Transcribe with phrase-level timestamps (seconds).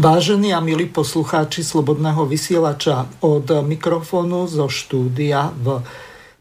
[0.00, 5.84] Vážení a milí poslucháči Slobodného vysielača, od mikrofónu zo štúdia v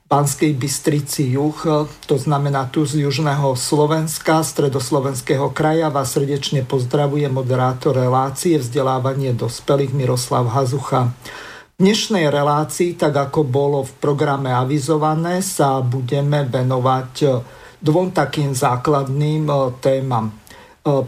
[0.07, 1.59] Banskej Bystrici juh,
[2.07, 9.91] to znamená tu z južného Slovenska, stredoslovenského kraja, vás srdečne pozdravuje moderátor relácie vzdelávanie dospelých
[9.91, 11.11] Miroslav Hazucha.
[11.75, 17.43] V dnešnej relácii, tak ako bolo v programe avizované, sa budeme venovať
[17.83, 19.51] dvom takým základným
[19.83, 20.31] témam.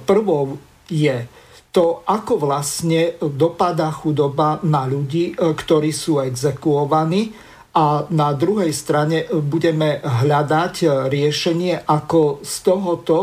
[0.04, 0.60] Prvou
[0.92, 1.32] je
[1.72, 7.32] to, ako vlastne dopadá chudoba na ľudí, e, ktorí sú exekuovaní
[7.72, 13.18] a na druhej strane budeme hľadať e, riešenie, ako z tohoto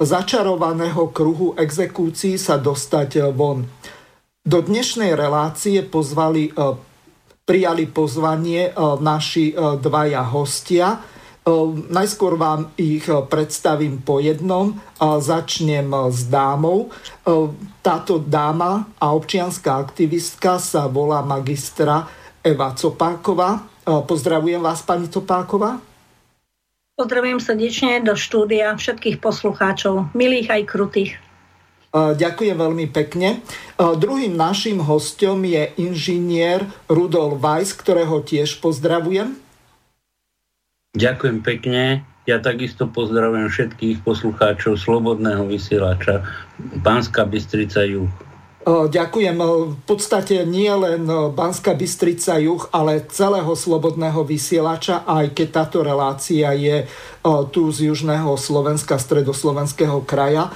[0.00, 3.66] začarovaného kruhu exekúcií sa dostať e, von.
[4.40, 6.48] Do dnešnej relácie pozvali,
[7.44, 8.72] prijali pozvanie
[9.04, 10.96] naši dvaja hostia.
[11.90, 14.78] Najskôr vám ich predstavím po jednom.
[15.00, 16.94] Začnem s dámou.
[17.82, 22.06] Táto dáma a občianská aktivistka sa volá magistra
[22.46, 23.66] Eva Copáková.
[23.82, 25.82] Pozdravujem vás, pani Copáková.
[26.94, 31.12] Pozdravujem srdečne do štúdia všetkých poslucháčov, milých aj krutých.
[31.90, 33.42] Ďakujem veľmi pekne.
[33.74, 39.34] Druhým našim hostom je inžinier Rudolf Weiss, ktorého tiež pozdravujem.
[40.90, 42.02] Ďakujem pekne.
[42.26, 46.26] Ja takisto pozdravujem všetkých poslucháčov Slobodného vysielača
[46.58, 48.10] Banská Bystrica Juh.
[48.66, 49.38] Ďakujem.
[49.40, 56.52] V podstate nie len Banská Bystrica Juh, ale celého slobodného vysielača, aj keď táto relácia
[56.58, 56.84] je
[57.54, 60.52] tu z južného Slovenska, stredoslovenského kraja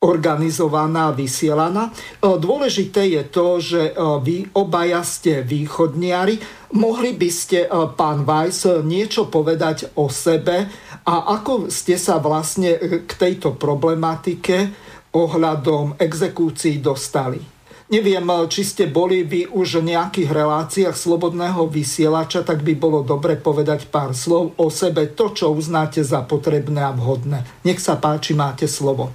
[0.00, 1.92] organizovaná, vysielaná.
[2.24, 3.92] Dôležité je to, že
[4.24, 6.40] vy obaja ste východniari.
[6.72, 7.68] Mohli by ste,
[8.00, 10.72] pán Weiss, niečo povedať o sebe
[11.04, 14.72] a ako ste sa vlastne k tejto problematike
[15.12, 17.44] ohľadom exekúcií dostali?
[17.92, 23.36] Neviem, či ste boli vy už v nejakých reláciách slobodného vysielača, tak by bolo dobre
[23.36, 27.44] povedať pár slov o sebe, to, čo uznáte za potrebné a vhodné.
[27.68, 29.12] Nech sa páči, máte slovo.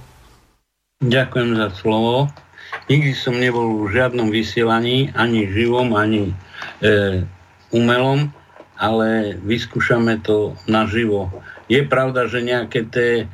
[1.04, 2.32] Ďakujem za slovo.
[2.88, 6.32] Nikdy som nebol v žiadnom vysielaní, ani živom, ani
[6.80, 7.20] e,
[7.68, 8.32] umelom,
[8.80, 11.28] ale vyskúšame to naživo.
[11.68, 13.28] Je pravda, že nejaké tie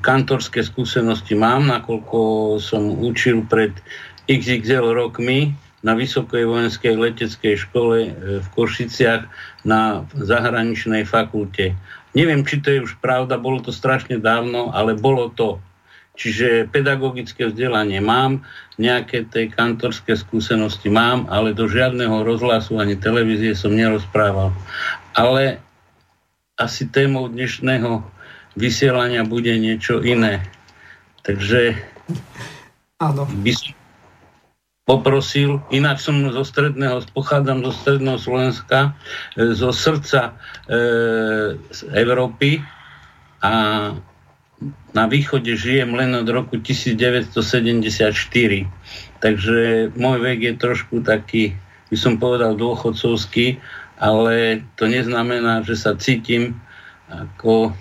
[0.00, 2.18] kantorské skúsenosti mám, nakoľko
[2.56, 3.76] som učil pred
[4.24, 5.52] XXL rokmi
[5.84, 8.10] na Vysokej vojenskej leteckej škole e,
[8.40, 9.28] v Košiciach
[9.68, 11.76] na zahraničnej fakulte.
[12.16, 15.60] Neviem, či to je už pravda, bolo to strašne dávno, ale bolo to.
[16.14, 18.46] Čiže pedagogické vzdelanie mám,
[18.78, 24.54] nejaké tej kantorské skúsenosti mám, ale do žiadneho rozhlasu ani televízie som nerozprával.
[25.14, 25.58] Ale
[26.54, 28.06] asi témou dnešného
[28.54, 30.46] vysielania bude niečo iné.
[31.26, 31.74] Takže
[33.02, 33.26] Áno.
[33.26, 33.74] by som
[34.84, 38.92] poprosil, inak som zo stredného, pochádzam zo stredného Slovenska,
[39.34, 40.36] e, zo srdca
[40.68, 40.76] e,
[41.58, 42.60] z Európy
[43.40, 43.52] a
[44.94, 47.34] na východe žijem len od roku 1974.
[49.20, 49.58] Takže
[49.96, 51.56] môj vek je trošku taký,
[51.88, 53.58] by som povedal, dôchodcovský,
[53.98, 56.58] ale to neznamená, že sa cítim
[57.08, 57.72] ako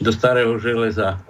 [0.00, 1.20] do starého železa.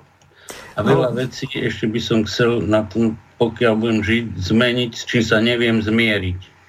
[0.74, 1.16] A veľa no.
[1.18, 5.82] vecí ešte by som chcel na tom, pokiaľ budem žiť, zmeniť, s čím sa neviem
[5.82, 6.60] zmieriť.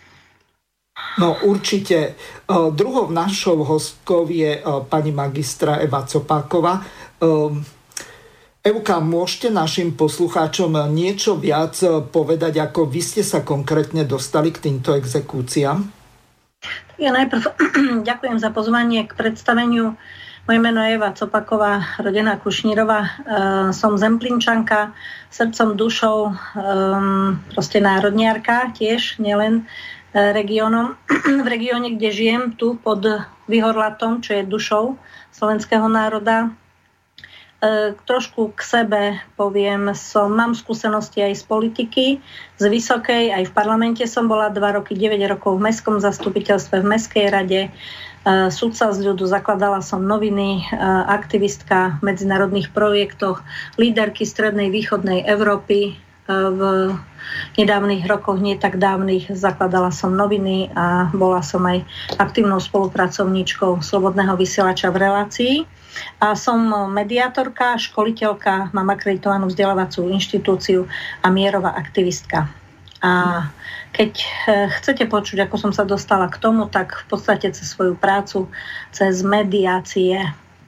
[1.20, 2.16] No určite.
[2.48, 6.84] Druhou našou hostkou je pani magistra Eva Copáková.
[8.62, 11.74] Evka, môžete našim poslucháčom niečo viac
[12.14, 15.82] povedať, ako vy ste sa konkrétne dostali k týmto exekúciám?
[17.02, 17.42] Ja najprv
[18.10, 19.98] ďakujem za pozvanie k predstaveniu.
[20.46, 23.00] Moje meno je Eva Copaková, rodená Kušnírova.
[23.02, 23.10] E,
[23.74, 24.94] som zemplinčanka,
[25.34, 26.34] srdcom, dušou, e,
[27.58, 29.66] proste národniarka tiež, nielen
[30.14, 30.94] e, regiónom.
[31.46, 33.02] v regióne, kde žijem, tu pod
[33.50, 35.02] Vyhorlatom, čo je dušou
[35.34, 36.54] slovenského národa,
[38.10, 39.02] trošku k sebe
[39.38, 42.06] poviem, som, mám skúsenosti aj z politiky,
[42.58, 46.90] z vysokej, aj v parlamente som bola 2 roky, 9 rokov v mestskom zastupiteľstve, v
[46.90, 53.46] Mestskej rade, uh, sudca z ľudu, zakladala som noviny, uh, aktivistka v medzinárodných projektoch,
[53.78, 56.62] líderky Strednej východnej Európy, v
[57.58, 61.84] nedávnych rokoch, nie tak dávnych, zakladala som noviny a bola som aj
[62.18, 65.56] aktívnou spolupracovníčkou Slobodného vysielača v relácii.
[66.20, 66.60] A som
[66.92, 70.88] mediátorka, školiteľka, mám akreditovanú vzdelávacú inštitúciu
[71.22, 72.48] a mierová aktivistka.
[73.02, 73.50] A
[73.92, 77.98] keď eh, chcete počuť, ako som sa dostala k tomu, tak v podstate cez svoju
[77.98, 78.48] prácu,
[78.94, 80.22] cez mediácie,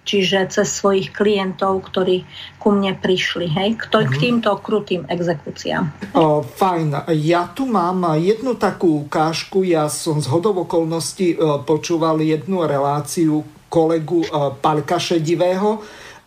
[0.03, 2.27] čiže cez svojich klientov, ktorí
[2.59, 4.11] ku mne prišli, hej, k, to, mm-hmm.
[4.11, 4.21] k mhm.
[4.21, 5.93] týmto krutým exekúciám.
[6.11, 7.07] O, fajn.
[7.15, 9.63] Ja tu mám jednu takú ukážku.
[9.63, 14.29] Ja som z hodov okolností e, počúval jednu reláciu kolegu e,
[14.61, 15.79] Palka Šedivého, e,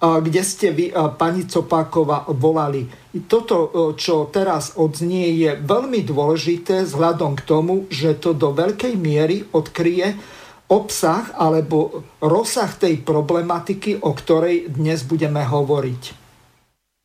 [0.03, 2.91] kde ste vy, pani Copákova, volali.
[3.31, 9.47] Toto, čo teraz odznie, je veľmi dôležité vzhľadom k tomu, že to do veľkej miery
[9.55, 10.19] odkryje
[10.67, 16.26] obsah alebo rozsah tej problematiky, o ktorej dnes budeme hovoriť.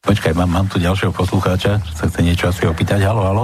[0.02, 3.06] Počkaj, mám, mám tu ďalšieho poslucháča, sa chce niečo asi opýtať.
[3.06, 3.44] Halo, halo.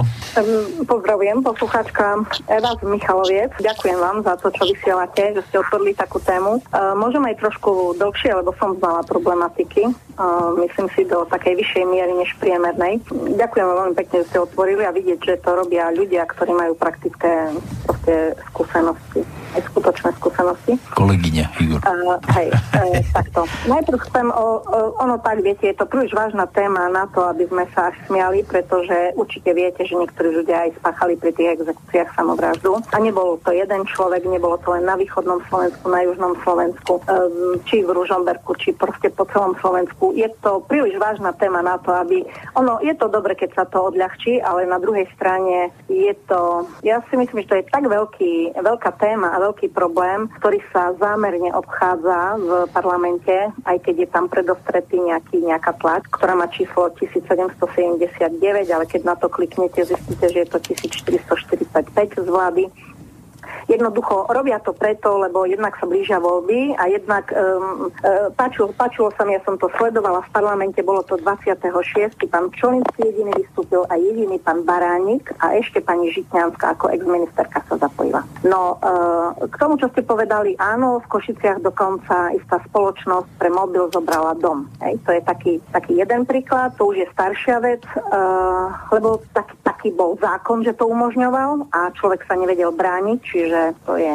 [0.90, 2.18] Pozdravujem, poslucháčka
[2.50, 3.54] Eva z Michaloviec.
[3.62, 6.58] Ďakujem vám za to, čo vysielate, že ste otvorili takú tému.
[6.74, 9.86] Uh, môžem aj trošku dlhšie, lebo som znala problematiky.
[10.18, 13.06] Uh, myslím si do takej vyššej miery než priemernej.
[13.38, 16.74] Ďakujem vám veľmi pekne, že ste otvorili a vidieť, že to robia ľudia, ktorí majú
[16.74, 17.54] praktické
[17.86, 19.22] proste, skúsenosti
[19.56, 20.72] aj skutočné skúsenosti.
[20.92, 21.80] Kolegyne, Igor.
[21.80, 23.48] Uh, hej, uh, takto.
[23.64, 27.44] Najprv chcem, o, o, ono tak, viete, je to príliš vážna téma na to, aby
[27.46, 32.14] sme sa až smiali, pretože určite viete, že niektorí ľudia aj spáchali pri tých exekúciách
[32.16, 32.80] samovraždu.
[32.92, 37.60] A nebol to jeden človek, nebolo to len na východnom Slovensku, na južnom Slovensku, um,
[37.68, 40.16] či v Ružomberku, či proste po celom Slovensku.
[40.16, 42.24] Je to príliš vážna téma na to, aby...
[42.56, 46.64] Ono, je to dobre, keď sa to odľahčí, ale na druhej strane je to...
[46.86, 50.94] Ja si myslím, že to je tak veľký, veľká téma a veľký problém, ktorý sa
[50.96, 53.34] zámerne obchádza v parlamente,
[53.66, 59.14] aj keď je tam predostretý nejaký, nejaká tlač, ktorá má číslo 1779, ale keď na
[59.18, 62.70] to kliknete, zistíte, že je to 1445 z vlády
[63.68, 69.12] Jednoducho robia to preto, lebo jednak sa blížia voľby a jednak um, uh, páčilo, páčilo
[69.12, 71.68] sa mi, ja som to sledovala v parlamente, bolo to 26.
[72.32, 77.76] Pán Čolinský jediný vystúpil a jediný pán Baránik a ešte pani Žitňanská ako exministerka sa
[77.76, 78.24] zapojila.
[78.40, 83.84] No uh, k tomu, čo ste povedali, áno, v Košiciach dokonca istá spoločnosť pre mobil
[83.92, 84.64] zobrala dom.
[84.80, 89.54] Hej, to je taký, taký jeden príklad, to už je staršia vec, uh, lebo taký,
[89.60, 94.14] taký bol zákon, že to umožňoval a človek sa nevedel brániť, čiže že to je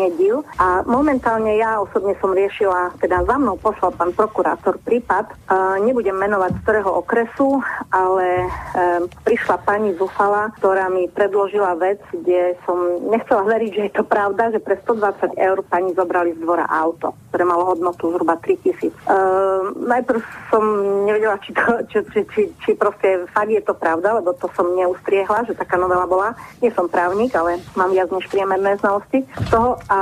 [0.00, 0.40] nedil.
[0.56, 6.16] A momentálne ja osobne som riešila, teda za mnou poslal pán prokurátor prípad, uh, nebudem
[6.16, 7.60] menovať z ktorého okresu,
[7.92, 13.94] ale uh, prišla pani Zufala, ktorá mi predložila vec, kde som nechcela veriť, že je
[14.00, 18.40] to pravda, že pre 120 eur pani zobrali z dvora auto, ktoré malo hodnotu zhruba
[18.40, 18.88] 3000.
[19.04, 20.62] Uh, najprv som
[21.04, 24.72] nevedela, či, to, či, či, či, či proste fakt je to pravda, lebo to som
[24.72, 26.32] neustriehla, že taká novela bola.
[26.64, 29.18] Nie som právnik, ale mám viac než priemerné odborné znalosti
[29.50, 30.00] toho a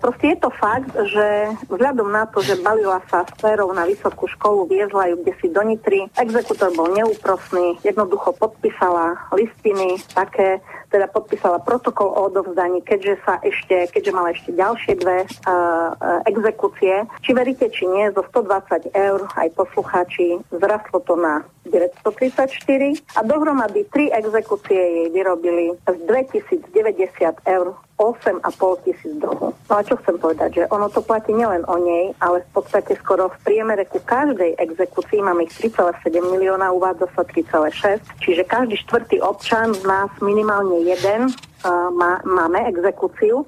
[0.00, 4.68] proste je to fakt, že vzhľadom na to, že balila sa sférov na vysokú školu,
[4.68, 10.60] viezla ju kde si do Nitry, exekutor bol neúprosný, jednoducho podpísala listiny také,
[10.92, 15.96] teda podpísala protokol o odovzdaní, keďže sa ešte, keďže mala ešte ďalšie dve uh,
[16.28, 17.08] exekúcie.
[17.24, 23.88] Či veríte, či nie, zo 120 eur aj poslucháči zrastlo to na 934 a dohromady
[23.88, 27.66] tri exekúcie jej vyrobili z 2090 eur
[28.00, 29.52] 8,5 tisíc dlhu.
[29.52, 32.96] No a čo chcem povedať, že ono to platí nielen o nej, ale v podstate
[32.98, 38.76] skoro v priemere ku každej exekúcii máme ich 3,7 milióna, uvádza sa 3,6, čiže každý
[38.82, 43.46] štvrtý občan z nás minimálne jeden uh, má, máme exekúciu.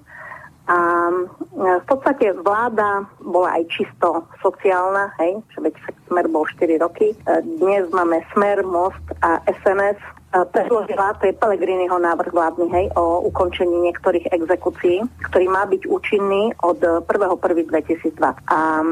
[0.65, 0.77] A
[1.13, 5.75] uh, v podstate vláda bola aj čisto sociálna, hej, že veď
[6.09, 7.13] Smer bol 4 roky.
[7.29, 10.01] Uh, dnes máme Smer, Most a SNS,
[10.51, 16.51] predložila, to je Pelegriniho návrh vládny, hej, o ukončení niektorých exekúcií, ktorý má byť účinný
[16.67, 18.19] od 1.1.2002.
[18.51, 18.87] A e,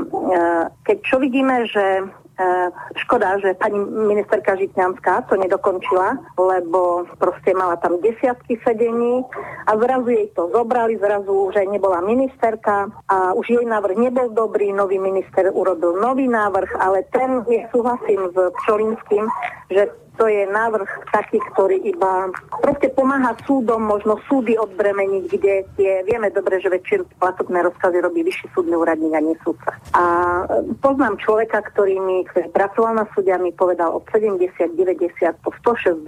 [0.86, 7.76] keď čo vidíme, že E, škoda, že pani ministerka Žitňanská to nedokončila, lebo proste mala
[7.76, 9.20] tam desiatky sedení
[9.68, 14.72] a zrazu jej to zobrali, zrazu že nebola ministerka a už jej návrh nebol dobrý,
[14.72, 19.24] nový minister urobil nový návrh, ale ten, ja súhlasím s Pčolinským,
[19.68, 22.28] že to je návrh taký, ktorý iba
[22.60, 28.20] proste pomáha súdom možno súdy odbremeniť, kde tie, vieme dobre, že väčšinu platobné rozkazy robí
[28.20, 29.72] vyšší súdny úradník a nie súdca.
[29.96, 30.04] A
[30.46, 35.50] e, poznám človeka, ktorý mi, ktorý pracoval na súde mi povedal od 70, 90 po
[35.64, 36.04] 160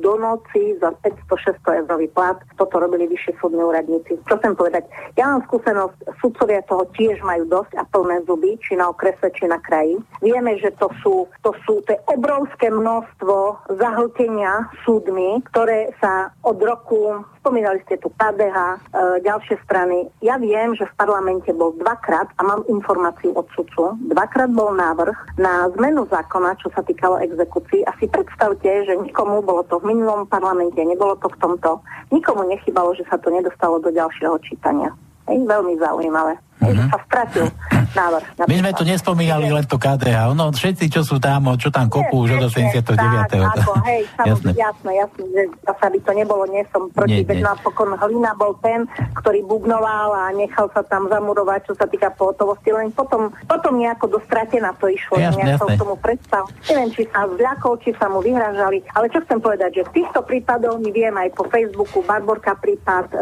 [0.00, 2.40] do noci za 500-600 eurový plat.
[2.56, 4.16] Toto robili vyšší súdni úradníci.
[4.24, 4.88] Čo chcem povedať?
[5.20, 9.44] Ja mám skúsenosť, sudcovia toho tiež majú dosť a plné zuby, či na okrese, či
[9.44, 10.00] na kraji.
[10.24, 13.33] Vieme, že to sú, to sú to obrovské množstvo
[13.68, 18.76] zahltenia súdmi, ktoré sa od roku Spomínali ste tu KDH, e,
[19.20, 20.08] ďalšie strany.
[20.24, 25.36] Ja viem, že v parlamente bol dvakrát, a mám informáciu od sudcu, dvakrát bol návrh
[25.36, 27.84] na zmenu zákona, čo sa týkalo exekúcií.
[27.84, 32.48] A si predstavte, že nikomu, bolo to v minulom parlamente, nebolo to v tomto, nikomu
[32.48, 34.88] nechybalo, že sa to nedostalo do ďalšieho čítania.
[35.28, 36.40] Hej, veľmi zaujímavé.
[36.62, 36.88] Mm-hmm.
[36.88, 37.46] sa stratil
[37.94, 38.24] návrh.
[38.46, 40.32] My sme tu nespomínali len to KDH.
[40.32, 42.94] No, všetci, čo sú tam, čo tam kopú už od 89.
[42.94, 44.50] Tak, ako, hej, jasné.
[44.56, 48.56] jasné, jasné, že zase by to nebolo, nie som proti, nie, veď napokon Hlina bol
[48.64, 53.76] ten, ktorý bubnoval a nechal sa tam zamurovať, čo sa týka pohotovosti, len potom, potom
[53.76, 55.76] nejako dostratená to išlo, jasné, jasné.
[55.76, 56.48] tomu predstav.
[56.70, 60.24] Neviem, či sa zľakol, či sa mu vyhražali, ale čo chcem povedať, že v týchto
[60.24, 63.16] prípadoch my viem aj po Facebooku, Barborka prípad, e,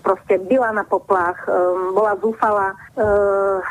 [0.00, 1.52] proste byla na poplach, e,
[1.94, 2.74] bola zúfala, e,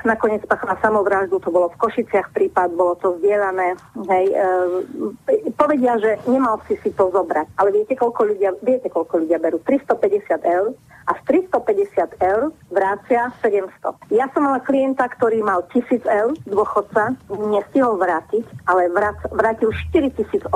[0.06, 3.78] nakoniec spáchala samovraždu, to bolo v Košiciach prípad, bolo to vzdielané.
[4.10, 9.26] Hej, e, povedia, že nemal si si to zobrať, ale viete, koľko ľudia, viete, koľko
[9.26, 9.58] ľudia berú?
[9.64, 10.76] 350 eur
[11.06, 11.22] a z
[11.54, 14.10] 350 eur vrácia 700.
[14.10, 20.50] Ja som mala klienta, ktorý mal 1000 eur, dôchodca, nestihol vrátiť, ale vrát, vrátil 4800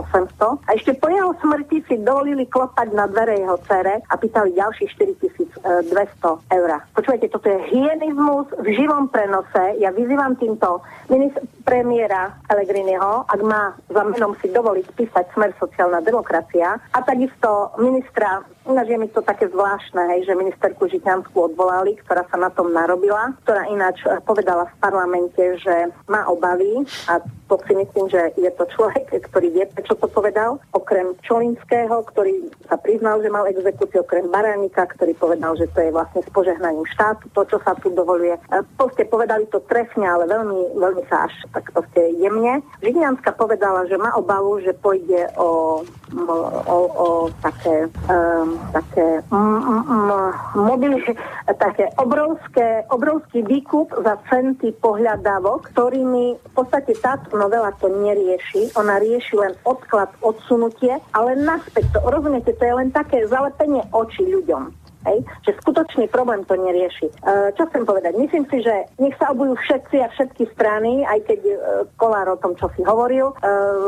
[0.66, 4.90] a ešte po jeho smrti si dovolili klopať na dvere jeho cere a pýtali ďalších
[4.98, 6.70] 4200 eur.
[6.98, 8.19] Počúvajte, toto je hyenizmus
[8.60, 9.80] v živom prenose.
[9.80, 16.04] Ja vyzývam týmto ministr premiéra Pellegriniho, ak má za menom si dovoliť písať Smer sociálna
[16.04, 21.98] demokracia a takisto ministra Ináč je mi to také zvláštne, hej, že ministerku Žitňanskú odvolali,
[22.06, 27.18] ktorá sa na tom narobila, ktorá ináč eh, povedala v parlamente, že má obavy a
[27.50, 32.54] to si myslím, že je to človek, ktorý vie, prečo to povedal, okrem Čolinského, ktorý
[32.70, 36.86] sa priznal, že mal exekúciu, okrem Baránika, ktorý povedal, že to je vlastne s požehnaním
[36.94, 38.38] štátu, to, čo sa tu dovoluje.
[38.38, 42.62] Eh, proste povedali to trefne, ale veľmi, veľmi sa až tak proste jemne.
[42.86, 45.82] Žitňanská povedala, že má obavu, že pôjde o,
[46.14, 46.36] o,
[46.70, 47.08] o, o
[47.42, 50.98] také um, také, mm, mm, mm, mobili,
[51.66, 58.76] také obrovské, obrovský výkup za centy pohľadávok, ktorými v podstate táto novela to nerieši.
[58.76, 64.28] Ona rieši len odklad, odsunutie, ale naspäť to, rozumiete, to je len také zalepenie očí
[64.28, 64.76] ľuďom.
[65.08, 65.24] Hej?
[65.48, 67.08] Že skutočný problém to nerieši.
[67.08, 67.14] E,
[67.56, 68.20] čo chcem povedať?
[68.20, 71.56] Myslím si, že nech sa obujú všetci a všetky strany, aj keď e,
[71.96, 73.32] Kolár o tom, čo si hovoril.
[73.32, 73.36] E,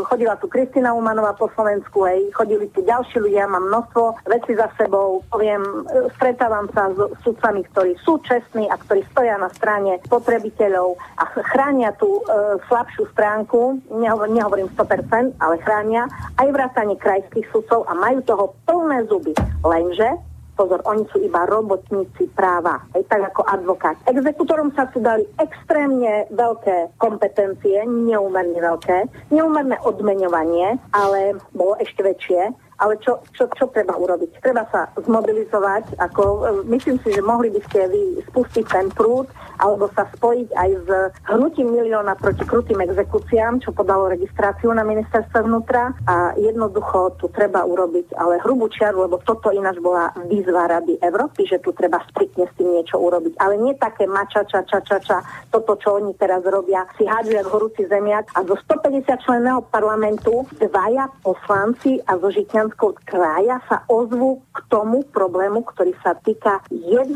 [0.07, 4.71] chodila tu Kristina Umanová po Slovensku, hej, chodili tu ďalší ľudia, mám množstvo veci za
[4.79, 5.19] sebou.
[5.27, 10.95] Poviem, e, stretávam sa s sudcami, ktorí sú čestní a ktorí stoja na strane spotrebiteľov
[11.19, 16.07] a chránia tú e, slabšiu stránku, nehovor, nehovorím 100%, ale chránia
[16.39, 19.35] aj vrátanie krajských sudcov a majú toho plné zuby.
[19.61, 23.97] Lenže pozor, oni sú iba robotníci práva, aj tak ako advokát.
[24.07, 32.70] Exekutorom sa tu dali extrémne veľké kompetencie, neúmerne veľké, neúmerné odmeňovanie, ale bolo ešte väčšie
[32.81, 34.41] ale čo, čo, čo treba urobiť?
[34.41, 36.39] Treba sa zmobilizovať, ako e,
[36.73, 39.29] myslím si, že mohli by ste vy spustiť ten prúd,
[39.61, 40.87] alebo sa spojiť aj s
[41.29, 47.61] hnutím milióna proti krutým exekúciám, čo podalo registráciu na ministerstve vnútra a jednoducho tu treba
[47.61, 52.49] urobiť ale hrubú čiaru, lebo toto ináč bola výzva Rady Európy, že tu treba striktne
[52.49, 53.37] s tým niečo urobiť.
[53.37, 55.21] Ale nie také mača, ča, ča, ča,
[55.53, 60.47] toto, čo oni teraz robia, si hádžu jak horúci zemiak a zo 150 členného parlamentu
[60.57, 66.63] dvaja poslanci a zo Žitňan Banského kraja sa ozvú k tomu problému, ktorý sa týka
[66.71, 67.11] 1,3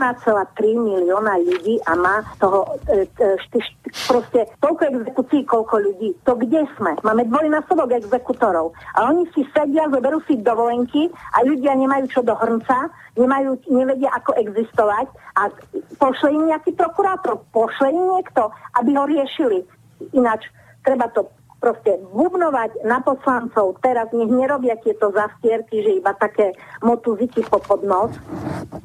[0.76, 6.10] milióna ľudí a má toho e, e, šty, šty, proste toľko exekúcií, koľko ľudí.
[6.28, 7.00] To kde sme?
[7.08, 8.76] Máme dvojnásobok exekutorov.
[9.00, 14.12] A oni si sedia, zoberú si dovolenky a ľudia nemajú čo do hrnca, nemajú, nevedia,
[14.12, 15.08] ako existovať
[15.40, 15.48] a
[15.96, 19.64] pošle im nejaký prokurátor, pošle im niekto, aby ho riešili.
[20.12, 20.52] Ináč
[20.84, 21.32] treba to
[21.66, 26.54] proste bubnovať na poslancov, teraz nech nerobia tieto zastierky, že iba také
[26.86, 28.14] motuziky po podnos,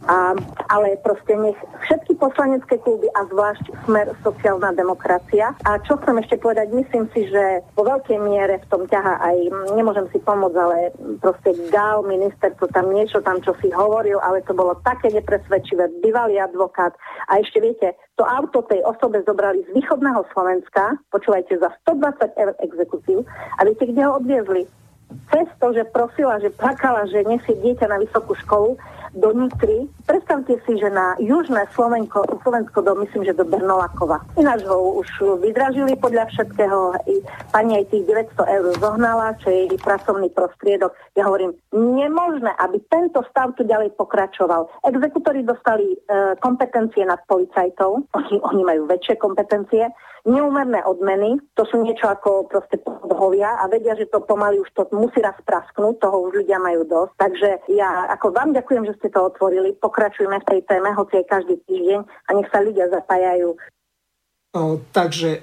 [0.08, 0.32] a,
[0.72, 5.52] ale proste nech všetky poslanecké kluby a zvlášť smer sociálna demokracia.
[5.68, 9.36] A čo chcem ešte povedať, myslím si, že vo veľkej miere v tom ťaha aj,
[9.76, 14.40] nemôžem si pomôcť, ale proste Gál, minister, to tam niečo tam, čo si hovoril, ale
[14.48, 16.96] to bolo také nepresvedčivé, bývalý advokát.
[17.28, 22.52] A ešte viete, to auto tej osobe zobrali z východného Slovenska, počúvajte, za 120 eur
[22.70, 23.26] exekúciu
[23.58, 24.70] a viete, kde ho odviezli?
[25.30, 28.78] cez to, že prosila, že plakala, že nesie dieťa na vysokú školu,
[29.14, 29.90] do Nitry.
[30.06, 34.22] Predstavte si, že na južné Slovenko, Slovensko do, myslím, že do Bernolakova.
[34.38, 36.94] Ináč ho už vydražili podľa všetkého.
[37.10, 37.14] I
[37.50, 40.94] pani aj tých 900 eur zohnala, čo je jej pracovný prostriedok.
[41.18, 44.70] Ja hovorím, nemožné, aby tento stav tu ďalej pokračoval.
[44.86, 45.96] Exekutori dostali e,
[46.38, 49.90] kompetencie nad policajtov, oni, oni majú väčšie kompetencie,
[50.28, 54.84] Neúmerné odmeny, to sú niečo ako proste podhovia a vedia, že to pomaly už to
[54.92, 57.12] musí raz prasknúť, toho už ľudia majú dosť.
[57.16, 61.26] Takže ja ako vám ďakujem, že ste to otvorili, pokračujeme v tej téme, hoci aj
[61.32, 63.56] každý týždeň a nech sa ľudia zapájajú.
[64.52, 64.60] O,
[64.92, 65.40] takže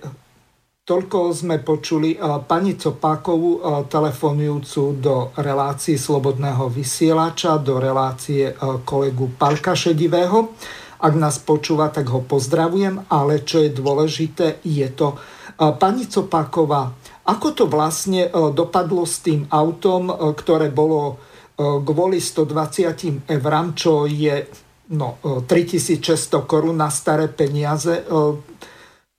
[0.88, 2.16] Toľko sme počuli
[2.48, 3.60] pani Copákovú
[3.92, 8.56] telefonujúcu do relácie Slobodného vysielača, do relácie
[8.88, 10.56] kolegu Palka Šedivého.
[11.04, 15.20] Ak nás počúva, tak ho pozdravujem, ale čo je dôležité, je to
[15.60, 16.96] pani Copáková,
[17.28, 20.08] ako to vlastne dopadlo s tým autom,
[20.40, 21.20] ktoré bolo
[21.58, 24.46] kvôli 120 eurám, čo je
[24.94, 28.06] no, 3600 korún na staré peniaze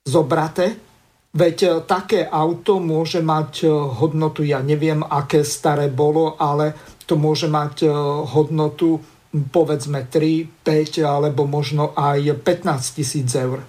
[0.07, 0.79] zobraté.
[1.29, 3.69] Veď také auto môže mať
[4.01, 6.73] hodnotu, ja neviem, aké staré bolo, ale
[7.05, 7.85] to môže mať
[8.33, 8.97] hodnotu
[9.29, 13.61] povedzme 3, 5 alebo možno aj 15 tisíc eur.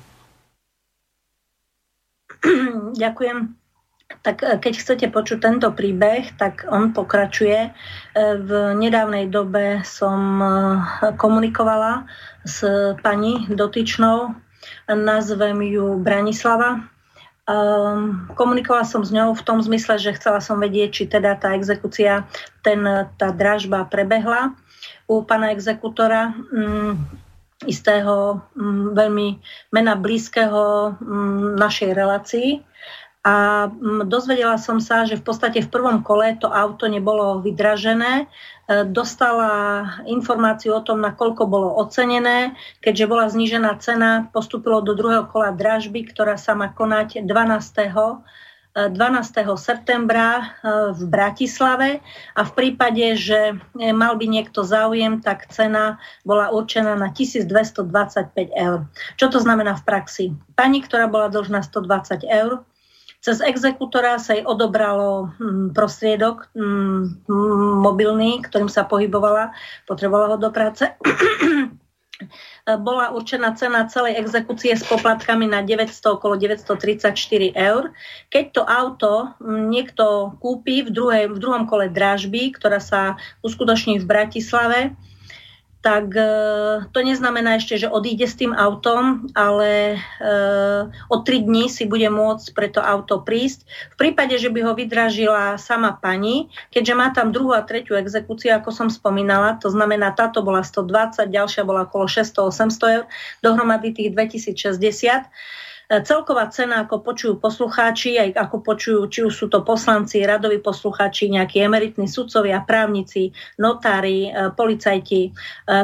[2.97, 3.60] Ďakujem.
[4.23, 7.59] Tak e, keď chcete počuť tento príbeh, tak on pokračuje.
[7.67, 7.71] E,
[8.43, 10.49] v nedávnej dobe som e,
[11.15, 12.05] komunikovala
[12.43, 12.65] s
[13.05, 14.35] pani dotyčnou,
[14.89, 16.81] nazvem ju Branislava.
[18.39, 22.23] Komunikovala som s ňou v tom zmysle, že chcela som vedieť, či teda tá exekúcia,
[22.63, 22.87] ten,
[23.19, 24.55] tá dražba prebehla
[25.11, 26.95] u pána exekutora mm,
[27.67, 29.29] istého mm, veľmi
[29.75, 32.49] mena blízkeho mm, našej relácii.
[33.21, 33.69] A
[34.09, 38.25] dozvedela som sa, že v podstate v prvom kole to auto nebolo vydražené.
[38.25, 38.27] E,
[38.89, 42.57] dostala informáciu o tom, nakoľko bolo ocenené.
[42.81, 48.25] Keďže bola znížená cena, postupilo do druhého kola dražby, ktorá sa má konať 12
[48.71, 49.59] 12.
[49.59, 50.45] septembra e,
[50.95, 51.99] v Bratislave
[52.39, 57.91] a v prípade, že e, mal by niekto záujem, tak cena bola určená na 1225
[58.55, 58.87] eur.
[59.19, 60.25] Čo to znamená v praxi?
[60.55, 62.63] Pani, ktorá bola dlžná 120 eur,
[63.21, 67.29] cez exekutora sa jej odobralo hm, prostriedok hm,
[67.85, 69.53] mobilný, ktorým sa pohybovala,
[69.85, 70.89] potrebovala ho do práce
[72.81, 77.17] bola určená cena celej exekúcie s poplatkami na 900, okolo 934
[77.57, 77.91] eur.
[78.29, 84.09] Keď to auto niekto kúpi v, druhej, v druhom kole dražby, ktorá sa uskutoční v
[84.09, 84.93] Bratislave,
[85.81, 86.29] tak e,
[86.93, 90.29] to neznamená ešte, že odíde s tým autom, ale e,
[91.09, 93.65] o tri dní si bude môcť pre to auto prísť.
[93.93, 98.53] V prípade, že by ho vydražila sama pani, keďže má tam druhú a tretiu exekúciu,
[98.53, 103.05] ako som spomínala, to znamená, táto bola 120, ďalšia bola okolo 600-800 eur,
[103.41, 105.33] dohromady tých 2060,
[105.91, 111.27] Celková cena, ako počujú poslucháči, aj ako počujú, či už sú to poslanci, radoví poslucháči,
[111.35, 115.31] nejakí emeritní sudcovia, právnici, notári, e, policajti, e,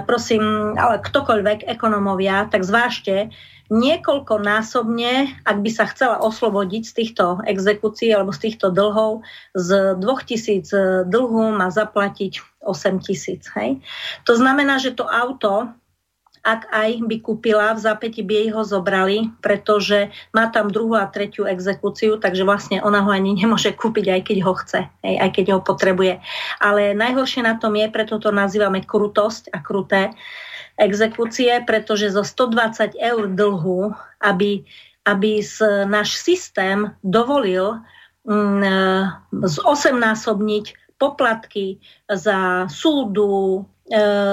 [0.06, 3.34] prosím, ale ktokoľvek, ekonomovia, tak zvážte,
[3.66, 9.26] niekoľkonásobne, ak by sa chcela oslobodiť z týchto exekúcií alebo z týchto dlhov,
[9.58, 13.42] z 2000 dlhu má zaplatiť 8000.
[13.58, 13.82] Hej?
[14.22, 15.74] To znamená, že to auto
[16.46, 21.10] ak aj by kúpila, v zápäti by jej ho zobrali, pretože má tam druhú a
[21.10, 25.58] tretiu exekúciu, takže vlastne ona ho ani nemôže kúpiť, aj keď ho chce, aj keď
[25.58, 26.22] ho potrebuje.
[26.62, 30.14] Ale najhoršie na tom je, preto to nazývame krutosť a kruté
[30.78, 33.90] exekúcie, pretože zo 120 eur dlhu,
[34.22, 34.62] aby,
[35.02, 35.42] aby
[35.90, 37.82] náš systém dovolil
[38.22, 38.70] mm, e,
[39.50, 43.64] z osemnásobniť poplatky za súdu,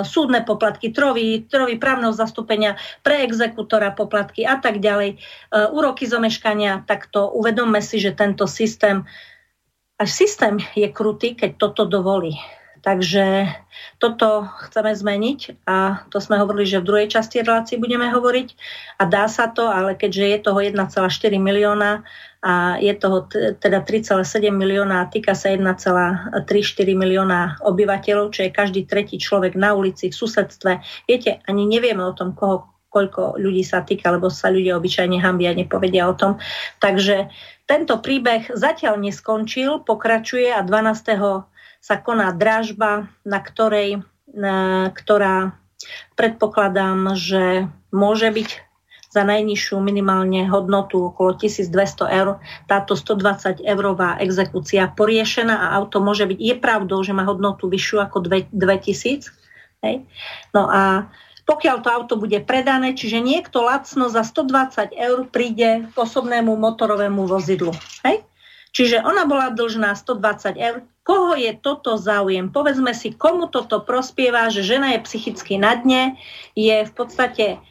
[0.02, 2.74] súdne poplatky, trovy, trovy právneho zastúpenia
[3.06, 5.18] pre exekutora poplatky a tak ďalej, e,
[5.70, 9.06] úroky zomeškania, tak to uvedomme si, že tento systém,
[10.02, 12.34] až systém je krutý, keď toto dovolí.
[12.84, 13.48] Takže
[13.96, 18.48] toto chceme zmeniť a to sme hovorili, že v druhej časti relácii budeme hovoriť
[19.00, 21.00] a dá sa to, ale keďže je toho 1,4
[21.40, 22.04] milióna
[22.44, 26.44] a je toho teda 3,7 milióna a týka sa 1,34
[26.92, 30.84] milióna obyvateľov, čo je každý tretí človek na ulici, v susedstve.
[31.08, 35.56] Viete, ani nevieme o tom, koho, koľko ľudí sa týka, lebo sa ľudia obyčajne hambia,
[35.56, 36.36] nepovedia o tom.
[36.84, 37.32] Takže
[37.64, 41.48] tento príbeh zatiaľ neskončil, pokračuje a 12
[41.80, 44.04] sa koná dražba, na ktorej,
[44.36, 45.56] na, ktorá
[46.20, 48.63] predpokladám, že môže byť
[49.14, 51.70] za najnižšiu minimálne hodnotu okolo 1200
[52.10, 57.70] eur táto 120 eurová exekúcia poriešená a auto môže byť, je pravdou, že má hodnotu
[57.70, 59.30] vyššiu ako 2000.
[59.86, 59.96] Hej?
[60.50, 61.14] No a
[61.46, 67.30] pokiaľ to auto bude predané, čiže niekto lacno za 120 eur príde k osobnému motorovému
[67.30, 67.76] vozidlu.
[68.02, 68.26] Hej?
[68.74, 70.82] Čiže ona bola dlžná 120 eur.
[71.06, 72.50] Koho je toto záujem?
[72.50, 76.18] Povedzme si, komu toto prospieva, že žena je psychicky na dne,
[76.58, 77.62] je v podstate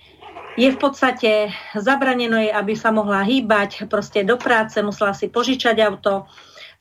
[0.56, 5.76] je v podstate zabraneno jej, aby sa mohla hýbať proste do práce, musela si požičať
[5.80, 6.28] auto,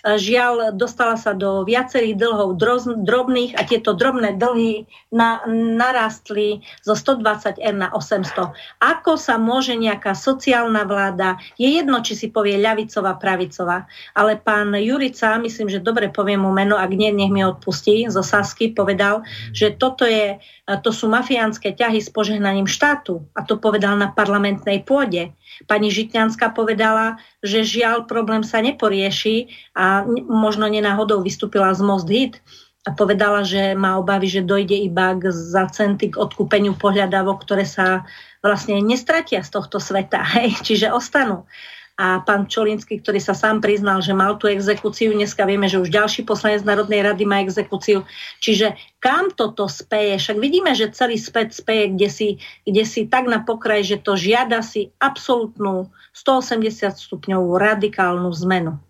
[0.02, 2.58] Žiaľ, dostala sa do viacerých dlhov
[3.06, 5.46] drobných a tieto drobné dlhy na,
[5.78, 8.50] narastli zo 120 R na 800.
[8.82, 13.86] Ako sa môže nejaká sociálna vláda, je jedno, či si povie ľavicová, pravicová,
[14.18, 18.26] ale pán Jurica, myslím, že dobre poviem mu meno, ak nie, nech mi odpustí, zo
[18.26, 19.22] Sasky povedal,
[19.54, 20.42] že toto je,
[20.80, 25.34] to sú mafiánske ťahy s požehnaním štátu a to povedal na parlamentnej pôde.
[25.68, 32.40] Pani Žitňanská povedala, že žiaľ problém sa neporieši a možno nenáhodou vystúpila z Most Hit
[32.86, 37.66] a povedala, že má obavy, že dojde iba k, za centy k odkúpeniu pohľadávok, ktoré
[37.68, 38.08] sa
[38.42, 41.46] vlastne nestratia z tohto sveta, hej, čiže ostanú
[42.00, 45.92] a pán Čolinsky, ktorý sa sám priznal, že mal tú exekúciu, dneska vieme, že už
[45.92, 48.08] ďalší poslanec Národnej rady má exekúciu.
[48.42, 50.18] Čiže kam toto speje?
[50.18, 52.28] Však vidíme, že celý späť speje kde si,
[52.64, 58.82] kde si tak na pokraj, že to žiada si absolútnu 180 stupňovú radikálnu zmenu.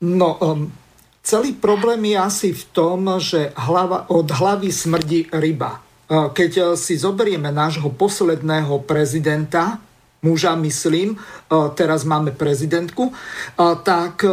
[0.00, 0.72] No, um,
[1.20, 5.84] celý problém je asi v tom, že hlava, od hlavy smrdí ryba.
[6.08, 9.76] Uh, keď uh, si zoberieme nášho posledného prezidenta,
[10.22, 11.16] muža, myslím, e,
[11.74, 13.12] teraz máme prezidentku, e,
[13.84, 14.28] tak e,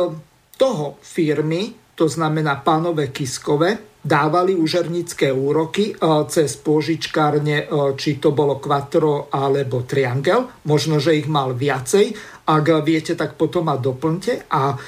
[0.58, 5.92] toho firmy, to znamená pánové Kiskové, dávali užernické úroky
[6.32, 7.68] cez pôžičkárne,
[8.00, 10.48] či to bolo Quattro alebo Triangel.
[10.64, 12.16] Možno, že ich mal viacej.
[12.48, 14.48] Ak viete, tak potom ma doplňte.
[14.48, 14.80] A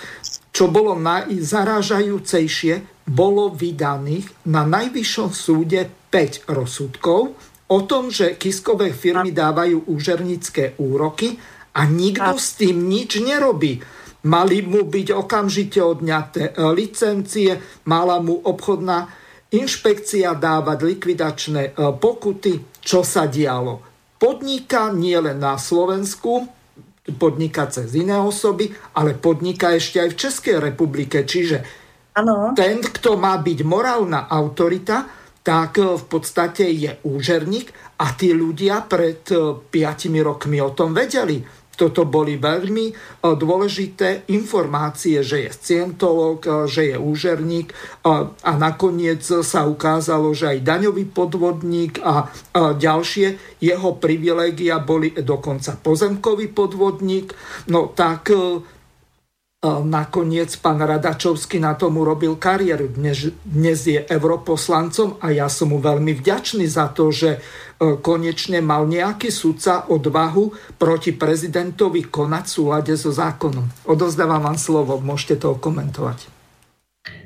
[0.55, 7.33] čo bolo najzarážajúcejšie, bolo vydaných na najvyššom súde 5 rozsudkov,
[7.69, 11.37] o tom, že kiskové firmy dávajú úžernické úroky
[11.77, 13.77] a nikto s tým nič nerobí.
[14.25, 17.55] Mali mu byť okamžite odňaté e, licencie,
[17.87, 19.07] mala mu obchodná
[19.53, 22.83] inšpekcia dávať likvidačné e, pokuty.
[22.83, 23.79] Čo sa dialo?
[24.19, 26.51] Podniká nie len na Slovensku,
[27.15, 31.23] podniká cez iné osoby, ale podniká ešte aj v Českej republike.
[31.23, 31.57] Čiže
[32.19, 32.51] ano.
[32.59, 35.18] ten, kto má byť morálna autorita,
[35.49, 40.93] tak e, v podstate je úžerník a tí ľudia pred 5 e, rokmi o tom
[40.93, 41.41] vedeli.
[41.73, 42.93] Toto boli veľmi e,
[43.33, 47.73] dôležité informácie, že je scientolog, že je úžerník
[48.05, 56.51] a nakoniec sa ukázalo, že aj daňový podvodník a ďalšie jeho privilégia boli dokonca pozemkový
[56.51, 57.33] podvodník.
[57.71, 58.29] No tak
[59.59, 62.95] Nakoniec pán Radačovský na tom urobil kariéru.
[62.95, 67.39] Dnes, dnes je europoslancom a ja som mu veľmi vďačný za to, že e,
[67.99, 73.67] konečne mal nejaký sudca odvahu proti prezidentovi konať v súlade so zákonom.
[73.83, 76.31] Odozdávam vám slovo, môžete to komentovať.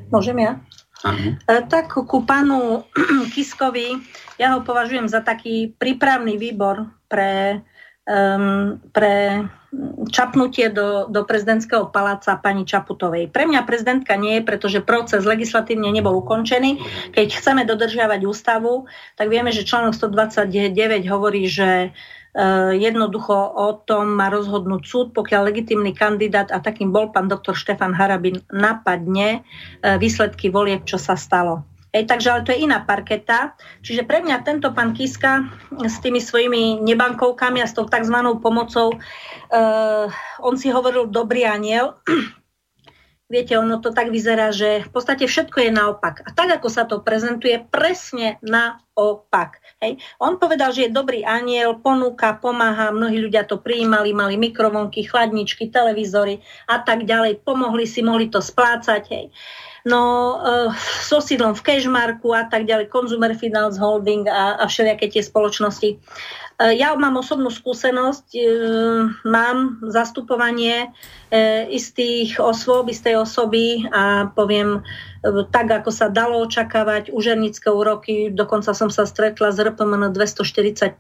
[0.10, 0.58] Môžem ja?
[1.06, 1.38] Uh-huh.
[1.46, 2.82] Tak ku pánu
[3.38, 3.94] Kiskovi,
[4.42, 7.62] ja ho považujem za taký prípravný výbor pre,
[8.10, 9.46] um, pre
[10.14, 13.34] čapnutie do, do prezidentského paláca pani Čaputovej.
[13.34, 16.78] Pre mňa prezidentka nie je, pretože proces legislatívne nebol ukončený.
[17.14, 18.86] Keď chceme dodržiavať ústavu,
[19.18, 20.70] tak vieme, že článok 129
[21.10, 27.10] hovorí, že uh, jednoducho o tom má rozhodnúť súd, pokiaľ legitimný kandidát, a takým bol
[27.10, 31.66] pán doktor Štefan Harabin, napadne uh, výsledky volieb, čo sa stalo.
[31.94, 33.54] Ej, takže ale to je iná parketa.
[33.86, 35.46] Čiže pre mňa tento pán Kiska
[35.78, 38.18] s tými svojimi nebankovkami a s tou tzv.
[38.42, 40.10] pomocou, uh,
[40.42, 41.94] on si hovoril dobrý aniel.
[43.34, 46.22] Viete, ono to tak vyzerá, že v podstate všetko je naopak.
[46.26, 49.62] A tak, ako sa to prezentuje, presne naopak.
[49.82, 50.02] Hej.
[50.18, 55.70] On povedal, že je dobrý aniel, ponúka, pomáha, mnohí ľudia to prijímali, mali mikrovonky, chladničky,
[55.70, 59.04] televízory a tak ďalej, pomohli si, mohli to splácať.
[59.10, 59.26] Hej.
[59.30, 60.70] Uh, no uh,
[61.04, 66.00] so sídlom v Cashmarku a tak ďalej, Consumer Finance Holding a, a všelijaké tie spoločnosti.
[66.60, 74.84] Uh, ja mám osobnú skúsenosť, uh, mám zastupovanie uh, istých osôb, istej osoby a poviem,
[75.24, 81.00] tak, ako sa dalo očakávať, užernické úroky, dokonca som sa stretla s RPM na 245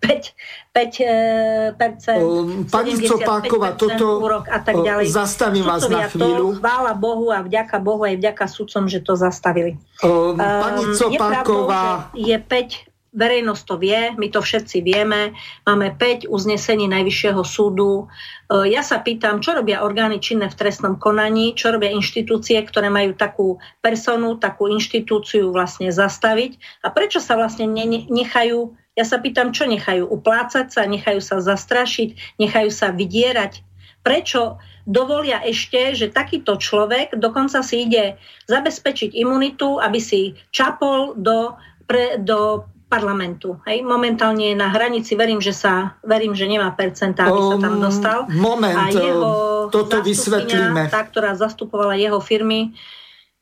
[0.72, 5.12] 5%, Pani Copáková, toto úrok a tak ďalej.
[5.12, 6.56] zastavím vás na chvíľu.
[6.56, 9.76] To, chvála Bohu a vďaka Bohu aj vďaka sudcom, že to zastavili.
[10.00, 12.16] Um, pani Copáková...
[12.16, 15.38] Je, pravdou, je 5 verejnosť to vie, my to všetci vieme.
[15.64, 18.10] Máme 5 uznesení Najvyššieho súdu.
[18.50, 22.90] E, ja sa pýtam, čo robia orgány činné v trestnom konaní, čo robia inštitúcie, ktoré
[22.90, 27.70] majú takú personu, takú inštitúciu vlastne zastaviť a prečo sa vlastne
[28.10, 33.62] nechajú, ja sa pýtam, čo nechajú uplácať sa, nechajú sa zastrašiť, nechajú sa vydierať.
[34.04, 38.20] Prečo dovolia ešte, že takýto človek dokonca si ide
[38.52, 41.56] zabezpečiť imunitu, aby si čapol do,
[41.88, 43.58] pre, do parlamentu.
[43.66, 43.82] Hej?
[43.82, 48.18] Momentálne je na hranici, verím, že sa, verím, že nemá percentá, aby sa tam dostal.
[48.30, 49.32] Moment, a jeho
[49.74, 50.94] toto vysvetlíme.
[50.94, 52.78] Tá, ktorá zastupovala jeho firmy,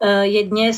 [0.02, 0.74] Eh, je dnes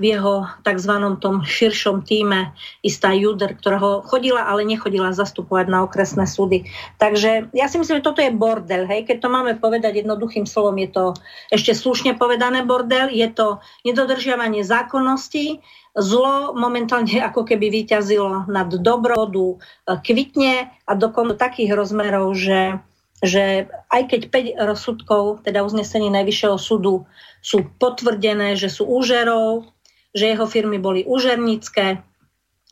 [0.00, 0.92] v jeho tzv.
[1.20, 6.64] tom širšom týme istá Juder, ktorá ho chodila, ale nechodila zastupovať na okresné súdy.
[6.96, 8.88] Takže ja si myslím, že toto je bordel.
[8.88, 9.04] Hej?
[9.04, 11.12] Keď to máme povedať jednoduchým slovom, je to
[11.52, 15.60] ešte slušne povedané bordel, je to nedodržiavanie zákonností,
[15.94, 20.54] zlo momentálne ako keby vyťazilo nad dobrodu, eh, kvitne
[20.84, 22.82] a dokonca takých rozmerov, že
[23.24, 27.08] že aj keď 5 rozsudkov, teda uznesení Najvyššieho súdu,
[27.40, 29.64] sú potvrdené, že sú úžerov,
[30.12, 32.04] že jeho firmy boli úžernícke,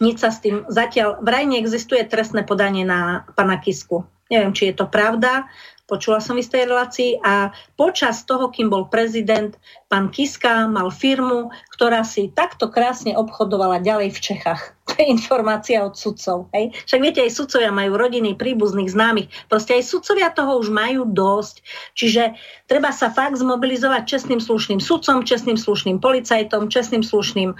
[0.04, 4.04] nič sa s tým zatiaľ, vraj neexistuje trestné podanie na pana Kisku.
[4.28, 5.48] Neviem, či je to pravda,
[5.92, 9.52] počula som v istej relácii a počas toho, kým bol prezident,
[9.92, 14.72] pán Kiska mal firmu, ktorá si takto krásne obchodovala ďalej v Čechách.
[14.92, 16.52] To je informácia od sudcov.
[16.52, 16.76] Hej?
[16.84, 19.28] Však viete, aj sudcovia majú rodiny, príbuzných, známych.
[19.48, 21.64] Proste aj sudcovia toho už majú dosť.
[21.96, 22.36] Čiže
[22.68, 27.56] treba sa fakt zmobilizovať čestným slušným sudcom, čestným slušným policajtom, čestným slušným e,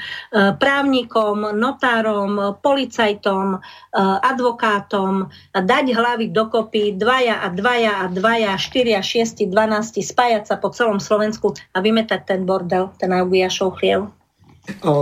[0.60, 3.58] právnikom, notárom, policajtom, e,
[4.22, 10.68] advokátom, dať hlavy dokopy dvaja a dvaja a dvaja, štyria, šiesti, dvanácti, spájať sa po
[10.72, 14.21] celom Slovensku a vymetať ten bordel, ten Augiašov chliev.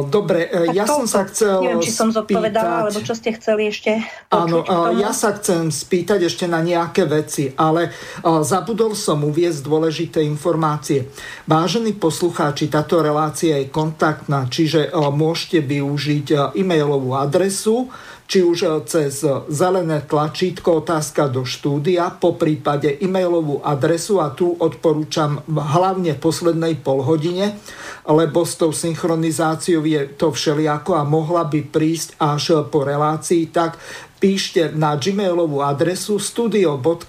[0.08, 4.00] Dobre, tak ja som sa chcel Neviem, či som zodpovedala, alebo čo ste chceli ešte
[4.32, 4.64] Áno,
[4.96, 7.92] ja sa chcem spýtať ešte na nejaké veci, ale
[8.24, 11.12] zabudol som uviezť dôležité informácie.
[11.44, 17.92] Vážení poslucháči, táto relácia je kontaktná, čiže môžete využiť e-mailovú adresu
[18.30, 24.54] či už eh, cez zelené tlačítko otázka do štúdia, po prípade e-mailovú adresu a tu
[24.54, 27.58] odporúčam hlavne poslednej polhodine,
[28.06, 33.82] lebo s tou synchronizáciou je to všelijako a mohla by prísť až po relácii, tak
[34.22, 37.00] píšte na gmailovú adresu studio.bb.juh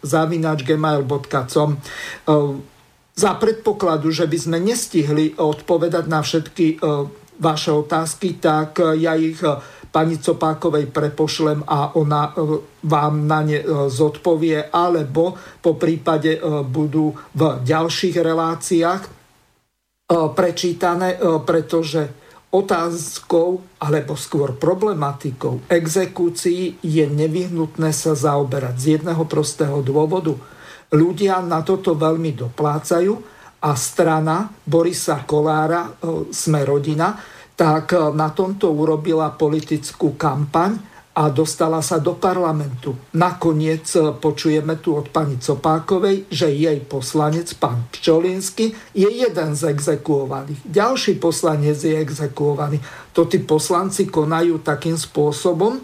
[0.00, 1.70] zavinač gmail.com
[3.16, 6.78] za predpokladu, že by sme nestihli odpovedať na všetky
[7.40, 9.56] vaše otázky, tak e, ja ich e,
[9.92, 17.42] pani Copákovej prepošlem a ona e, vám na ne zodpovie, alebo po prípade budú v
[17.66, 19.02] ďalších reláciách
[20.06, 22.06] prečítané, pretože
[22.54, 30.38] otázkou, alebo skôr problematikou exekúcií je nevyhnutné sa zaoberať z jedného prostého dôvodu.
[30.94, 35.90] Ľudia na toto veľmi doplácajú, a strana Borisa Kolára, e,
[36.32, 37.16] sme rodina,
[37.56, 40.76] tak e, na tomto urobila politickú kampaň
[41.16, 42.92] a dostala sa do parlamentu.
[43.16, 49.72] Nakoniec e, počujeme tu od pani Copákovej, že jej poslanec, pán Pčolinsky, je jeden z
[49.72, 50.60] exekuovaných.
[50.68, 52.76] Ďalší poslanec je exekuovaný.
[53.16, 55.80] To tí poslanci konajú takým spôsobom,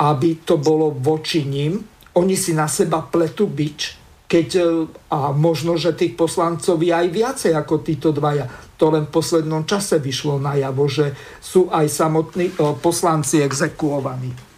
[0.00, 1.84] aby to bolo voči ním.
[2.16, 3.99] Oni si na seba pletu bič
[4.30, 4.62] keď, e,
[5.10, 8.46] a možno, že tých poslancov je aj viacej ako títo dvaja.
[8.78, 14.49] To len v poslednom čase vyšlo najavo, že sú aj samotní e, poslanci exekuovaní.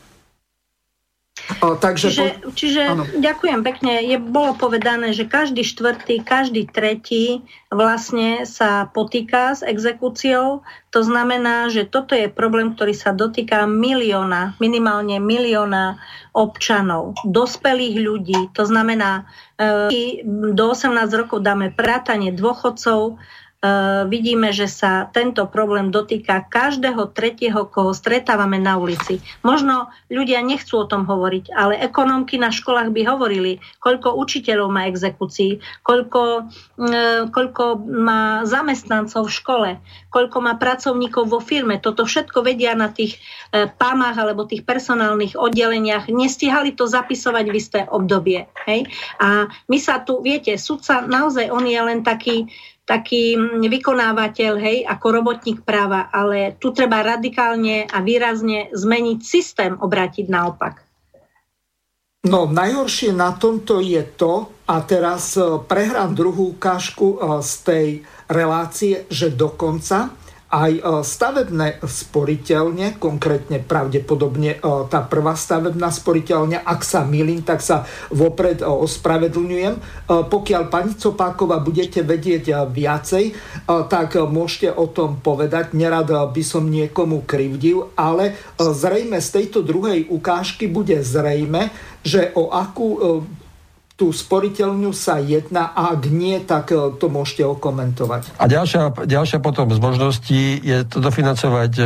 [1.59, 2.50] Takže čiže, po...
[2.55, 2.83] čiže
[3.18, 4.02] ďakujem pekne.
[4.02, 10.62] Je, bolo povedané, že každý štvrtý, každý tretí vlastne sa potýka s exekúciou.
[10.92, 15.96] To znamená, že toto je problém, ktorý sa dotýka milióna, minimálne milióna
[16.37, 18.40] občanov, dospelých ľudí.
[18.57, 19.24] To znamená,
[19.57, 20.20] e,
[20.52, 23.16] do 18 rokov dáme prátanie dôchodcov,
[24.11, 29.22] vidíme, že sa tento problém dotýka každého tretieho, koho stretávame na ulici.
[29.46, 34.90] Možno ľudia nechcú o tom hovoriť, ale ekonómky na školách by hovorili, koľko učiteľov má
[34.90, 36.51] exekúcií, koľko,
[36.83, 39.70] eh, koľko má zamestnancov v škole,
[40.11, 41.79] koľko má pracovníkov vo firme.
[41.79, 43.22] Toto všetko vedia na tých
[43.55, 46.11] eh, pámach alebo tých personálnych oddeleniach.
[46.11, 48.51] Nestihali to zapisovať v isté obdobie.
[48.66, 48.90] Hej?
[49.22, 52.51] A my sa tu, viete, sudca naozaj on je len taký,
[52.92, 60.28] taký vykonávateľ, hej, ako robotník práva, ale tu treba radikálne a výrazne zmeniť systém, obrátiť
[60.28, 60.85] naopak.
[62.22, 67.87] No, najhoršie na tomto je to, a teraz e, prehrám druhú ukážku e, z tej
[68.31, 70.14] relácie, že dokonca
[70.53, 74.61] aj stavebné sporiteľne, konkrétne pravdepodobne
[74.93, 80.07] tá prvá stavebná sporiteľňa, ak sa milím, tak sa vopred ospravedlňujem.
[80.29, 83.33] Pokiaľ pani Copáková budete vedieť viacej,
[83.88, 85.73] tak môžete o tom povedať.
[85.73, 91.73] Nerad by som niekomu krivdil, ale zrejme z tejto druhej ukážky bude zrejme,
[92.05, 93.25] že o akú
[93.96, 98.35] tú sporiteľňu sa jedná a ak nie, tak e, to môžete okomentovať.
[98.40, 101.85] A ďalšia, ďalšia potom z možností je to dofinancovať e,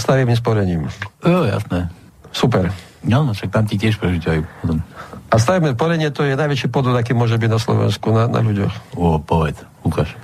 [0.00, 0.80] stavebným sporením.
[1.22, 1.92] Jo, jasné.
[2.32, 2.72] Super.
[3.06, 4.82] No, no však tam ti tiež prežiťajú potom.
[5.26, 8.98] A stavebné sporenie to je najväčší podvod, aký môže byť na Slovensku, na, na ľuďoch.
[8.98, 10.14] O, povedz, ukáž.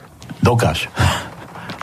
[0.43, 0.91] Dokáž.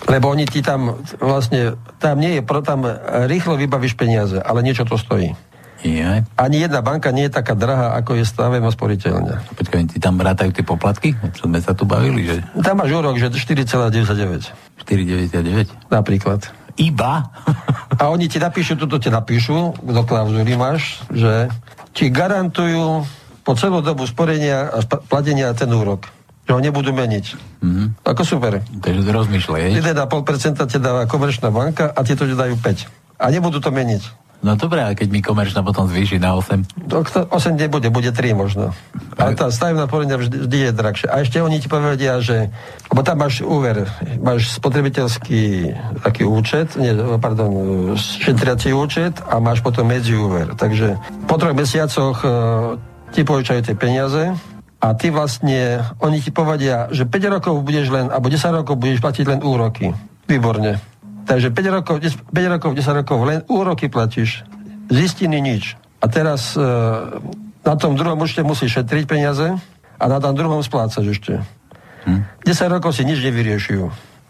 [0.10, 2.88] Lebo oni ti tam vlastne, tam nie je, tam
[3.30, 5.36] rýchlo vybavíš peniaze, ale niečo to stojí.
[5.80, 6.28] Je.
[6.36, 9.56] Ani jedna banka nie je taká drahá, ako je stavebná sporiteľňa.
[9.56, 11.16] Počkaj, ti tam rátajú tie poplatky?
[11.32, 12.28] Čo sme sa tu bavili?
[12.28, 12.36] Že...
[12.60, 14.52] Tam máš úrok, že 4,99.
[14.84, 15.72] 4,99?
[15.88, 16.52] Napríklad.
[16.76, 17.32] Iba?
[17.96, 21.52] A oni ti napíšu, toto ti napíšu, do klauzuly máš, že
[21.96, 23.04] ti garantujú
[23.44, 26.08] po celú dobu sporenia a platenia ten úrok.
[26.48, 27.26] Že ho nebudú meniť.
[27.62, 27.88] Mm-hmm.
[28.04, 28.64] Ako super.
[28.64, 29.80] Takže rozmýšľaj.
[29.80, 33.20] 1,5% ti dáva komerčná banka a ti to dajú 5.
[33.20, 34.29] A nebudú to meniť.
[34.40, 36.88] No dobré, a keď mi komerčná potom zvýši na 8?
[36.88, 38.72] To, 8 nebude, bude 3 možno.
[39.20, 41.08] Ale tá stavebná poradňa vždy, vždy je drahšia.
[41.12, 42.48] A ešte oni ti povedia, že...
[42.88, 43.92] Lebo tam máš úver,
[44.24, 47.52] máš spotrebiteľský taký účet, nie, pardon,
[48.00, 50.56] šetriací účet a máš potom medziúver.
[50.56, 50.96] Takže
[51.28, 52.32] po troch mesiacoch uh,
[53.12, 54.32] ti požičajú tie peniaze
[54.80, 59.04] a ty vlastne, oni ti povedia, že 5 rokov budeš len, alebo 10 rokov budeš
[59.04, 59.92] platiť len úroky.
[60.32, 60.80] Výborne.
[61.30, 64.42] Takže 5 rokov, 5 rokov, 10 rokov len úroky platíš.
[64.90, 65.78] Zistiny nič.
[66.02, 66.66] A teraz e,
[67.62, 69.54] na tom druhom účte musíš šetriť peniaze
[70.02, 71.46] a na tom druhom splácaš ešte.
[72.10, 72.26] Hm.
[72.50, 73.86] 10 rokov si nič nevyriešujú.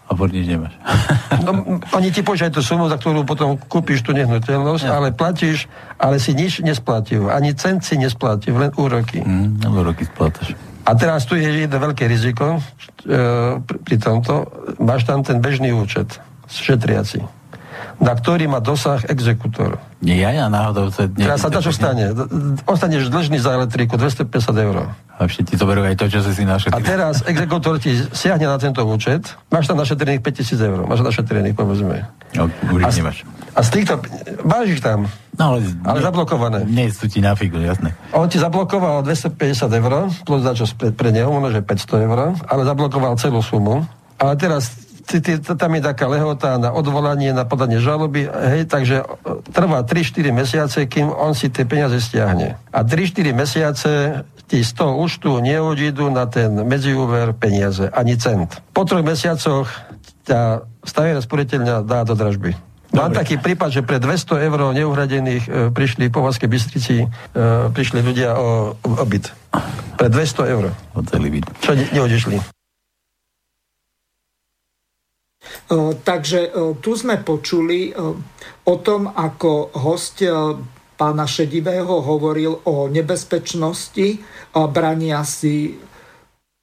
[0.09, 0.75] A nič nemáš.
[1.47, 4.99] no, oni ti požiajú tú sumu, za ktorú potom kúpiš tú nehnuteľnosť, ja.
[4.99, 7.31] ale platíš, ale si nič nesplatil.
[7.31, 9.23] Ani cent si nesplatil, len úroky.
[9.23, 10.51] Hm, úroky splátaš.
[10.83, 12.59] A teraz tu je jedno veľké riziko e,
[13.62, 14.51] pri tomto.
[14.83, 17.21] Máš tam ten bežný účet šetriaci,
[17.99, 19.79] na ktorý má dosah exekutor.
[19.99, 20.88] Nie, ja, ja náhodou...
[20.89, 22.15] Sa Teraz sa to, čo stane?
[22.63, 24.89] Ostaneš dlžný za elektriku 250 eur.
[25.19, 26.79] A všetci to berú aj to, čo si si našetril.
[26.79, 31.55] A teraz exekutor ti siahne na tento účet, máš tam našetrených 5000 eur, máš našetrených,
[31.59, 32.07] povedzme.
[32.39, 32.47] No,
[32.79, 33.27] a, nemáš.
[33.51, 33.99] A z týchto,
[34.47, 36.59] máš ich tam, no, ale, ale ne, zablokované.
[36.71, 37.91] Nie sú ti na figu, jasné.
[38.15, 42.19] On ti zablokoval 250 eur, plus za čo pre, pre neho, možno, že 500 eur,
[42.47, 43.83] ale zablokoval celú sumu.
[44.15, 44.71] Ale teraz
[45.58, 49.06] tam je taká lehota na odvolanie, na podanie žaloby, hej, takže e,
[49.50, 52.62] trvá 3-4 mesiace, kým on si tie peniaze stiahne.
[52.69, 53.91] A 3-4 mesiace
[54.45, 58.62] ti z toho účtu neodídu na ten medziúver peniaze, ani cent.
[58.74, 59.65] Po troch mesiacoch
[60.30, 62.54] ťa stavená sporiteľňa dá do dražby.
[62.89, 63.02] Dobre.
[63.06, 67.08] Mám taký prípad, že pre 200 eur neuhradených e, prišli po Vaskej Bystrici, e,
[67.69, 69.30] prišli ľudia o, o byt.
[69.93, 70.74] Pre 200 eur.
[70.98, 71.45] O celý byt.
[71.62, 72.41] Čo ne, neodišli.
[72.41, 72.43] E,
[76.01, 76.49] takže
[76.82, 77.93] tu sme počuli
[78.65, 80.25] o tom, ako host
[80.97, 84.19] pána Šedivého hovoril o nebezpečnosti
[84.73, 85.77] brania si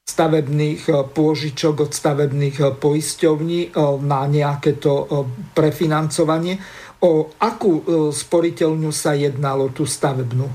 [0.07, 5.07] stavebných pôžičok od stavebných poisťovní na nejaké to
[5.55, 6.59] prefinancovanie.
[7.03, 10.51] O akú sporiteľňu sa jednalo tú stavebnú?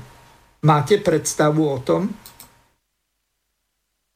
[0.62, 2.12] Máte predstavu o tom?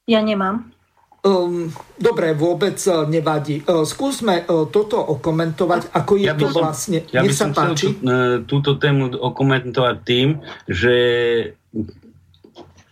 [0.06, 0.75] Ja nemám.
[1.24, 3.64] Um, dobre, vôbec uh, nevadí.
[3.66, 6.98] Uh, skúsme uh, toto okomentovať, ako je ja to som, vlastne.
[7.10, 7.94] Ja by sa som páči.
[7.94, 10.38] Chcel tú, túto tému okomentovať tým,
[10.70, 10.94] že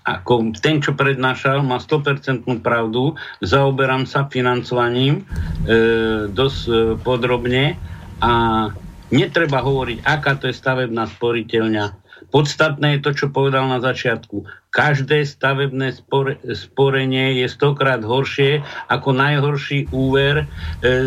[0.04, 5.24] ako ten, čo prednášal, má 100% pravdu, zaoberám sa financovaním
[5.64, 7.80] e, dosť e, podrobne
[8.20, 8.32] a
[9.08, 14.46] netreba hovoriť, aká to je stavebná sporiteľňa, Podstatné je to, čo povedal na začiatku.
[14.74, 20.46] Každé stavebné spore, sporenie je stokrát horšie ako najhorší úver e,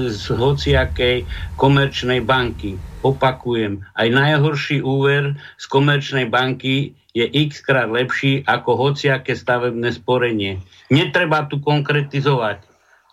[0.08, 1.28] z hociakej
[1.60, 2.80] komerčnej banky.
[3.04, 10.62] Opakujem, aj najhorší úver z komerčnej banky je x krát lepší ako hociaké stavebné sporenie.
[10.94, 12.62] Netreba tu konkretizovať.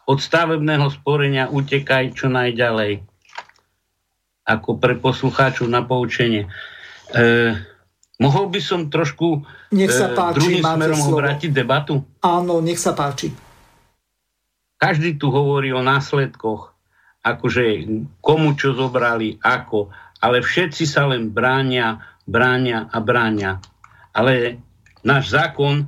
[0.05, 3.01] Od stavebného sporenia utekaj čo najďalej.
[4.45, 6.45] Ako pre poslucháčov na poučenie.
[6.45, 6.49] E,
[8.23, 9.43] Mohol by som trošku
[9.75, 11.19] nech sa e, páči, druhým smerom slovo.
[11.19, 12.07] obrátiť debatu?
[12.23, 13.35] Áno, nech sa páči.
[14.79, 16.71] Každý tu hovorí o následkoch,
[17.27, 17.65] akože
[18.23, 19.91] komu čo zobrali, ako,
[20.23, 23.59] ale všetci sa len bránia, bránia a bránia.
[24.15, 24.62] Ale
[25.03, 25.87] náš zákon, e,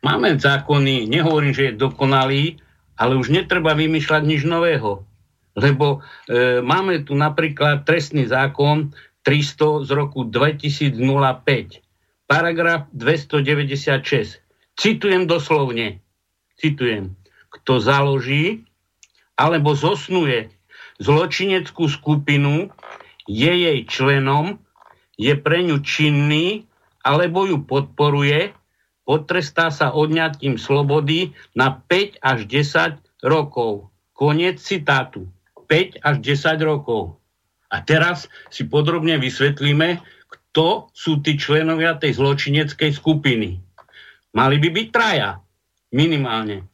[0.00, 2.56] máme zákony, nehovorím, že je dokonalý,
[2.96, 5.04] ale už netreba vymýšľať nič nového.
[5.52, 10.96] Lebo e, máme tu napríklad trestný zákon 300 z roku 2005,
[12.24, 14.40] paragraf 296.
[14.80, 16.00] Citujem doslovne.
[16.56, 17.16] Citujem.
[17.50, 18.64] Kto založí
[19.36, 20.52] alebo zosnuje
[21.00, 22.72] zločineckú skupinu,
[23.28, 24.60] je jej členom,
[25.20, 26.64] je pre ňu činný
[27.00, 28.52] alebo ju podporuje,
[29.04, 33.88] potrestá sa odňatím slobody na 5 až 10 rokov.
[34.12, 35.28] Koniec citátu.
[35.68, 37.19] 5 až 10 rokov.
[37.70, 40.02] A teraz si podrobne vysvetlíme,
[40.50, 43.62] kto sú tí členovia tej zločineckej skupiny.
[44.34, 45.38] Mali by byť traja,
[45.94, 46.66] minimálne.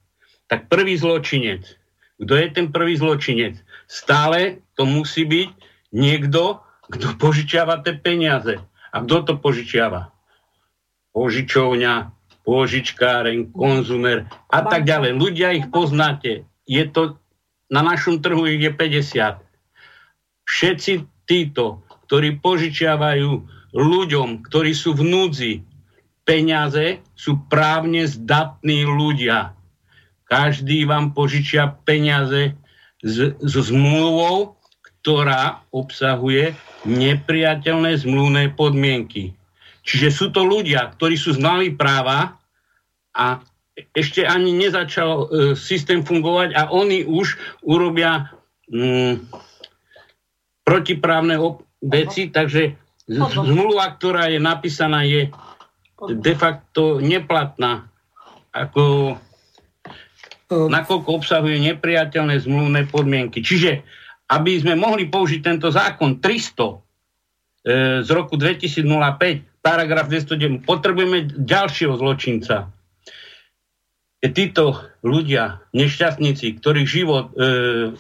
[0.48, 1.64] Tak prvý zločinec.
[2.16, 3.60] Kto je ten prvý zločinec?
[3.84, 5.48] Stále to musí byť
[5.92, 8.56] niekto, kto požičiava tie peniaze.
[8.92, 10.08] A kto to požičiava?
[11.12, 11.94] Požičovňa,
[12.46, 15.16] požičkáren, konzumer a tak ďalej.
[15.16, 16.48] Ľudia ich poznáte.
[16.64, 17.20] Je to,
[17.68, 19.45] na našom trhu ich je 50.
[20.46, 20.92] Všetci
[21.26, 23.30] títo, ktorí požičiavajú
[23.74, 25.52] ľuďom, ktorí sú v núdzi,
[26.26, 29.54] peniaze, sú právne zdatní ľudia.
[30.26, 32.58] Každý vám požičia peniaze
[33.42, 34.58] so zmluvou,
[35.02, 39.38] ktorá obsahuje nepriateľné zmluvné podmienky.
[39.86, 42.34] Čiže sú to ľudia, ktorí sú znali práva
[43.14, 43.38] a
[43.94, 45.24] ešte ani nezačal e,
[45.54, 48.34] systém fungovať a oni už urobia
[48.66, 49.30] mm,
[50.66, 52.74] protiprávne op- veci, takže
[53.06, 55.30] zmluva, ktorá je napísaná, je
[56.10, 57.86] de facto neplatná.
[58.50, 59.14] Ako
[60.46, 60.70] Ehm.
[60.70, 63.42] nakoľko obsahuje nepriateľné zmluvné podmienky.
[63.42, 63.82] Čiže,
[64.30, 66.76] aby sme mohli použiť tento zákon 300 e,
[68.06, 68.86] z roku 2005,
[69.58, 72.70] paragraf 209, potrebujeme ďalšieho zločinca.
[74.24, 77.44] E, títo ľudia, nešťastníci, ktorých život e,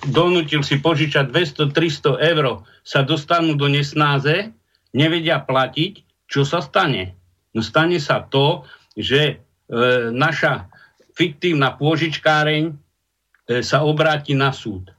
[0.08, 4.48] donútil si požičať 200-300 eur, sa dostanú do nesnáze,
[4.96, 7.12] nevedia platiť, čo sa stane?
[7.52, 8.64] No stane sa to,
[8.96, 9.34] že e,
[10.12, 10.72] naša
[11.12, 12.74] fiktívna pôžičkáreň e,
[13.60, 14.92] sa obráti na súd.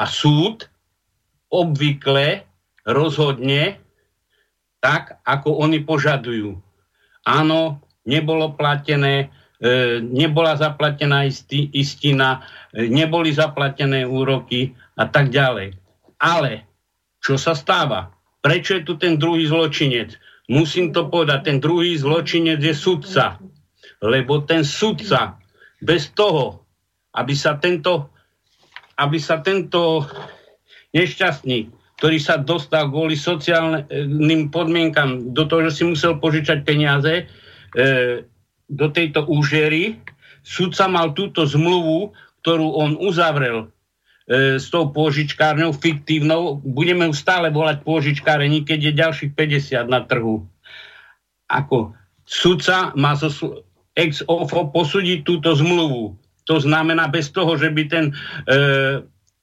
[0.00, 0.68] A súd
[1.52, 2.48] obvykle
[2.88, 3.76] rozhodne
[4.80, 6.58] tak, ako oni požadujú.
[7.22, 9.30] Áno, nebolo platené,
[10.02, 11.22] nebola zaplatená
[11.70, 12.42] istina,
[12.74, 15.78] e, neboli zaplatené úroky a tak ďalej.
[16.18, 16.66] Ale
[17.22, 18.10] čo sa stáva?
[18.42, 20.18] Prečo je tu ten druhý zločinec?
[20.50, 23.38] Musím to povedať, ten druhý zločinec je sudca
[24.02, 25.38] lebo ten sudca
[25.78, 26.66] bez toho,
[27.14, 28.10] aby sa tento,
[28.98, 30.10] aby sa tento
[30.90, 31.70] nešťastník,
[32.02, 37.24] ktorý sa dostal kvôli sociálnym podmienkam do toho, že si musel požičať peniaze e,
[38.68, 39.98] do tejto úžery,
[40.42, 43.70] sudca mal túto zmluvu, ktorú on uzavrel
[44.26, 50.02] e, s tou pôžičkárňou fiktívnou, budeme ju stále volať pôžičkárení, keď je ďalších 50 na
[50.02, 50.42] trhu.
[51.46, 51.94] Ako
[52.26, 53.30] sudca má zo,
[53.94, 56.16] ex ofo posúdiť túto zmluvu.
[56.50, 58.12] To znamená bez toho, že by ten e,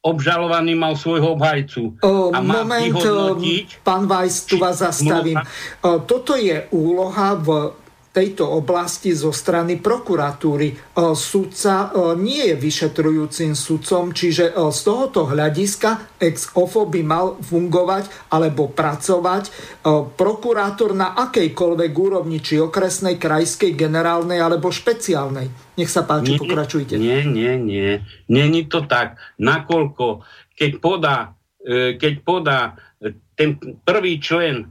[0.04, 1.96] obžalovaný mal svojho obhajcu.
[2.04, 2.96] O, a moment,
[3.84, 5.40] pán Vajs, tu vás zastavím.
[5.84, 7.72] O, toto je úloha v
[8.10, 10.74] tejto oblasti zo strany prokuratúry.
[10.74, 10.76] E,
[11.14, 17.38] sudca e, nie je vyšetrujúcim sudcom, čiže e, z tohoto hľadiska ex ofo by mal
[17.40, 19.52] fungovať alebo pracovať
[20.20, 25.48] prokurátor na akejkoľvek úrovni, či okresnej, krajskej, generálnej alebo špeciálnej.
[25.80, 27.00] Nech sa páči, nie, pokračujte.
[27.00, 28.04] Nie, nie, nie.
[28.28, 29.16] Není to tak.
[29.40, 30.28] Nakoľko,
[30.60, 31.18] keď podá,
[31.96, 32.76] keď podá
[33.40, 33.56] ten
[33.88, 34.68] prvý člen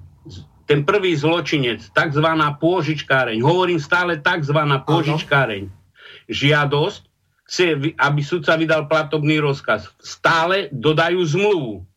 [0.69, 2.27] ten prvý zločinec, tzv.
[2.61, 4.59] pôžičkáreň, hovorím stále tzv.
[4.85, 5.73] pôžičkáreň,
[6.29, 7.03] žiadosť,
[7.49, 9.89] chce, aby sudca vydal platobný rozkaz.
[9.97, 11.89] Stále dodajú zmluvu.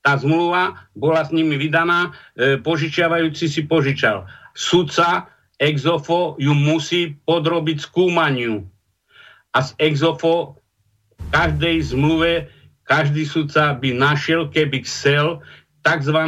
[0.00, 4.24] Tá zmluva bola s nimi vydaná, e, požičiavajúci si požičal.
[4.56, 5.28] Sudca
[5.60, 8.64] exofo ju musí podrobiť skúmaniu.
[9.52, 10.56] A z exofo
[11.32, 12.48] každej zmluve
[12.84, 15.40] každý sudca by našiel, keby chcel,
[15.84, 16.18] tzv.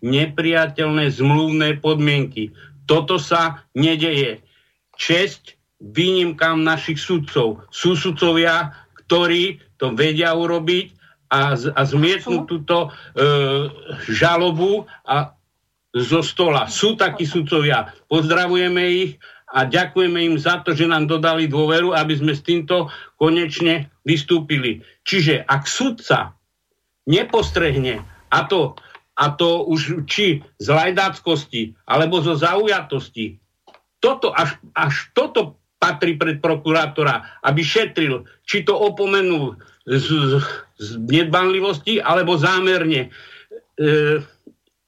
[0.00, 2.54] nepriateľné zmluvné podmienky.
[2.86, 4.40] Toto sa nedeje.
[4.94, 7.66] Česť výnimkám našich sudcov.
[7.74, 8.70] Sú sudcovia,
[9.06, 10.94] ktorí to vedia urobiť
[11.30, 12.88] a, a zmietnú túto e,
[14.10, 15.34] žalobu a
[15.90, 16.70] zo stola.
[16.70, 17.90] Sú takí sudcovia.
[18.06, 19.10] Pozdravujeme ich
[19.50, 22.86] a ďakujeme im za to, že nám dodali dôveru, aby sme s týmto
[23.18, 24.86] konečne vystúpili.
[25.02, 26.38] Čiže ak sudca
[27.10, 28.78] nepostrehne, a to
[29.20, 33.36] a to už či z lajdáckosti alebo zo zaujatosti.
[34.00, 40.32] Toto, až, až toto patrí pred prokurátora, aby šetril, či to opomenul z, z,
[40.80, 43.12] z nedbanlivosti alebo zámerne.
[43.76, 43.88] E,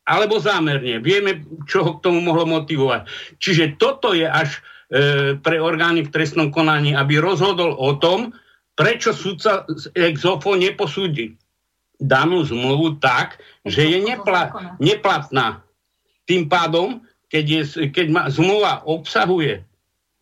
[0.09, 0.99] alebo zámerne.
[1.05, 3.07] Vieme, čo ho k tomu mohlo motivovať.
[3.37, 4.61] Čiže toto je až e,
[5.37, 8.33] pre orgány v trestnom konaní, aby rozhodol o tom,
[8.73, 11.37] prečo sudca exofo neposúdi
[12.01, 15.63] danú zmluvu tak, že je nepla- neplatná.
[16.29, 19.65] Tým pádom, keď, je, keď ma, zmluva obsahuje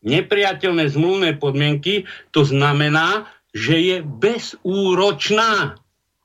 [0.01, 5.77] nepriateľné zmluvné podmienky, to znamená, že je bezúročná.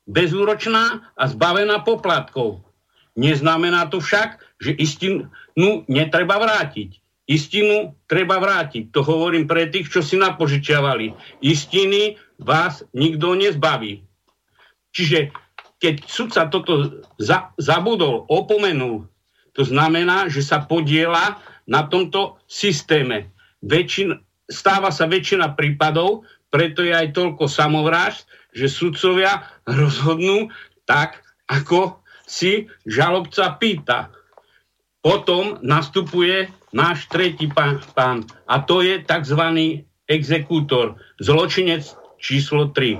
[0.05, 2.61] Bezúročná a zbavená poplatkov.
[3.17, 5.31] Neznamená to však, že istinu
[5.89, 7.01] netreba vrátiť.
[7.25, 8.93] Istinu treba vrátiť.
[8.93, 11.41] To hovorím pre tých, čo si napožičiavali.
[11.41, 14.05] Istiny vás nikto nezbaví.
[14.95, 15.35] Čiže
[15.83, 19.03] keď sudca toto za, zabudol, opomenul,
[19.51, 23.31] to znamená, že sa podiela na tomto systéme.
[23.59, 24.15] Väčšin,
[24.47, 28.23] stáva sa väčšina prípadov, preto je aj toľko samovrážd,
[28.55, 30.47] že sudcovia rozhodnú
[30.87, 31.19] tak,
[31.51, 33.99] ako si žalobca pýta.
[35.03, 39.41] Potom nastupuje náš tretí pán, pán a to je tzv.
[40.09, 41.83] exekútor, zločinec
[42.17, 42.97] číslo 3.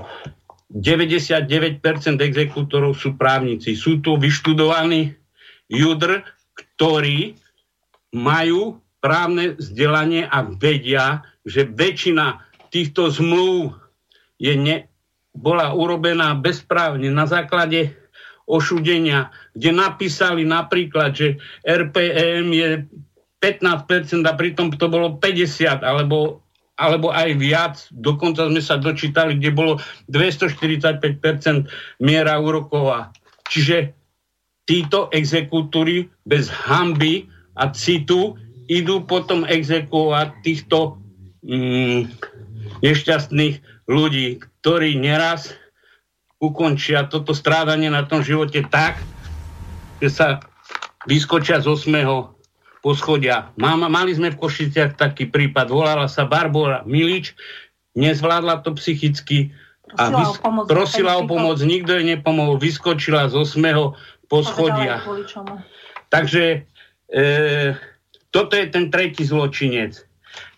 [0.70, 1.82] 99%
[2.18, 3.78] exekútorov sú právnici.
[3.78, 5.14] Sú to vyštudovaní
[5.70, 7.38] judr, ktorí
[8.14, 12.42] majú právne vzdelanie a vedia, že väčšina
[12.74, 13.78] týchto zmluv
[14.42, 14.76] je ne,
[15.36, 17.94] bola urobená bezprávne na základe
[18.46, 21.28] ošudenia, kde napísali napríklad, že
[21.66, 22.70] RPM je
[23.42, 26.45] 15% a pritom to bolo 50 alebo,
[26.76, 27.74] alebo aj viac.
[27.88, 29.72] Dokonca sme sa dočítali, kde bolo
[30.12, 31.66] 245%
[32.04, 33.10] miera úroková.
[33.48, 33.96] Čiže
[34.68, 40.98] títo exekutúry bez hamby a citu idú potom exekuovať týchto
[41.46, 42.12] mm,
[42.82, 45.54] nešťastných ľudí, ktorí neraz
[46.42, 49.00] ukončia toto strádanie na tom živote tak,
[50.02, 50.28] že sa
[51.08, 52.35] vyskočia z 8.
[52.86, 53.50] poschodia.
[53.58, 57.34] Mali sme v Košiciach taký prípad, volala sa Barbara Milič,
[57.98, 59.50] nezvládla to psychicky
[59.98, 64.30] a prosila, vys- o, pomoc, prosila o pomoc, nikto jej nepomohol, vyskočila z 8.
[64.30, 65.02] poschodia.
[66.06, 66.62] Takže
[67.10, 67.26] e,
[68.30, 69.98] toto je ten tretí zločinec.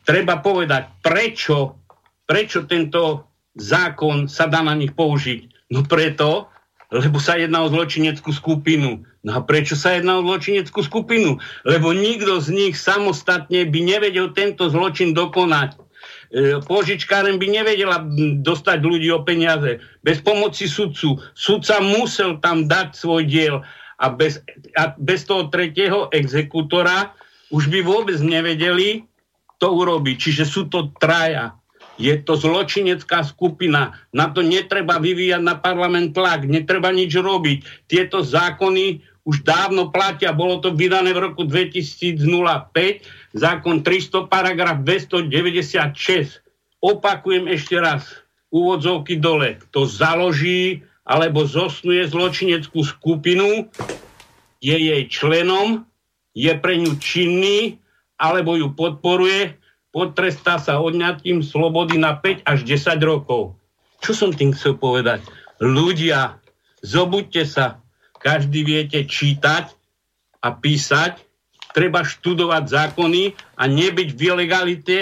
[0.05, 1.81] Treba povedať, prečo,
[2.29, 6.49] prečo tento zákon sa dá na nich použiť No preto,
[6.89, 9.05] lebo sa jedná o zločineckú skupinu.
[9.21, 11.37] No a prečo sa jedná o zločineckú skupinu?
[11.69, 15.77] Lebo nikto z nich samostatne by nevedel tento zločin dokonať.
[15.77, 18.01] E, požičkáren by nevedela
[18.41, 19.85] dostať ľudí o peniaze.
[20.01, 21.21] Bez pomoci sudcu.
[21.37, 23.61] Sudca musel tam dať svoj diel
[24.01, 24.41] a bez,
[24.73, 27.13] a bez toho tretieho exekútora
[27.53, 29.05] už by vôbec nevedeli
[29.61, 30.17] to urobiť.
[30.17, 31.53] Čiže sú to traja.
[31.99, 33.99] Je to zločinecká skupina.
[34.15, 37.91] Na to netreba vyvíjať na parlament tlak, netreba nič robiť.
[37.91, 40.33] Tieto zákony už dávno platia.
[40.33, 42.17] Bolo to vydané v roku 2005,
[43.35, 46.41] zákon 300, paragraf 296.
[46.79, 48.07] Opakujem ešte raz,
[48.55, 49.59] úvodzovky dole.
[49.75, 53.67] To založí alebo zosnuje zločineckú skupinu,
[54.61, 55.89] je jej členom,
[56.37, 57.81] je pre ňu činný,
[58.21, 59.57] alebo ju podporuje,
[59.91, 63.57] potrestá sa odňatím slobody na 5 až 10 rokov.
[63.99, 65.25] Čo som tým chcel povedať?
[65.59, 66.39] Ľudia,
[66.87, 67.83] zobuďte sa,
[68.23, 69.75] každý viete čítať
[70.43, 71.19] a písať,
[71.75, 74.99] treba študovať zákony a nebyť v ilegalite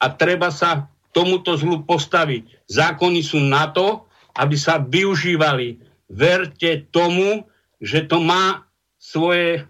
[0.00, 2.68] a treba sa tomuto zlu postaviť.
[2.68, 4.04] Zákony sú na to,
[4.36, 5.80] aby sa využívali.
[6.12, 7.48] Verte tomu,
[7.80, 8.68] že to má
[9.00, 9.64] svoje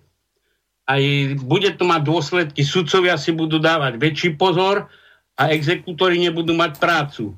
[0.86, 1.02] aj
[1.42, 2.62] bude to mať dôsledky.
[2.62, 4.86] Sudcovia si budú dávať väčší pozor
[5.34, 7.34] a exekútori nebudú mať prácu.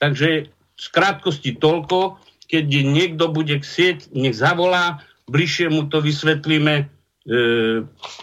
[0.00, 2.18] Takže z krátkosti toľko,
[2.48, 6.84] keď niekto bude chcieť, nech zavolá, bližšie mu to vysvetlíme e,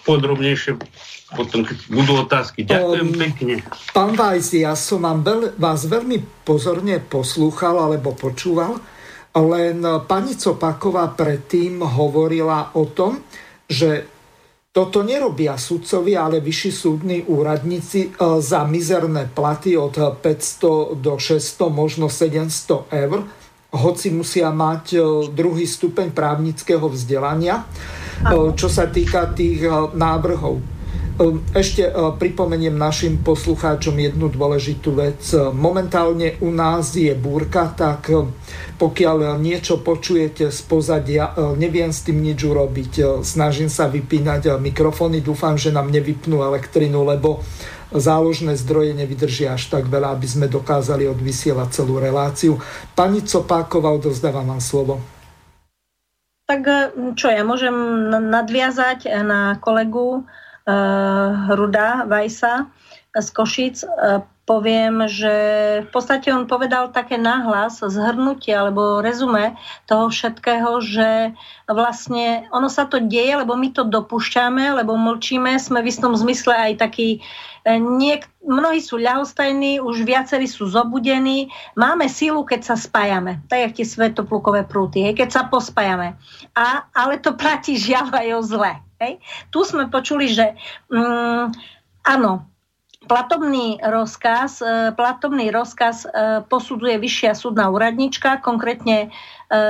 [0.04, 0.76] podrobnejšie
[1.30, 2.66] potom, keď budú otázky.
[2.66, 3.54] Ďakujem um, pekne.
[3.94, 8.82] Pán Vajs, ja som vám veľ, vás veľmi pozorne poslúchal alebo počúval,
[9.38, 9.78] len
[10.10, 13.22] pani Copaková predtým hovorila o tom,
[13.70, 14.10] že
[14.70, 18.10] toto nerobia sudcovia, ale vyšší súdni úradníci e,
[18.42, 23.26] za mizerné platy od 500 do 600, možno 700 eur,
[23.74, 25.00] hoci musia mať e,
[25.34, 29.66] druhý stupeň právnického vzdelania, e, čo sa týka tých
[29.98, 30.79] návrhov.
[31.20, 35.20] Ehm, ešte eh, pripomeniem našim poslucháčom jednu dôležitú vec.
[35.52, 38.24] Momentálne u nás je búrka, tak eh,
[38.80, 43.20] pokiaľ niečo počujete z pozadia, neviem s tým nič urobiť.
[43.28, 47.44] Snažím sa vypínať mikrofóny, dúfam, že nám nevypnú elektrinu, lebo
[47.92, 52.56] záložné zdroje nevydržia až tak veľa, aby sme dokázali odvysielať celú reláciu.
[52.96, 55.04] Pani Copáková, odozdávam vám slovo.
[56.48, 56.64] Tak
[57.20, 57.76] čo, ja môžem
[58.32, 60.24] nadviazať na kolegu
[60.68, 62.68] uh, Ruda Vajsa
[63.16, 63.78] z Košic.
[63.86, 65.34] Uh, poviem, že
[65.86, 69.54] v podstate on povedal také náhlas, zhrnutie alebo rezume
[69.86, 71.38] toho všetkého, že
[71.70, 76.74] vlastne ono sa to deje, lebo my to dopúšťame, lebo mlčíme, sme v istom zmysle
[76.74, 77.22] aj takí
[77.62, 81.54] e, Niek- mnohí sú ľahostajní, už viacerí sú zobudení.
[81.78, 83.46] Máme sílu, keď sa spájame.
[83.46, 86.18] Tak jak tie svetoplukové prúty, keď sa pospájame.
[86.58, 88.74] A, ale to platí žiaľ aj o zle.
[89.00, 89.24] Hej.
[89.50, 90.60] Tu sme počuli, že
[90.92, 91.46] mm,
[92.04, 92.49] áno,
[93.00, 99.10] Platobný rozkaz, e, platobný rozkaz e, posudzuje vyššia súdna úradnička, konkrétne e,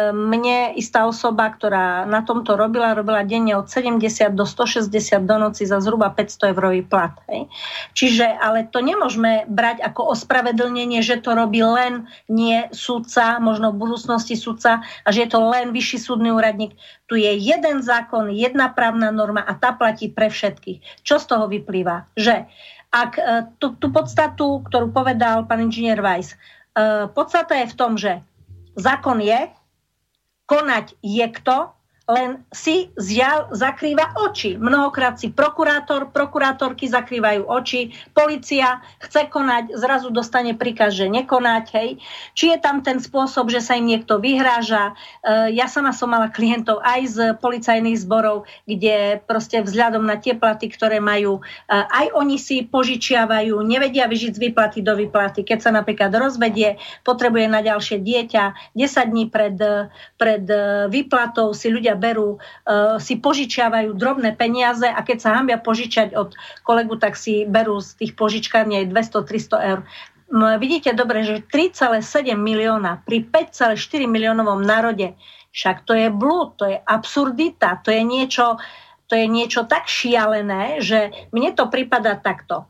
[0.09, 4.89] mne istá osoba, ktorá na tomto robila, robila denne od 70 do 160
[5.29, 7.13] do noci za zhruba 500 eurový plat.
[7.29, 7.45] Hej.
[7.93, 13.85] Čiže, ale to nemôžeme brať ako ospravedlnenie, že to robí len nie súdca, možno v
[13.85, 16.73] budúcnosti súdca a že je to len vyšší súdny úradník.
[17.05, 21.05] Tu je jeden zákon, jedna právna norma a tá platí pre všetkých.
[21.05, 22.09] Čo z toho vyplýva?
[22.17, 22.49] Že
[22.89, 23.23] ak e,
[23.61, 26.37] tú, tú podstatu, ktorú povedal pán inžinier Weiss, e,
[27.13, 28.21] podstata je v tom, že
[28.73, 29.49] zákon je,
[30.49, 31.69] konať je kto,
[32.09, 34.57] len si zjal zakrýva oči.
[34.57, 41.65] Mnohokrát si prokurátor, prokurátorky zakrývajú oči, policia chce konať, zrazu dostane príkaz, že nekonať.
[41.77, 41.89] Hej.
[42.33, 44.97] Či je tam ten spôsob, že sa im niekto vyhráža.
[45.21, 50.33] E, ja sama som mala klientov aj z policajných zborov, kde proste vzhľadom na tie
[50.33, 51.41] platy, ktoré majú, e,
[51.77, 55.45] aj oni si požičiavajú, nevedia vyžiť z výplaty do výplaty.
[55.45, 59.53] Keď sa napríklad rozvedie, potrebuje na ďalšie dieťa, 10 dní pred,
[60.17, 60.41] pred
[60.89, 66.31] výplatou si ľudia berú, uh, si požičiavajú drobné peniaze a keď sa hambia požičať od
[66.63, 69.81] kolegu, tak si berú z tých požičkární aj 200-300 eur.
[70.61, 73.75] Vidíte dobre, že 3,7 milióna pri 5,4
[74.05, 75.17] miliónovom národe,
[75.49, 78.61] však to je blúd, to je absurdita, to je niečo,
[79.09, 82.69] to je niečo tak šialené, že mne to prípada takto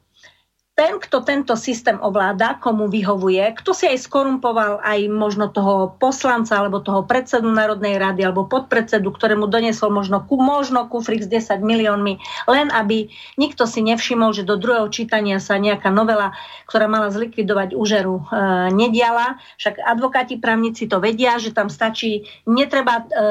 [0.79, 6.55] ten, kto tento systém ovláda, komu vyhovuje, kto si aj skorumpoval aj možno toho poslanca
[6.55, 12.23] alebo toho predsedu Národnej rady alebo podpredsedu, ktorému donesol možno, možno kufrik s 10 miliónmi,
[12.47, 16.31] len aby nikto si nevšimol, že do druhého čítania sa nejaká novela,
[16.63, 19.35] ktorá mala zlikvidovať úžeru, e, nediala.
[19.59, 23.27] Však advokáti právnici to vedia, že tam stačí, netreba e,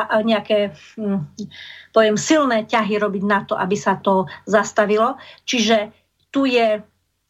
[0.00, 1.28] e, nejaké hm,
[1.92, 5.20] poviem, silné ťahy robiť na to, aby sa to zastavilo.
[5.44, 6.05] Čiže
[6.36, 6.84] tu je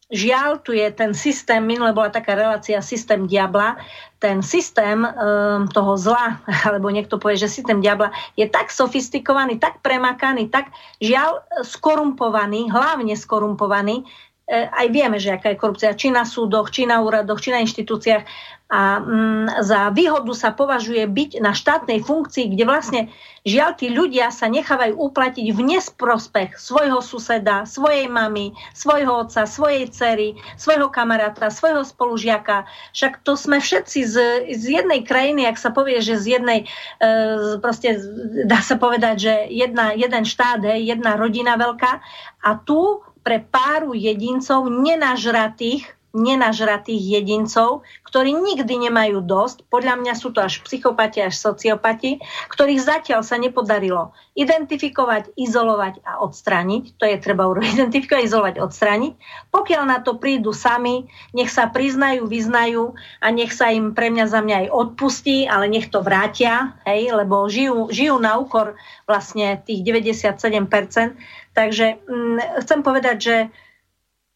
[0.07, 3.74] Žiaľ, tu je ten systém, minule bola taká relácia systém diabla,
[4.22, 9.82] ten systém um, toho zla, alebo niekto povie, že systém diabla je tak sofistikovaný, tak
[9.82, 10.70] premakaný, tak
[11.02, 14.07] žiaľ skorumpovaný, hlavne skorumpovaný,
[14.51, 18.24] aj vieme, že aká je korupcia, či na súdoch, či na úradoch, či na inštitúciách,
[18.66, 23.01] a mm, za výhodu sa považuje byť na štátnej funkcii, kde vlastne
[23.47, 29.86] žiaľ tí ľudia sa nechávajú uplatiť v nesprospech svojho suseda, svojej mamy, svojho otca, svojej
[29.94, 32.66] cery, svojho kamaráta, svojho spolužiaka.
[32.90, 34.16] Však to sme všetci z,
[34.59, 36.66] z jednej krajiny, ak sa povie, že z jednej,
[36.99, 38.03] e, proste
[38.51, 42.03] dá sa povedať, že jedna, jeden štát, hej, jedna rodina veľká
[42.42, 50.33] a tu pre páru jedincov nenažratých nenažratých jedincov, ktorí nikdy nemajú dosť, podľa mňa sú
[50.33, 56.97] to až psychopati, až sociopati, ktorých zatiaľ sa nepodarilo identifikovať, izolovať a odstrániť.
[56.97, 57.68] To je treba urobiť.
[57.77, 59.12] Identifikovať, izolovať, odstrániť.
[59.53, 61.05] Pokiaľ na to prídu sami,
[61.37, 65.68] nech sa priznajú, vyznajú a nech sa im pre mňa za mňa aj odpustí, ale
[65.68, 71.16] nech to vrátia, hej, lebo žijú, žijú na úkor vlastne tých 97%.
[71.57, 73.36] Takže hm, chcem povedať, že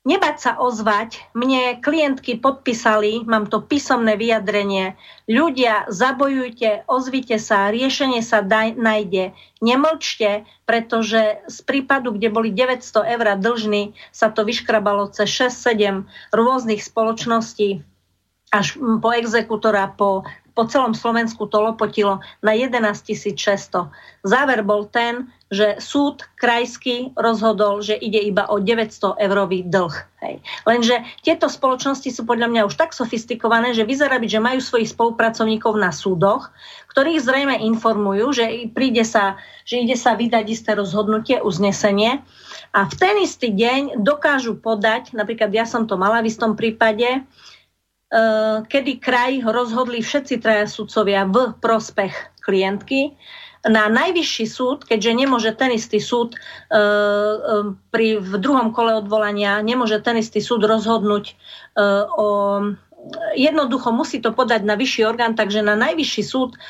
[0.08, 1.20] nebať sa ozvať.
[1.36, 4.96] Mne klientky podpísali, mám to písomné vyjadrenie,
[5.28, 9.36] ľudia, zabojujte, ozvite sa, riešenie sa daj, nájde.
[9.60, 16.80] Nemlčte, pretože z prípadu, kde boli 900 eur dlžní, sa to vyškrabalo cez 6-7 rôznych
[16.80, 17.84] spoločností
[18.50, 20.26] až po exekutora, po
[20.60, 23.00] po celom Slovensku to lopotilo na 11
[23.32, 23.88] 600.
[24.20, 29.96] Záver bol ten, že súd krajský rozhodol, že ide iba o 900 eurový dlh.
[30.20, 30.44] Hej.
[30.68, 34.92] Lenže tieto spoločnosti sú podľa mňa už tak sofistikované, že vyzerá byť, že majú svojich
[34.92, 36.52] spolupracovníkov na súdoch,
[36.92, 42.20] ktorých zrejme informujú, že, príde sa, že ide sa vydať isté rozhodnutie, uznesenie
[42.76, 47.24] a v ten istý deň dokážu podať, napríklad ja som to mala v istom prípade,
[48.66, 53.14] kedy kraj rozhodli všetci traja sudcovia v prospech klientky
[53.68, 56.80] na najvyšší súd, keďže nemôže ten istý súd e, e,
[57.92, 61.36] pri, v druhom kole odvolania, nemôže ten istý súd rozhodnúť
[62.16, 62.28] o
[63.32, 66.60] jednoducho musí to podať na vyšší orgán, takže na najvyšší súd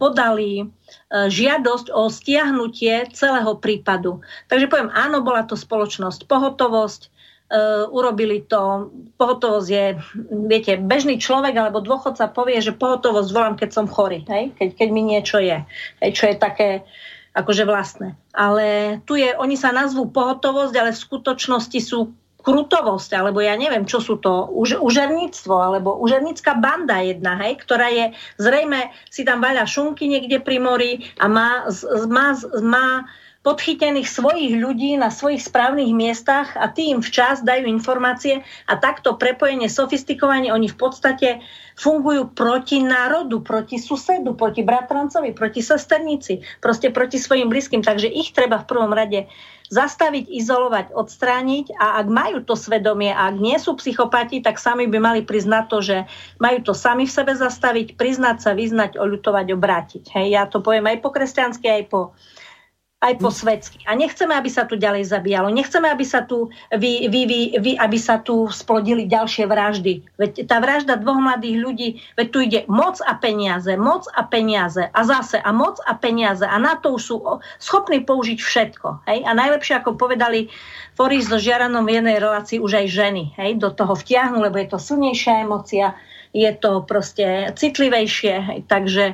[0.00, 0.72] podali
[1.12, 4.24] žiadosť o stiahnutie celého prípadu.
[4.48, 7.12] Takže poviem, áno, bola to spoločnosť pohotovosť,
[7.44, 8.88] Uh, urobili to.
[9.20, 9.86] Pohotovosť je,
[10.48, 14.56] viete, bežný človek alebo dôchodca povie, že pohotovosť volám, keď som chorý, hej?
[14.56, 15.60] Keď, keď mi niečo je,
[16.00, 16.10] hej?
[16.16, 16.88] čo je také
[17.36, 18.16] akože vlastné.
[18.32, 23.88] Ale tu je, oni sa nazvú pohotovosť, ale v skutočnosti sú krutovosť, alebo ja neviem,
[23.88, 29.40] čo sú to, už, užerníctvo, alebo užernícka banda jedna, hej, ktorá je, zrejme si tam
[29.40, 31.64] vaľa šunky niekde pri mori a má,
[32.04, 33.08] má, má
[33.44, 39.20] podchytených svojich ľudí na svojich správnych miestach a tí im včas dajú informácie a takto
[39.20, 41.28] prepojenie sofistikovanie oni v podstate
[41.76, 47.84] fungujú proti národu, proti susedu, proti bratrancovi, proti sesternici, proste proti svojim blízkym.
[47.84, 49.28] Takže ich treba v prvom rade
[49.68, 54.88] zastaviť, izolovať, odstrániť a ak majú to svedomie a ak nie sú psychopati, tak sami
[54.88, 55.96] by mali priznať to, že
[56.40, 60.04] majú to sami v sebe zastaviť, priznať sa, vyznať, oľutovať, obrátiť.
[60.16, 62.16] Hej, ja to poviem aj po kresťansky, aj po
[63.04, 63.84] aj po svetsky.
[63.84, 65.52] A nechceme, aby sa tu ďalej zabíjalo.
[65.52, 70.00] Nechceme, aby sa tu, vy, vy, vy, vy, aby sa tu splodili ďalšie vraždy.
[70.16, 74.88] Veď tá vražda dvoch mladých ľudí, veď tu ide moc a peniaze, moc a peniaze
[74.88, 77.20] a zase a moc a peniaze a na to sú
[77.60, 79.04] schopní použiť všetko.
[79.04, 79.28] Hej?
[79.28, 80.48] A najlepšie, ako povedali
[80.96, 83.60] Foris so Žiaranom v jednej relácii, už aj ženy hej?
[83.60, 85.92] do toho vtiahnu, lebo je to silnejšia emocia,
[86.32, 88.34] je to proste citlivejšie.
[88.40, 88.58] Hej?
[88.64, 89.04] Takže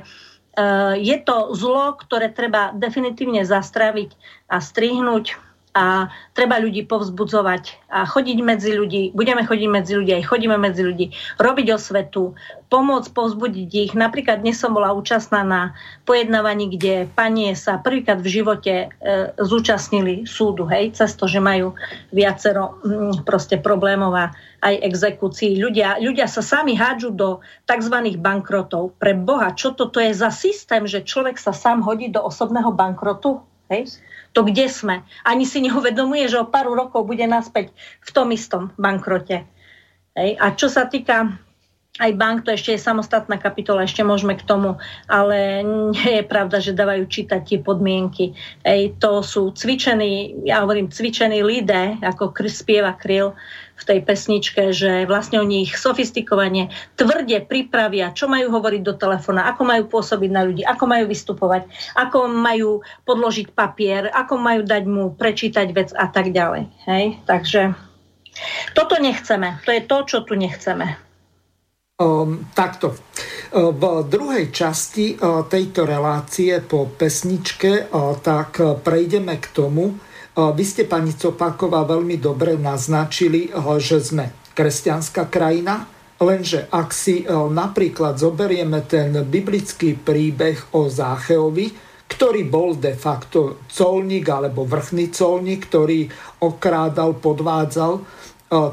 [0.98, 4.10] je to zlo, ktoré treba definitívne zastraviť
[4.50, 10.26] a strihnúť a treba ľudí povzbudzovať a chodiť medzi ľudí, budeme chodiť medzi ľudí, aj
[10.26, 12.34] chodíme medzi ľudí, robiť osvetu,
[12.66, 13.92] pomôcť, povzbudiť ich.
[13.94, 18.86] Napríklad dnes som bola účastná na pojednávaní, kde panie sa prvýkrát v živote e,
[19.38, 21.78] zúčastnili súdu, hej, cez to, že majú
[22.10, 24.34] viacero m, mm, proste problémov a
[24.66, 25.54] aj exekúcií.
[25.58, 27.96] Ľudia, ľudia sa sami hádžu do tzv.
[28.18, 28.98] bankrotov.
[28.98, 33.40] Pre Boha, čo toto je za systém, že človek sa sám hodí do osobného bankrotu?
[33.70, 34.02] Hej?
[34.34, 35.02] To kde sme.
[35.26, 37.74] Ani si neuvedomuje, že o pár rokov bude naspäť
[38.04, 39.46] v tom istom bankrote.
[40.14, 40.30] Hej?
[40.38, 41.34] A čo sa týka
[41.98, 44.78] aj bank, to ešte je samostatná kapitola, ešte môžeme k tomu,
[45.10, 45.60] ale
[45.92, 48.32] nie je pravda, že dávajú čítať tie podmienky.
[48.62, 53.34] Ej, to sú cvičení, ja hovorím cvičení lidé, ako spieva Kryl
[53.80, 56.68] v tej pesničke, že vlastne oni ich sofistikovane,
[57.00, 61.64] tvrde pripravia, čo majú hovoriť do telefóna, ako majú pôsobiť na ľudí, ako majú vystupovať,
[61.96, 62.70] ako majú
[63.08, 66.68] podložiť papier, ako majú dať mu prečítať vec a tak ďalej.
[66.84, 67.04] Hej?
[67.24, 67.72] Takže
[68.76, 69.58] toto nechceme.
[69.64, 71.00] To je to, čo tu nechceme.
[72.00, 72.96] Um, takto.
[73.52, 77.92] Ehm, v druhej časti uh, tejto relácie po pesničke
[78.24, 80.09] tak prejdeme k tomu,
[80.40, 85.84] vy ste, pani Copáková, veľmi dobre naznačili, že sme kresťanská krajina,
[86.16, 94.26] lenže ak si napríklad zoberieme ten biblický príbeh o Zácheovi, ktorý bol de facto colník
[94.26, 96.10] alebo vrchný colník, ktorý
[96.42, 97.92] okrádal, podvádzal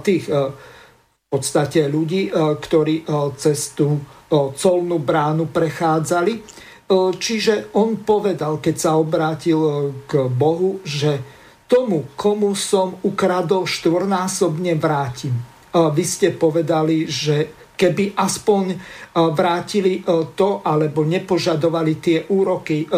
[0.01, 3.05] tých v podstate ľudí, ktorí
[3.37, 4.01] cez tú
[4.31, 6.33] colnú bránu prechádzali.
[6.91, 9.59] Čiže on povedal, keď sa obrátil
[10.09, 11.19] k Bohu, že
[11.67, 15.35] tomu, komu som ukradol, štvornásobne vrátim.
[15.71, 18.63] Vy ste povedali, že keby aspoň
[19.13, 20.01] vrátili
[20.33, 22.89] to, alebo nepožadovali tie úroky,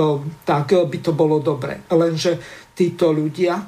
[0.48, 1.84] tak by to bolo dobre.
[1.92, 2.40] Lenže
[2.72, 3.60] títo ľudia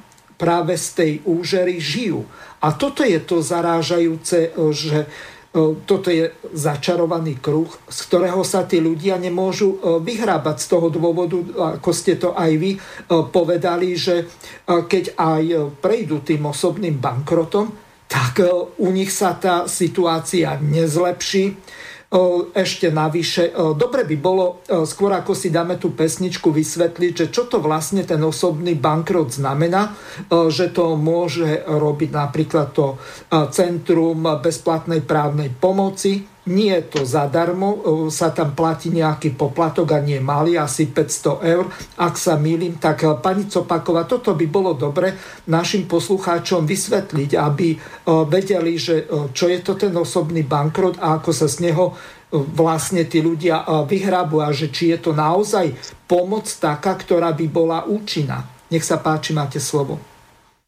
[0.42, 2.26] práve z tej úžery žijú.
[2.66, 5.08] A toto je to zarážajúce, e, že e,
[5.84, 11.38] toto je začarovaný kruh, z ktorého sa tí ľudia nemôžu e, vyhrábať z toho dôvodu,
[11.76, 12.80] ako ste to aj vy
[13.12, 14.32] povedali, že
[14.64, 15.44] keď aj
[15.84, 17.68] prejdú tým osobným bankrotom,
[18.08, 18.44] tak
[18.80, 21.56] u nich sa tá situácia nezlepší
[22.52, 23.56] ešte navyše.
[23.56, 28.20] Dobre by bolo, skôr ako si dáme tú pesničku, vysvetliť, že čo to vlastne ten
[28.20, 29.96] osobný bankrot znamená,
[30.28, 33.00] že to môže robiť napríklad to
[33.56, 40.18] Centrum bezplatnej právnej pomoci, nie je to zadarmo, sa tam platí nejaký poplatok a nie
[40.18, 41.70] malý, asi 500 eur.
[42.02, 45.14] Ak sa milím, tak pani Copaková, toto by bolo dobre
[45.46, 47.68] našim poslucháčom vysvetliť, aby
[48.26, 49.06] vedeli, že
[49.38, 51.94] čo je to ten osobný bankrot a ako sa z neho
[52.32, 55.70] vlastne tí ľudia vyhrabu a že či je to naozaj
[56.10, 58.50] pomoc taká, ktorá by bola účinná.
[58.72, 60.02] Nech sa páči, máte slovo.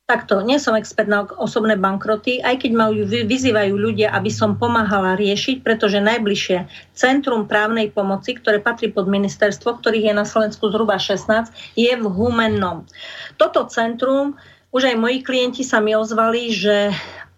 [0.04, 5.16] Takto, nie som expert na osobné bankroty, aj keď ma vyzývajú ľudia, aby som pomáhala
[5.16, 10.99] riešiť, pretože najbližšie Centrum právnej pomoci, ktoré patrí pod ministerstvo, ktorých je na Slovensku zhruba
[10.99, 12.84] 16, je v Humennom.
[13.39, 14.36] Toto centrum,
[14.76, 16.91] už aj moji klienti sa mi ozvali, že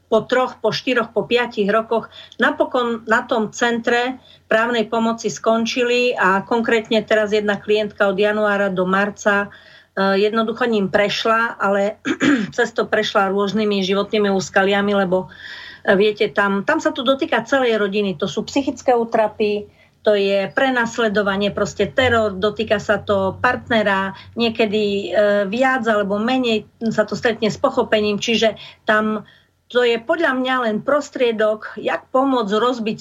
[0.10, 2.10] po troch, po štyroch, po piatich rokoch
[2.42, 4.18] napokon na tom centre
[4.50, 9.54] právnej pomoci skončili a konkrétne teraz jedna klientka od januára do marca
[9.96, 12.04] jednoducho ním prešla, ale
[12.56, 17.80] cez to prešla rôznymi životnými úskaliami, lebo eh, viete, tam, tam sa to dotýka celej
[17.80, 18.20] rodiny.
[18.20, 19.72] To sú psychické útrapy,
[20.06, 27.10] to je prenasledovanie, proste teror, dotýka sa to partnera, niekedy e, viac alebo menej sa
[27.10, 28.54] to stretne s pochopením, čiže
[28.86, 29.26] tam
[29.66, 33.00] to je podľa mňa len prostriedok, jak pomôcť rozbiť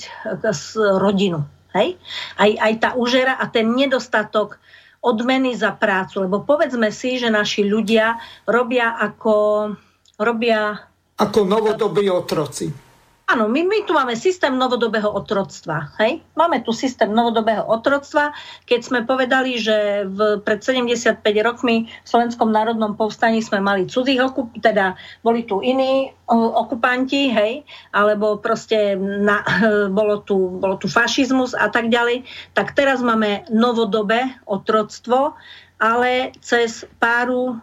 [0.97, 1.45] rodinu.
[1.77, 2.01] Hej?
[2.41, 4.57] Aj, aj tá úžera a ten nedostatok
[5.05, 6.25] odmeny za prácu.
[6.25, 8.17] Lebo povedzme si, že naši ľudia
[8.49, 9.35] robia ako...
[10.17, 10.79] Robia...
[11.21, 12.84] Ako novodobí otroci.
[13.25, 15.97] Áno, my, my tu máme systém novodobého otroctva.
[15.97, 16.21] Hej?
[16.37, 18.37] Máme tu systém novodobého otroctva.
[18.69, 24.21] Keď sme povedali, že v, pred 75 rokmi v Slovenskom národnom povstaní sme mali cudzích
[24.21, 27.65] okup, teda boli tu iní okupanti, hej,
[27.97, 29.41] alebo proste na,
[29.99, 35.33] bolo, tu, bolo tu fašizmus a tak ďalej, tak teraz máme novodobé otroctvo,
[35.81, 37.57] ale cez páru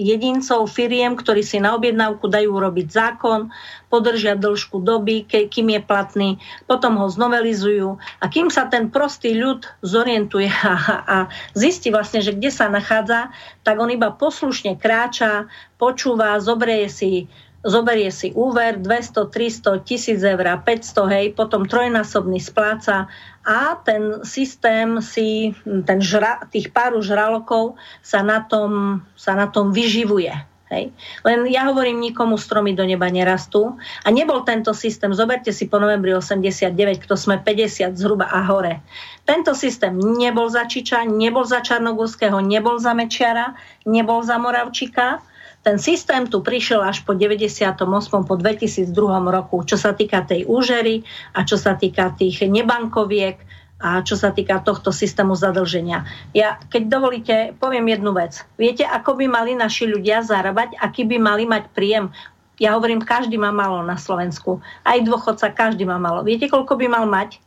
[0.00, 3.52] jedincov, firiem, ktorí si na objednávku dajú urobiť zákon,
[3.92, 6.28] podržia dĺžku doby, kým je platný,
[6.64, 8.00] potom ho znovelizujú.
[8.20, 10.74] A kým sa ten prostý ľud zorientuje a,
[11.04, 11.16] a
[11.52, 13.28] zistí vlastne, že kde sa nachádza,
[13.60, 17.28] tak on iba poslušne kráča, počúva, zobrie si
[17.60, 23.12] zoberie si úver 200, 300, 1000 eur, 500, hej, potom trojnásobný spláca
[23.44, 29.72] a ten systém si, ten žra, tých pár žralokov sa na tom, sa na tom
[29.72, 30.32] vyživuje.
[30.70, 30.94] Hej.
[31.26, 33.74] Len ja hovorím, nikomu stromy do neba nerastú.
[34.06, 36.70] A nebol tento systém, zoberte si po novembri 89,
[37.02, 38.78] kto sme 50 zhruba a hore.
[39.26, 45.18] Tento systém nebol za Čiča, nebol za Čarnogórského, nebol za Mečiara, nebol za Moravčika,
[45.60, 47.76] ten systém tu prišiel až po 98.
[48.24, 48.88] po 2002
[49.28, 51.04] roku, čo sa týka tej úžery
[51.36, 53.36] a čo sa týka tých nebankoviek
[53.80, 56.04] a čo sa týka tohto systému zadlženia.
[56.36, 58.44] Ja, keď dovolíte, poviem jednu vec.
[58.60, 62.12] Viete, ako by mali naši ľudia zarábať, aký by mali mať príjem?
[62.60, 64.60] Ja hovorím, každý má malo na Slovensku.
[64.84, 66.20] Aj dôchodca, každý má malo.
[66.20, 67.40] Viete, koľko by mal mať?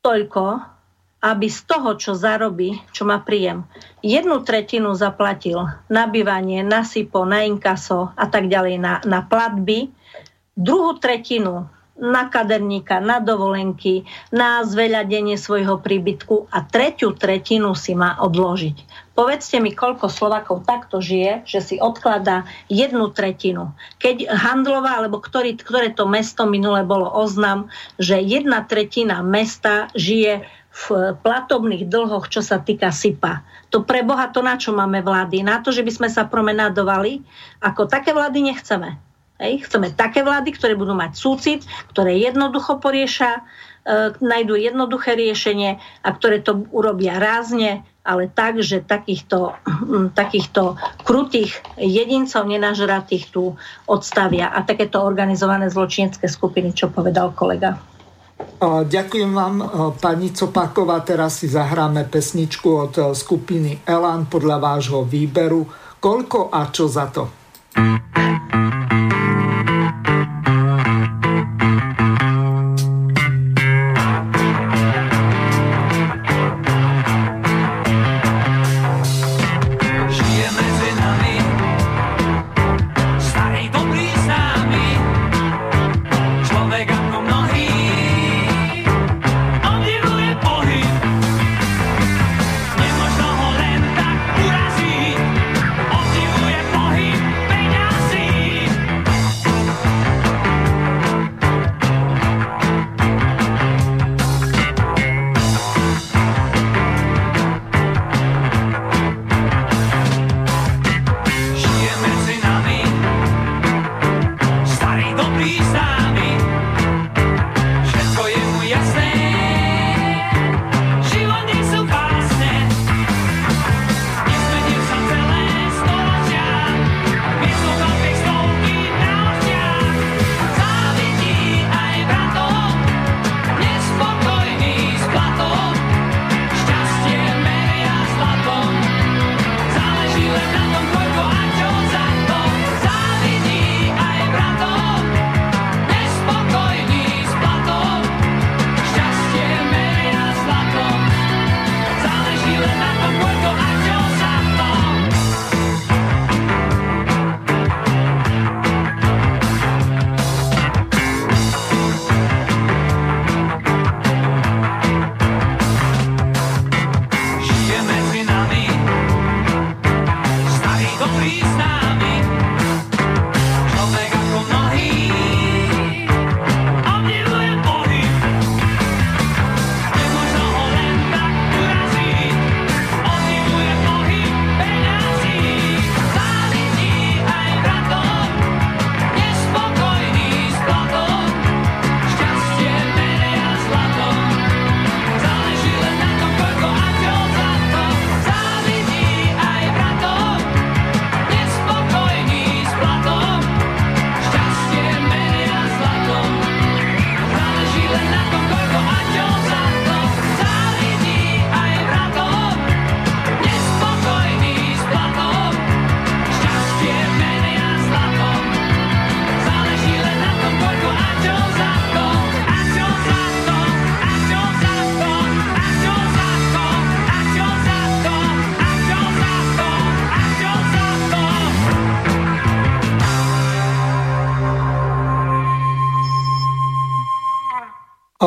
[0.00, 0.75] Toľko,
[1.20, 3.64] aby z toho, čo zarobí, čo má príjem,
[4.04, 9.90] jednu tretinu zaplatil na bývanie, na SIPO, na inkaso a tak ďalej, na, na platby,
[10.56, 18.20] druhú tretinu na kaderníka, na dovolenky, na zveľadenie svojho príbytku a tretiu tretinu si má
[18.20, 19.08] odložiť.
[19.16, 23.72] Povedzte mi, koľko Slovakov takto žije, že si odkladá jednu tretinu.
[23.96, 30.44] Keď Handlova, alebo ktorý, ktoré to mesto minule bolo oznam, že jedna tretina mesta žije
[30.76, 33.40] v platobných dlhoch, čo sa týka SIPA.
[33.72, 35.40] To pre Boha to na čo máme vlády?
[35.40, 37.24] Na to, že by sme sa promenádovali?
[37.64, 39.00] Ako také vlády nechceme.
[39.40, 39.64] Hej?
[39.64, 41.60] Chceme také vlády, ktoré budú mať súcit,
[41.96, 48.84] ktoré jednoducho poriešia, e, nájdú jednoduché riešenie a ktoré to urobia rázne, ale tak, že
[48.84, 49.56] takýchto,
[50.20, 50.76] takýchto
[51.08, 53.56] krutých jedincov nenažratých tu
[53.88, 57.80] odstavia a takéto organizované zločinecké skupiny, čo povedal kolega.
[58.86, 59.54] Ďakujem vám,
[59.96, 61.00] pani Copáková.
[61.00, 65.64] Teraz si zahráme pesničku od skupiny Elan podľa vášho výberu.
[65.96, 67.28] Koľko a čo za to?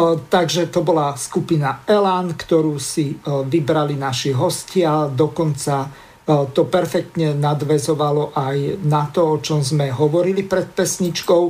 [0.09, 5.05] Takže to bola skupina Elan, ktorú si vybrali naši hostia.
[5.05, 5.89] Dokonca
[6.25, 11.43] to perfektne nadvezovalo aj na to, o čom sme hovorili pred pesničkou.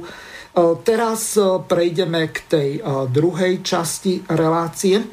[0.87, 1.35] Teraz
[1.67, 2.69] prejdeme k tej
[3.11, 5.03] druhej časti relácie.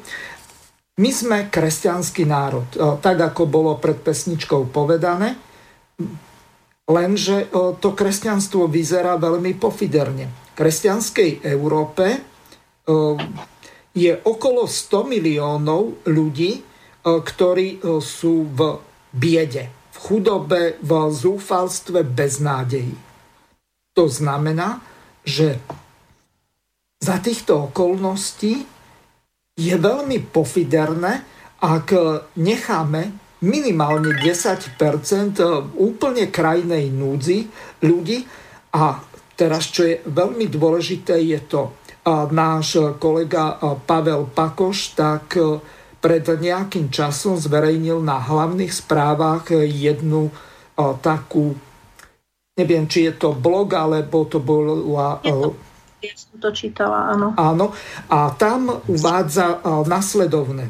[0.97, 2.65] My sme kresťanský národ,
[3.03, 5.37] tak ako bolo pred pesničkou povedané,
[6.89, 10.25] lenže to kresťanstvo vyzerá veľmi pofiderne.
[10.31, 12.36] V kresťanskej Európe
[13.97, 16.61] je okolo 100 miliónov ľudí, e,
[17.03, 18.59] ktorí e, sú v
[19.11, 22.93] biede, v chudobe, v zúfalstve, bez nádeji.
[23.97, 24.77] To znamená,
[25.25, 25.57] že
[27.01, 28.61] za týchto okolností
[29.57, 31.25] je veľmi pofiderné,
[31.57, 31.87] ak
[32.37, 33.01] necháme
[33.41, 34.77] minimálne 10%
[35.77, 37.49] úplne krajnej núdzi
[37.81, 38.21] ľudí.
[38.77, 39.01] A
[39.33, 41.73] teraz, čo je veľmi dôležité, je to
[42.07, 45.59] náš kolega Pavel Pakoš tak e,
[45.99, 50.33] pred nejakým časom zverejnil na hlavných správach jednu e,
[51.03, 51.51] takú,
[52.55, 55.19] neviem, či je to blog, alebo to bola...
[55.97, 57.33] Ja som to čítala, áno.
[57.33, 57.73] Áno,
[58.05, 60.69] a tam uvádza nasledovné.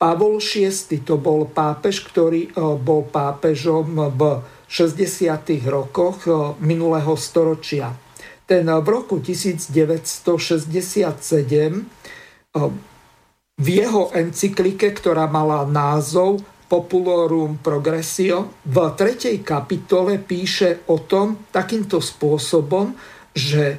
[0.00, 2.50] Pavol VI to bol pápež, ktorý e,
[2.80, 5.68] bol pápežom v 60.
[5.68, 6.24] rokoch
[6.62, 7.92] minulého storočia
[8.50, 10.50] ten v roku 1967
[13.54, 22.02] v jeho encyklike, ktorá mala názov Populorum Progressio, v tretej kapitole píše o tom takýmto
[22.02, 22.90] spôsobom,
[23.30, 23.78] že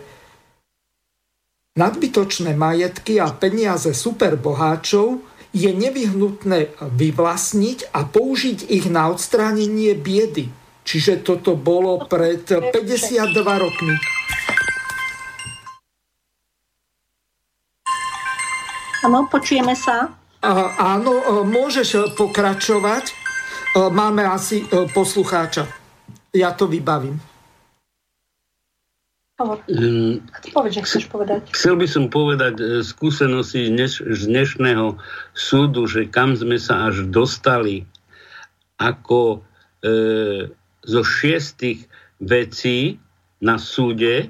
[1.76, 5.20] nadbytočné majetky a peniaze superboháčov
[5.52, 10.48] je nevyhnutné vyvlastniť a použiť ich na odstránenie biedy.
[10.88, 14.00] Čiže toto bolo pred 52 rokmi.
[19.02, 20.14] Áno, počujeme sa.
[20.78, 23.14] Áno, môžeš pokračovať.
[23.74, 25.66] Máme asi poslucháča.
[26.38, 27.18] Ja to vybavím.
[29.42, 30.22] Um,
[30.54, 31.50] Povedz, chceš povedať.
[31.50, 35.02] Chcel by som povedať e, skúsenosti z dnešného
[35.34, 37.82] súdu, že kam sme sa až dostali,
[38.78, 39.42] ako
[39.82, 40.50] e,
[40.86, 41.90] zo šiestich
[42.22, 43.02] vecí
[43.42, 44.30] na súde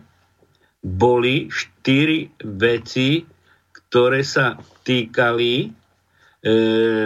[0.80, 3.28] boli štyri veci,
[3.92, 4.56] ktoré sa
[4.88, 5.68] týkali e,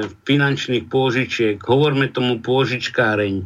[0.05, 1.57] finančných pôžičiek.
[1.57, 3.41] Hovorme tomu pôžičkáreň.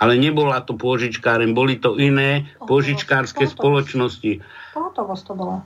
[0.00, 4.40] Ale nebola to pôžičkáreň, boli to iné pôžičkárske spoločnosti.
[4.72, 5.60] Pohotovosť to bola.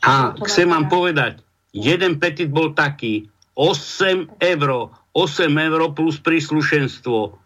[0.00, 1.44] A chcem vám povedať,
[1.76, 4.70] jeden petit bol taký, 8 eur,
[5.12, 7.36] 8 eur plus príslušenstvo.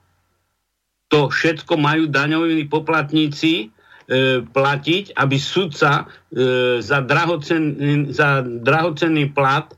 [1.10, 3.74] To všetko majú daňoví poplatníci
[4.44, 9.72] platiť, aby sudca e, za, drahocenný, za drahocenný plat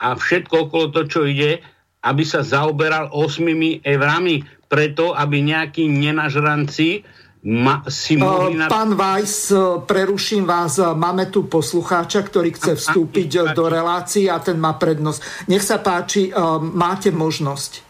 [0.00, 1.60] a všetko okolo to, čo ide,
[2.00, 7.04] aby sa zaoberal 8 eurami, preto aby nejakí nenažranci
[7.44, 8.56] ma, si mohli...
[8.56, 8.72] Na...
[8.72, 14.56] Pán Vajs, e, preruším vás, máme tu poslucháča, ktorý chce vstúpiť do relácie a ten
[14.56, 15.52] má prednosť.
[15.52, 17.84] Nech sa páči, e, máte možnosť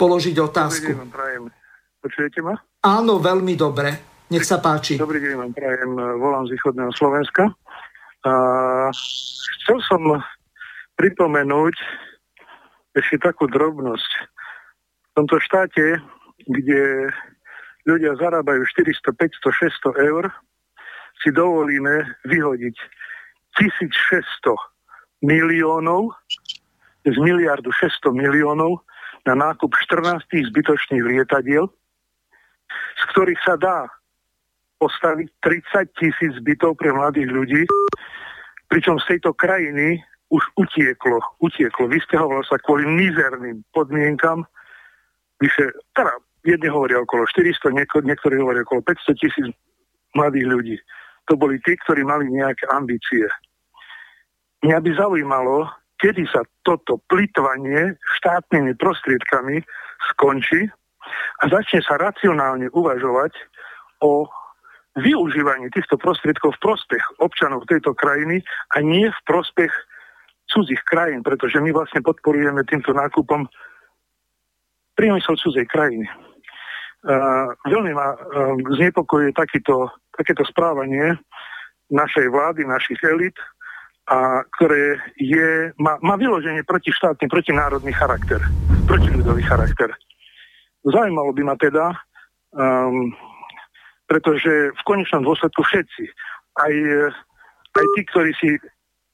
[0.00, 0.96] položiť otázku.
[2.00, 2.56] Počujete ma?
[2.80, 4.09] Áno, veľmi dobre.
[4.30, 4.94] Nech sa páči.
[4.94, 5.90] Dobrý deň vám prajem,
[6.22, 7.50] volám z východného Slovenska.
[8.22, 8.32] A
[9.58, 10.22] chcel som
[10.94, 11.74] pripomenúť
[12.94, 14.10] ešte takú drobnosť.
[15.10, 15.98] V tomto štáte,
[16.46, 17.10] kde
[17.90, 20.30] ľudia zarábajú 400, 500, 600 eur,
[21.26, 22.76] si dovolíme vyhodiť
[23.58, 26.14] 1600 miliónov
[27.02, 28.78] z miliardu 600 miliónov
[29.26, 30.22] na nákup 14
[30.54, 31.66] zbytočných lietadiel,
[32.70, 33.90] z ktorých sa dá
[34.80, 37.62] postaviť 30 tisíc bytov pre mladých ľudí,
[38.72, 40.00] pričom z tejto krajiny
[40.32, 44.46] už utieklo, utieklo, vysťahovalo sa kvôli mizerným podmienkam,
[45.42, 46.16] vyše, teda
[46.46, 49.46] jedni hovoria okolo 400, nieko, niektorí hovoria okolo 500 tisíc
[50.16, 50.76] mladých ľudí.
[51.28, 53.26] To boli tí, ktorí mali nejaké ambície.
[54.64, 55.68] Mňa by zaujímalo,
[56.00, 59.60] kedy sa toto plitvanie štátnymi prostriedkami
[60.14, 60.68] skončí
[61.40, 63.32] a začne sa racionálne uvažovať
[64.00, 64.24] o
[64.98, 68.42] využívanie týchto prostriedkov v prospech občanov tejto krajiny
[68.74, 69.70] a nie v prospech
[70.50, 73.46] cudzích krajín, pretože my vlastne podporujeme týmto nákupom
[74.98, 76.10] priemysel cudzej krajiny.
[77.00, 78.18] Uh, veľmi ma uh,
[78.76, 81.16] znepokojuje takýto, takéto správanie
[81.88, 83.34] našej vlády, našich elit,
[84.10, 88.42] a ktoré je, má, má vyloženie protištátny, protinárodný charakter,
[88.90, 89.94] protiľudový charakter.
[90.82, 91.94] Zaujímalo by ma teda,
[92.50, 93.14] um,
[94.10, 96.04] pretože v konečnom dôsledku všetci,
[96.58, 96.74] aj
[97.70, 98.50] aj tí, ktorí si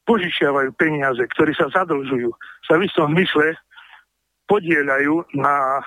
[0.09, 2.31] požičiavajú peniaze, ktorí sa zadlžujú,
[2.65, 3.59] sa v istom zmysle
[4.47, 5.83] podielajú na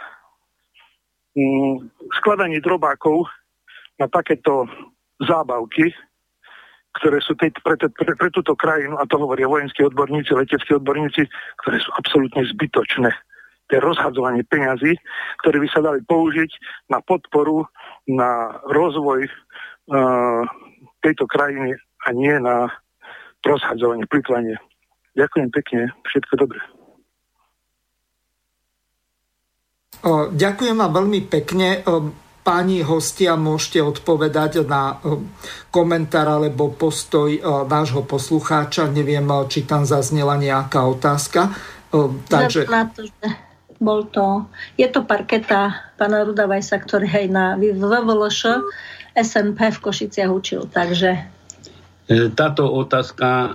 [1.34, 1.89] mm,
[2.20, 3.26] skladaní drobákov
[3.97, 4.68] na takéto
[5.24, 5.95] zábavky,
[6.99, 11.24] ktoré sú teď pre, pre, pre túto krajinu, a to hovoria vojenskí odborníci, leteckí odborníci,
[11.64, 13.12] ktoré sú absolútne zbytočné.
[13.70, 14.97] To je rozhadzovanie peňazí,
[15.45, 16.51] ktoré by sa dali použiť
[16.89, 17.70] na podporu,
[18.09, 20.43] na rozvoj uh,
[21.05, 22.74] tejto krajiny a nie na
[23.45, 24.57] rozhadzovanie, plitvanie.
[25.13, 26.59] Ďakujem pekne, všetko dobré.
[30.32, 31.84] Ďakujem vám veľmi pekne.
[32.39, 34.95] Páni hostia, môžete odpovedať na
[35.76, 37.36] komentár alebo postoj
[37.67, 38.88] nášho poslucháča.
[38.88, 41.51] Neviem, či tam zaznela nejaká otázka.
[42.32, 42.63] Takže...
[43.80, 44.43] Bol to,
[44.75, 48.59] je to parketa pána Rudavajsa, ktorý aj na VVLŠ
[49.15, 50.67] SNP v Košiciach učil.
[50.67, 51.39] Takže
[52.09, 53.49] E, táto otázka e,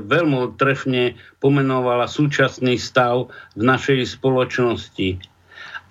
[0.00, 5.20] veľmi trefne pomenovala súčasný stav v našej spoločnosti.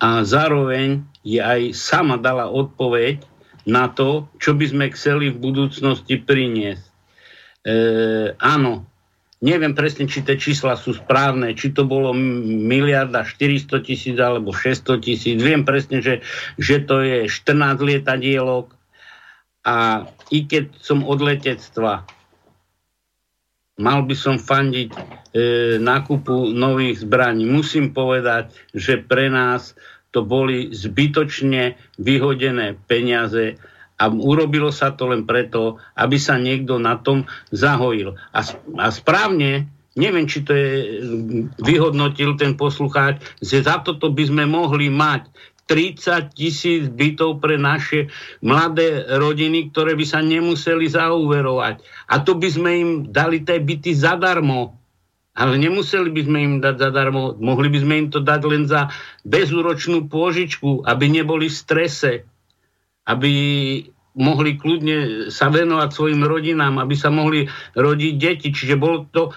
[0.02, 3.22] A zároveň je aj sama dala odpoveď
[3.70, 6.82] na to, čo by sme chceli v budúcnosti priniesť.
[7.62, 7.74] E,
[8.34, 8.89] áno,
[9.40, 15.00] neviem presne, či tie čísla sú správne, či to bolo miliarda 400 tisíc alebo 600
[15.00, 15.36] tisíc.
[15.40, 16.20] Viem presne, že,
[16.60, 18.76] že to je 14 lietadielok,
[19.60, 22.08] a i keď som od letectva,
[23.80, 25.00] mal by som fandiť e,
[25.80, 27.44] nákupu nových zbraní.
[27.44, 29.76] Musím povedať, že pre nás
[30.10, 33.60] to boli zbytočne vyhodené peniaze
[34.00, 38.16] a urobilo sa to len preto, aby sa niekto na tom zahojil.
[38.32, 38.40] A,
[38.80, 41.04] a správne, neviem, či to je,
[41.60, 45.28] vyhodnotil ten poslucháč, že za toto by sme mohli mať
[45.68, 48.10] 30 tisíc bytov pre naše
[48.42, 51.78] mladé rodiny, ktoré by sa nemuseli zauverovať.
[52.10, 54.74] A to by sme im dali tie byty zadarmo.
[55.30, 58.90] Ale nemuseli by sme im dať zadarmo, mohli by sme im to dať len za
[59.22, 62.26] bezúročnú pôžičku, aby neboli v strese,
[63.08, 63.32] aby
[64.20, 67.46] mohli kľudne sa venovať svojim rodinám, aby sa mohli
[67.78, 68.48] rodiť deti.
[68.50, 69.30] Čiže bol to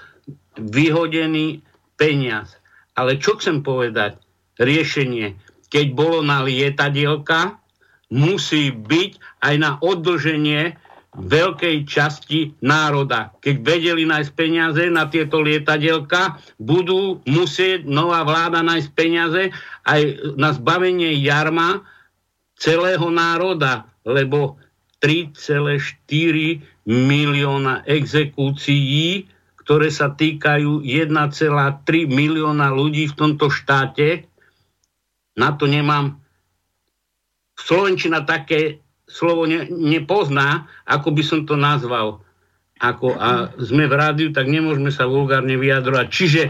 [0.58, 1.62] vyhodený
[1.96, 2.58] peniaz.
[2.98, 4.18] Ale čo chcem povedať?
[4.58, 7.58] Riešenie keď bolo na lietadielka,
[8.14, 10.78] musí byť aj na odlženie
[11.18, 13.34] veľkej časti národa.
[13.42, 19.50] Keď vedeli nájsť peniaze na tieto lietadielka, budú musieť nová vláda nájsť peniaze
[19.90, 20.02] aj
[20.38, 21.82] na zbavenie jarma
[22.58, 24.58] celého národa, lebo
[25.04, 29.28] 3,4 milióna exekúcií,
[29.64, 34.28] ktoré sa týkajú 1,3 milióna ľudí v tomto štáte,
[35.36, 36.20] na to nemám.
[37.56, 42.24] Slovenčina také slovo ne, nepozná, ako by som to nazval.
[42.84, 46.08] Ako, a sme v rádiu, tak nemôžeme sa vulgárne vyjadrovať.
[46.12, 46.42] Čiže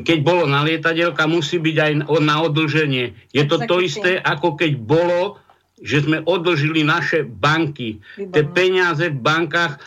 [0.00, 1.92] keď bolo na lietadielka, musí byť aj
[2.24, 3.12] na odlženie.
[3.36, 5.36] Je to to isté, ako keď bolo,
[5.76, 8.00] že sme odlžili naše banky.
[8.16, 9.80] Tie peniaze v bankách e,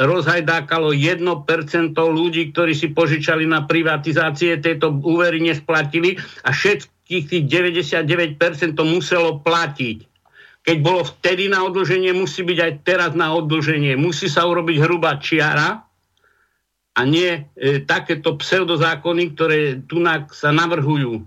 [0.00, 1.28] rozhajdákalo 1%
[1.92, 6.16] ľudí, ktorí si požičali na privatizácie, tieto úvery nesplatili
[6.48, 6.88] a všetko
[7.20, 10.11] tých 99% to muselo platiť.
[10.62, 13.98] Keď bolo vtedy na odlženie, musí byť aj teraz na odlženie.
[13.98, 15.82] Musí sa urobiť hrubá čiara
[16.92, 19.98] a nie e, takéto pseudozákony, ktoré tu
[20.30, 21.26] sa navrhujú.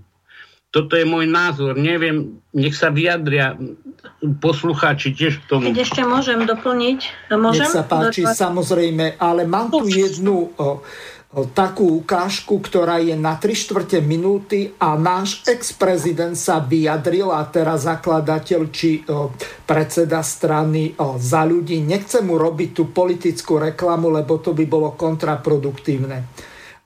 [0.72, 1.80] Toto je môj názor.
[1.80, 3.56] Neviem, nech sa vyjadria
[4.44, 5.72] poslucháči tiež k tomu.
[5.72, 7.32] Keď ešte môžem doplniť.
[7.32, 7.64] Môžem?
[7.64, 8.36] Nech sa páči, Do...
[8.36, 10.52] samozrejme, ale mám tu jednu...
[10.60, 10.84] O,
[11.52, 17.84] takú ukážku, ktorá je na 3 štvrte minúty a náš ex-prezident sa vyjadril a teraz
[17.84, 19.04] zakladateľ či
[19.68, 21.84] predseda strany za ľudí.
[21.84, 26.24] Nechcem mu robiť tú politickú reklamu, lebo to by bolo kontraproduktívne.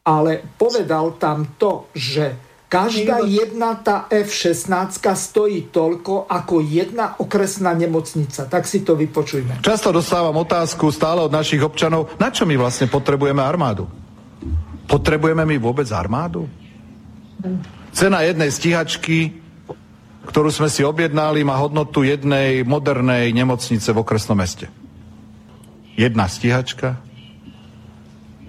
[0.01, 8.49] Ale povedal tam to, že každá jedna tá F-16 stojí toľko ako jedna okresná nemocnica.
[8.49, 9.61] Tak si to vypočujme.
[9.61, 13.85] Často dostávam otázku stále od našich občanov, na čo my vlastne potrebujeme armádu?
[14.89, 16.49] Potrebujeme my vôbec armádu?
[17.93, 19.37] Cena jednej stíhačky,
[20.25, 24.65] ktorú sme si objednali, má hodnotu jednej modernej nemocnice v okresnom meste.
[25.93, 26.97] Jedna stíhačka,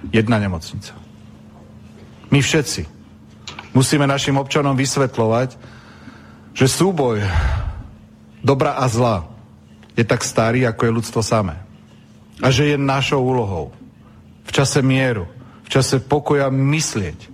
[0.09, 0.97] jedna nemocnica.
[2.33, 2.89] My všetci
[3.77, 5.61] musíme našim občanom vysvetľovať,
[6.57, 7.21] že súboj
[8.41, 9.29] dobra a zla
[9.93, 11.61] je tak starý, ako je ľudstvo samé.
[12.41, 13.77] A že je našou úlohou
[14.49, 15.29] v čase mieru
[15.71, 17.31] čase pokoja myslieť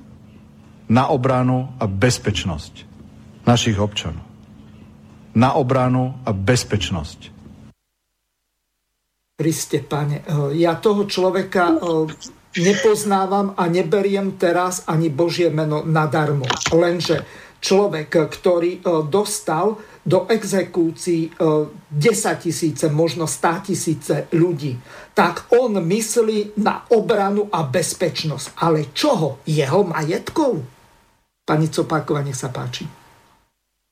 [0.92, 2.84] na obranu a bezpečnosť
[3.48, 4.22] našich občanov.
[5.32, 7.32] Na obranu a bezpečnosť
[9.36, 10.24] Kriste, pane,
[10.56, 11.76] ja toho človeka
[12.56, 16.48] nepoznávam a neberiem teraz ani Božie meno nadarmo.
[16.72, 17.20] Lenže
[17.60, 18.80] človek, ktorý
[19.12, 19.76] dostal
[20.06, 21.66] do exekúcií 10
[22.38, 24.78] tisíce, možno 100 tisíce ľudí,
[25.18, 28.54] tak on myslí na obranu a bezpečnosť.
[28.62, 29.42] Ale čoho?
[29.42, 30.62] Jeho majetkov?
[31.42, 32.86] Pani Copáková, nech sa páči.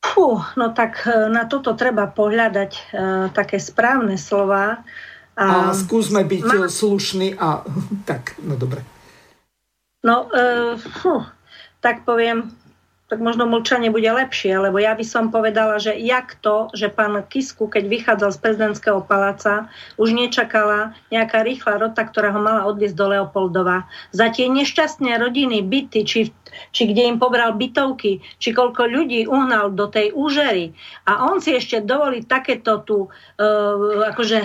[0.05, 2.83] Fú, no tak na toto treba pohľadať uh,
[3.35, 4.85] také správne slova
[5.35, 6.71] a, a skúsme byť ma...
[6.71, 7.67] slušní a
[8.11, 8.87] tak, no dobre.
[10.05, 11.25] No, uh, fú,
[11.81, 12.53] tak poviem,
[13.05, 17.21] tak možno mlčanie bude lepšie, lebo ja by som povedala, že jak to, že pán
[17.29, 19.69] Kisku, keď vychádzal z prezidentského paláca,
[20.01, 23.85] už nečakala nejaká rýchla rota, ktorá ho mala odviesť do Leopoldova.
[24.17, 26.33] Za tie nešťastné rodiny, byty, či,
[26.73, 30.73] či kde im pobral bytovky, či koľko ľudí uhnal do tej úžery.
[31.05, 34.41] A on si ešte dovolí takéto tu, uh, akože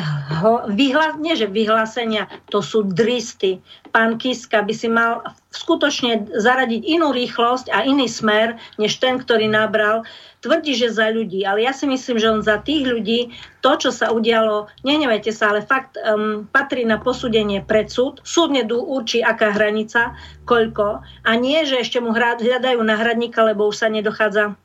[0.76, 3.64] vyhla, nie že vyhlásenia, to sú dristy.
[3.96, 9.50] Pán Kiska by si mal skutočne zaradiť inú rýchlosť a iný smer, než ten, ktorý
[9.50, 10.06] nabral.
[10.40, 13.90] Tvrdí, že za ľudí, ale ja si myslím, že on za tých ľudí, to, čo
[13.92, 18.24] sa udialo, nenevajte sa, ale fakt um, patrí na posúdenie pred súd.
[18.24, 20.16] Súd určí, aká hranica,
[20.48, 21.04] koľko.
[21.28, 24.56] A nie, že ešte mu hľadajú náhradníka, lebo už sa nedochádza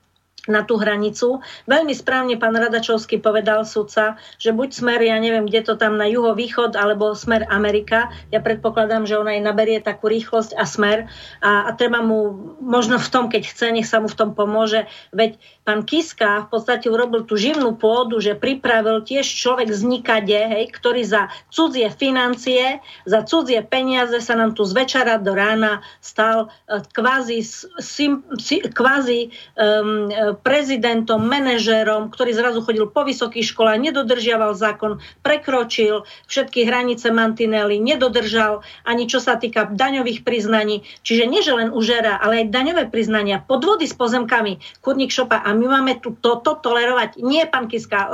[0.46, 1.40] na tú hranicu.
[1.64, 6.04] Veľmi správne pán Radačovský povedal sudca, že buď smer, ja neviem, kde to tam na
[6.08, 8.12] juhovýchod, alebo smer Amerika.
[8.28, 11.08] Ja predpokladám, že ona aj naberie takú rýchlosť a smer
[11.40, 14.84] a, a treba mu možno v tom, keď chce, nech sa mu v tom pomôže.
[15.14, 20.36] Veď pán Kiska v podstate urobil tú živnú pôdu, že pripravil tiež človek z nikade,
[20.36, 25.80] hej, ktorý za cudzie financie, za cudzie peniaze sa nám tu z večera do rána
[26.04, 27.40] stal uh, kvázi,
[27.80, 30.12] sim, si, kvázi um,
[30.44, 38.60] prezidentom, manažérom, ktorý zrazu chodil po vysokých školách, nedodržiaval zákon, prekročil všetky hranice mantinely, nedodržal
[38.84, 40.84] ani čo sa týka daňových priznaní.
[41.00, 45.40] Čiže nie, že len užera, ale aj daňové priznania, podvody s pozemkami, kurník šopa.
[45.40, 47.22] A my máme tu toto tolerovať.
[47.22, 48.10] Nie, pán Kiska,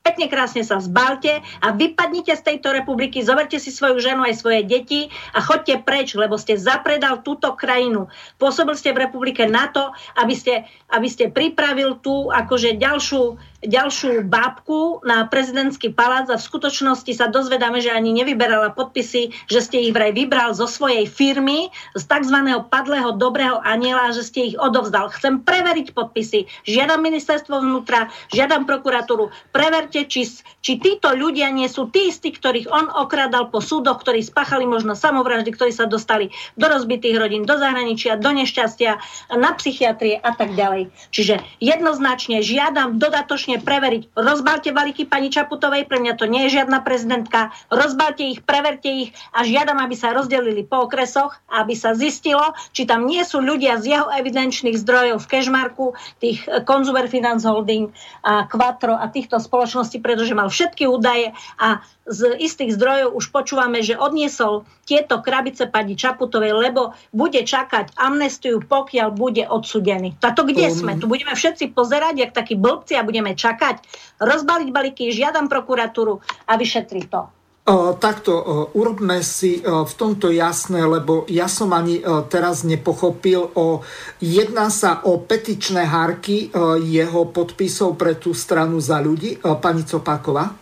[0.00, 4.64] pekne krásne sa zbalte a vypadnite z tejto republiky, zoberte si svoju ženu aj svoje
[4.64, 8.08] deti a chodte preč, lebo ste zapredal túto krajinu.
[8.40, 14.24] Pôsobil ste v republike na to, aby ste, aby ste pripravil tú akože ďalšiu ďalšiu
[14.24, 19.84] bábku na prezidentský palác a v skutočnosti sa dozvedáme, že ani nevyberala podpisy, že ste
[19.84, 22.36] ich vraj vybral zo svojej firmy, z tzv.
[22.72, 25.12] padlého dobrého aniela, že ste ich odovzdal.
[25.12, 26.48] Chcem preveriť podpisy.
[26.64, 29.28] Žiadam ministerstvo vnútra, žiadam prokuratúru.
[29.52, 30.24] Preverte, či,
[30.64, 34.96] či títo ľudia nie sú tí istí, ktorých on okradal po súdoch, ktorí spáchali možno
[34.96, 38.96] samovraždy, ktorí sa dostali do rozbitých rodín, do zahraničia, do nešťastia,
[39.36, 40.88] na psychiatrie a tak ďalej.
[41.12, 44.02] Čiže jednoznačne žiadam dodatočne skutočne preveriť.
[44.14, 47.50] Rozbalte balíky pani Čaputovej, pre mňa to nie je žiadna prezidentka.
[47.66, 52.86] Rozbalte ich, preverte ich a žiadam, aby sa rozdelili po okresoch, aby sa zistilo, či
[52.86, 55.86] tam nie sú ľudia z jeho evidenčných zdrojov v Kešmarku,
[56.22, 57.90] tých eh, Consumer Finance Holding
[58.22, 63.84] a Quattro a týchto spoločností, pretože mal všetky údaje a z istých zdrojov už počúvame,
[63.84, 70.16] že odniesol tieto krabice pani Čaputovej, lebo bude čakať amnestiu, pokiaľ bude odsudený.
[70.18, 70.74] Tato kde um.
[70.74, 70.92] sme?
[70.96, 73.84] Tu budeme všetci pozerať, jak takí blbci a budeme čakať,
[74.18, 76.18] rozbaliť balíky, žiadam prokuratúru
[76.48, 77.22] a vyšetriť to.
[77.70, 78.44] Uh, takto, uh,
[78.74, 83.84] urobme si uh, v tomto jasné, lebo ja som ani teraz nepochopil, o,
[84.18, 86.50] jedná sa o petičné hárky
[86.82, 89.38] jeho podpisov pre tú stranu za ľudí.
[89.38, 90.59] Pani Copáková?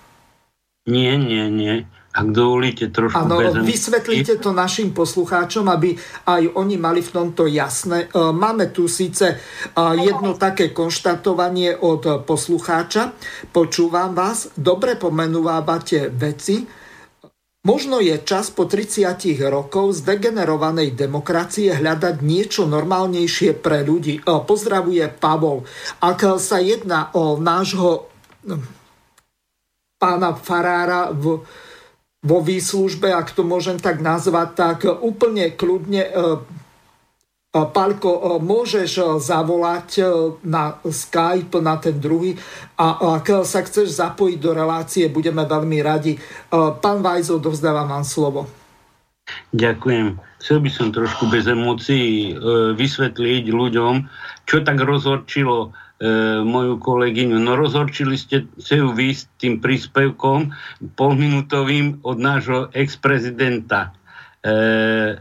[0.88, 1.84] Nie, nie, nie.
[2.08, 5.94] Ak dovolíte trošku Áno, vysvetlíte to našim poslucháčom, aby
[6.24, 8.08] aj oni mali v tomto jasné.
[8.08, 9.36] E, máme tu síce e,
[10.00, 13.14] jedno také konštatovanie od poslucháča.
[13.52, 16.64] Počúvam vás, dobre pomenúvate veci.
[17.68, 24.18] Možno je čas po 30 rokov z degenerovanej demokracie hľadať niečo normálnejšie pre ľudí.
[24.18, 25.68] E, pozdravuje Pavol.
[26.00, 28.08] Ak sa jedná o nášho
[29.98, 31.42] pána Farára v,
[32.22, 39.18] vo výslužbe, ak to môžem tak nazvať, tak úplne kľudne e, e, Palko, e, môžeš
[39.18, 39.90] zavolať
[40.46, 42.38] na Skype, na ten druhý
[42.78, 46.14] a ak sa chceš zapojiť do relácie, budeme veľmi radi.
[46.54, 48.46] Pán Vajzo, dovzdávam vám slovo.
[49.52, 50.16] Ďakujem.
[50.40, 52.32] Chcel by som trošku bez emócií
[52.72, 53.94] vysvetliť ľuďom,
[54.48, 55.76] čo tak rozhorčilo
[56.46, 57.42] moju kolegyňu.
[57.42, 60.54] No rozhorčili ste ju vy s tým príspevkom
[60.94, 63.90] polminútovým od nášho ex-prezidenta.
[64.38, 65.18] E,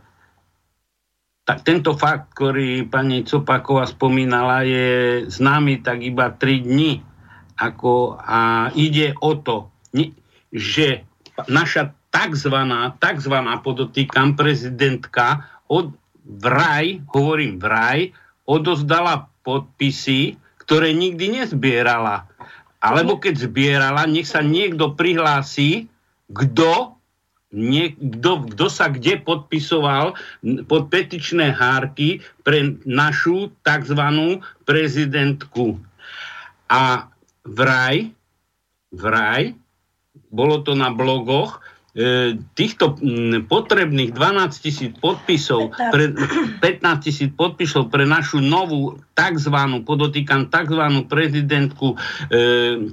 [1.48, 7.02] tak tento fakt, ktorý pani Copaková spomínala, je známy tak iba 3 dní.
[7.58, 9.74] Ako, a ide o to,
[10.54, 11.10] že
[11.50, 15.90] naša takzvaná, takzvaná podotýkam prezidentka od
[16.22, 18.14] vraj, hovorím vraj,
[18.46, 20.38] odozdala podpisy,
[20.68, 22.28] ktoré nikdy nezbierala.
[22.84, 25.88] Alebo keď zbierala, nech sa niekto prihlási,
[26.28, 26.98] kto
[27.48, 30.12] kto, kto sa kde podpisoval
[30.68, 34.04] pod petičné hárky pre našu tzv.
[34.68, 35.80] prezidentku.
[36.68, 37.08] A
[37.48, 38.12] vraj,
[38.92, 39.56] vraj,
[40.28, 41.64] bolo to na blogoch,
[42.54, 43.02] týchto
[43.50, 46.14] potrebných 12 tisíc podpisov, pre,
[46.62, 46.62] 15
[47.02, 49.58] tisíc podpisov pre našu novú tzv.
[49.82, 50.84] podotýkam tzv.
[51.10, 51.98] prezidentku e,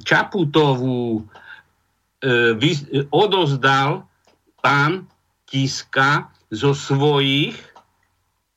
[0.00, 4.08] Čaputovú e, odozdal
[4.64, 5.04] pán
[5.44, 7.73] Kiska zo svojich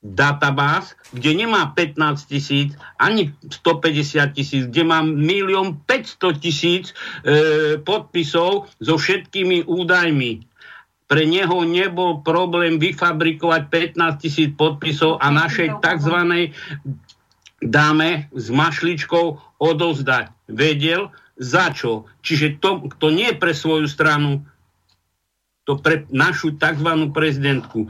[0.03, 6.85] databáz, kde nemá 15 tisíc ani 150 tisíc, kde má milión 500 tisíc
[7.25, 10.45] e, podpisov so všetkými údajmi.
[11.07, 16.17] Pre neho nebol problém vyfabrikovať 15 tisíc podpisov a našej tzv.
[17.63, 19.25] dáme s mašličkou
[19.57, 20.29] odozdať.
[20.45, 22.05] Vedel, za čo.
[22.21, 24.45] Čiže to, kto nie je pre svoju stranu,
[25.65, 26.89] to pre našu tzv.
[27.11, 27.89] prezidentku.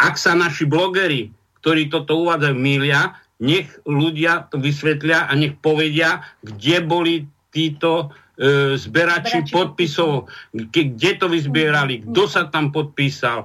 [0.00, 1.28] Ak sa naši blogery,
[1.60, 7.14] ktorí toto uvádzajú, milia, nech ľudia to vysvetlia a nech povedia, kde boli
[7.52, 13.44] títo e, zberači podpisov, kde to vyzbierali, kto sa tam podpísal.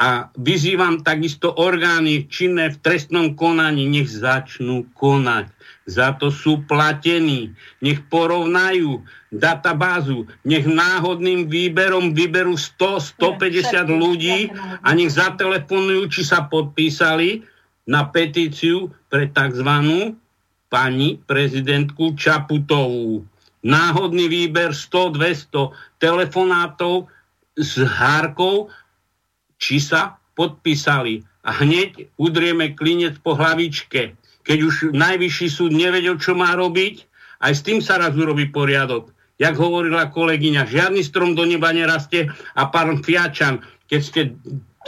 [0.00, 5.52] A vyzývam takisto orgány činné v trestnom konaní, nech začnú konať
[5.88, 7.56] za to sú platení.
[7.80, 9.00] Nech porovnajú
[9.32, 14.50] databázu, nech náhodným výberom vyberú 100, 150 ľudí
[14.82, 17.46] a nech zatelefonujú, či sa podpísali
[17.88, 19.70] na petíciu pre tzv.
[20.70, 23.26] pani prezidentku Čaputovú.
[23.60, 27.10] Náhodný výber 100-200 telefonátov
[27.58, 28.72] s hárkou,
[29.60, 31.20] či sa podpísali.
[31.44, 34.19] A hneď udrieme klinec po hlavičke
[34.50, 37.06] keď už najvyšší súd nevedel, čo má robiť,
[37.38, 39.14] aj s tým sa raz urobí poriadok.
[39.38, 42.26] Jak hovorila kolegyňa, žiadny strom do neba nerastie
[42.58, 44.20] a pán Fiačan, keď ste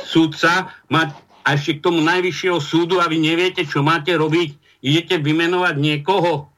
[0.02, 1.14] súdca, mať
[1.46, 6.50] a ešte k tomu najvyššieho súdu a vy neviete, čo máte robiť, idete vymenovať niekoho.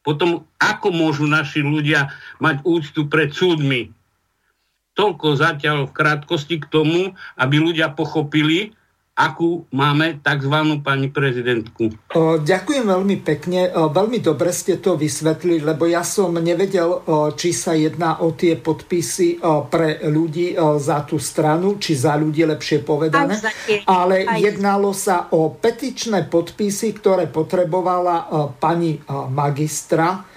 [0.00, 2.08] Potom ako môžu naši ľudia
[2.40, 3.92] mať úctu pred súdmi?
[4.96, 8.72] Toľko zatiaľ v krátkosti k tomu, aby ľudia pochopili,
[9.16, 10.56] akú máme tzv.
[10.84, 11.88] pani prezidentku.
[12.44, 13.72] Ďakujem veľmi pekne.
[13.72, 17.00] Veľmi dobre ste to vysvetlili, lebo ja som nevedel,
[17.32, 19.40] či sa jedná o tie podpisy
[19.72, 23.40] pre ľudí za tú stranu, či za ľudí lepšie povedané.
[23.88, 29.00] Ale jednalo sa o petičné podpisy, ktoré potrebovala pani
[29.32, 30.35] magistra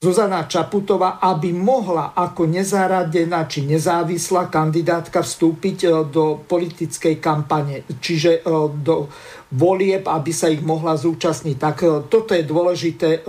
[0.00, 8.40] Zuzana Čaputová, aby mohla ako nezaradená či nezávislá kandidátka vstúpiť e, do politickej kampane, čiže
[8.40, 9.12] e, do
[9.52, 11.56] volieb, aby sa ich mohla zúčastniť.
[11.60, 13.28] Tak e, toto je dôležité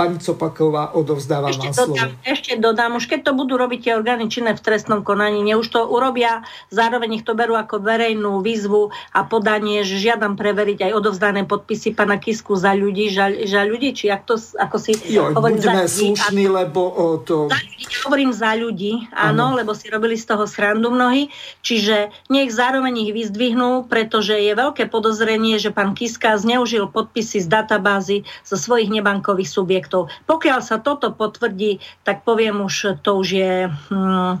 [0.00, 2.24] Pani Copaková, odovzdávam ešte vám dodám, slovo.
[2.24, 5.68] Ešte dodám, už keď to budú robiť tie orgány činné v trestnom konaní, ne už
[5.68, 6.40] to urobia,
[6.72, 11.92] zároveň ich to berú ako verejnú výzvu a podanie, že žiadam preveriť aj odovzdané podpisy
[11.92, 15.84] pana Kisku za ľudí, za, za ľudí, či ak to, ako si jo, hovorím za
[15.84, 16.16] ľudí.
[16.16, 17.52] slušní, a, lebo o, to...
[17.52, 19.60] Za ľudí, hovorím za ľudí, áno, ano.
[19.60, 21.28] lebo si robili z toho srandu mnohí,
[21.60, 27.52] čiže nech zároveň ich vyzdvihnú, pretože je veľké podozrenie, že pán Kiska zneužil podpisy z
[27.52, 30.14] databázy zo svojich nebankových subjektov projektov.
[30.26, 33.52] Pokiaľ sa toto potvrdí, tak poviem už, to už je...
[33.90, 34.38] Hm,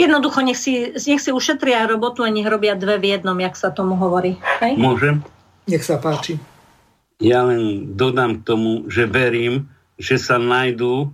[0.00, 3.68] jednoducho, nech si, nech si ušetria robotu a nech robia dve v jednom, jak sa
[3.68, 4.40] tomu hovorí.
[4.64, 4.80] Hej?
[4.80, 5.20] Môžem?
[5.68, 6.40] Nech sa páči.
[7.20, 11.08] Ja len dodám k tomu, že verím, že sa nájdú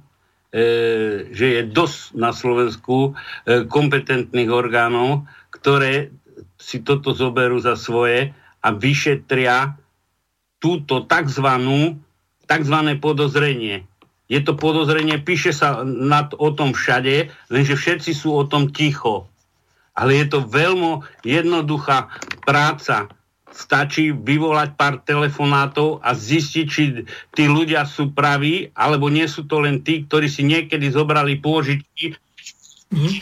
[0.51, 3.15] e, že je dosť na Slovensku
[3.47, 6.11] e, kompetentných orgánov, ktoré
[6.59, 9.79] si toto zoberú za svoje a vyšetria
[10.63, 11.99] túto takzvanú
[12.53, 12.77] tzv.
[13.01, 13.89] podozrenie.
[14.29, 19.29] Je to podozrenie, píše sa nad, o tom všade, lenže všetci sú o tom ticho.
[19.93, 22.09] Ale je to veľmi jednoduchá
[22.49, 23.13] práca.
[23.53, 27.05] Stačí vyvolať pár telefonátov a zistiť, či
[27.37, 32.17] tí ľudia sú praví, alebo nie sú to len tí, ktorí si niekedy zobrali pôžičky.
[32.89, 33.21] Mm.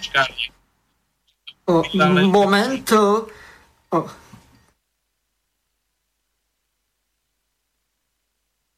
[2.30, 2.86] Moment.
[3.90, 4.06] O,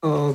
[0.03, 0.35] Uh,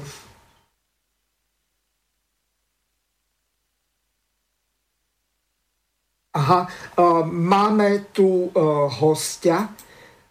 [6.31, 9.67] aha, uh, máme tu uh, hostia.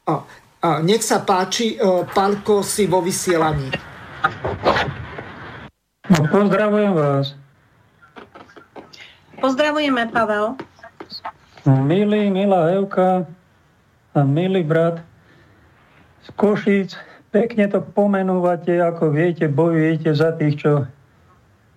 [0.09, 0.25] Uh,
[0.65, 3.69] uh, nech sa páči, uh, Palko si vo vysielaní.
[6.09, 7.37] No, pozdravujem vás.
[9.37, 10.57] Pozdravujeme, Pavel.
[11.85, 13.29] Milý, milá Evka
[14.17, 15.05] a milý brat
[16.25, 16.97] z Košíc,
[17.37, 20.73] pekne to pomenúvate, ako viete, bojujete za tých, čo,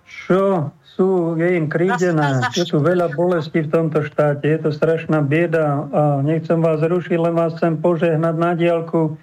[0.07, 2.39] čo sú, je im krídené.
[2.55, 7.19] Je tu veľa bolesti v tomto štáte, je to strašná bieda a nechcem vás rušiť,
[7.19, 9.19] len vás chcem požehnať na diálku.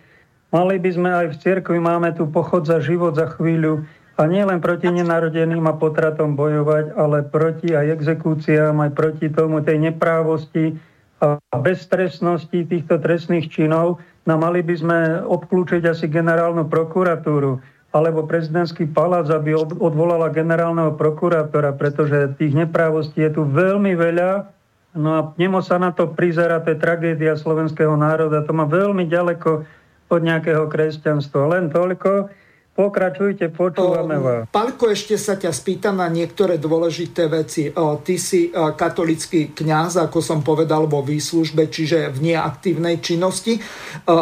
[0.52, 4.40] Mali by sme aj v cirkvi, máme tu pochod za život za chvíľu, a nie
[4.40, 10.72] len proti nenarodeným a potratom bojovať, ale proti aj exekúciám, aj proti tomu tej neprávosti
[11.20, 14.00] a bezstresnosti týchto trestných činov.
[14.26, 17.62] No mali by sme obklúčiť asi generálnu prokuratúru
[17.94, 24.52] alebo prezidentský palác, aby odvolala generálneho prokurátora, pretože tých neprávostí je tu veľmi veľa.
[24.96, 28.44] No a nemo sa na to prizera, to je tragédia slovenského národa.
[28.44, 29.64] To má veľmi ďaleko
[30.12, 31.56] od nejakého kresťanstva.
[31.56, 32.28] Len toľko.
[32.76, 34.44] Pokračujte, počúvame vás.
[34.52, 37.72] Palko, ešte sa ťa spýtam na niektoré dôležité veci.
[37.72, 43.56] Ty si katolický kňaz, ako som povedal, vo výslužbe, čiže v neaktívnej činnosti,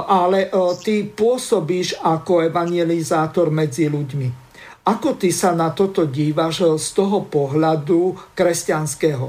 [0.06, 0.54] ale
[0.86, 4.46] ty pôsobíš ako evangelizátor medzi ľuďmi.
[4.86, 9.26] Ako ty sa na toto dívaš z toho pohľadu kresťanského?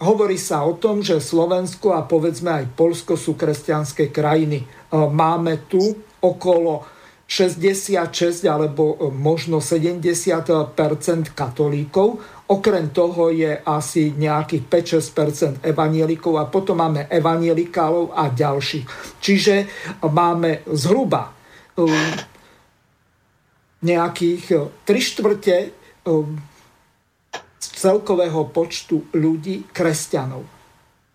[0.00, 4.68] Hovorí sa o tom, že Slovensko a povedzme aj Polsko sú kresťanské krajiny.
[4.92, 5.80] Máme tu
[6.20, 6.99] okolo
[7.30, 10.74] 66 alebo e, možno 70%
[11.30, 12.18] katolíkov.
[12.50, 14.66] Okrem toho je asi nejakých
[14.98, 18.86] 5-6 evanielikov a potom máme evanielikálov a ďalších.
[19.22, 19.54] Čiže
[20.10, 21.86] máme zhruba e,
[23.86, 24.44] nejakých
[24.82, 25.56] 3 e, štvrte
[27.60, 30.59] z celkového počtu ľudí kresťanov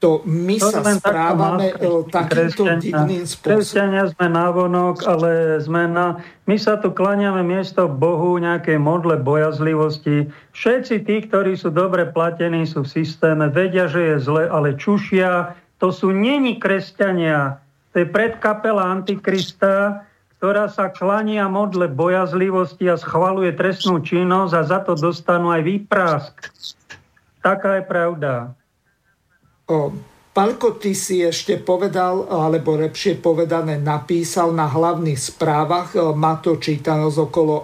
[0.05, 3.57] to my to sa správame e, takýmto divným spôsobom.
[3.57, 6.21] Kresťania sme návonok, ale sme na...
[6.45, 10.29] My sa tu klaniame miesto Bohu, nejakej modle bojazlivosti.
[10.53, 15.57] Všetci tí, ktorí sú dobre platení, sú v systéme, vedia, že je zle, ale čušia.
[15.81, 17.57] To sú není kresťania.
[17.97, 20.05] To je predkapela Antikrista,
[20.37, 26.33] ktorá sa klania modle bojazlivosti a schvaluje trestnú činnosť a za to dostanú aj výprask.
[27.41, 28.53] Taká je pravda.
[30.35, 37.17] Palko, ty si ešte povedal, alebo lepšie povedané napísal na hlavných správach, má to čítanosť
[37.17, 37.55] okolo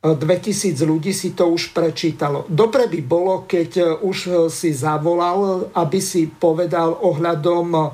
[0.00, 2.48] 2000 ľudí si to už prečítalo.
[2.48, 7.92] Dobre by bolo, keď už si zavolal, aby si povedal ohľadom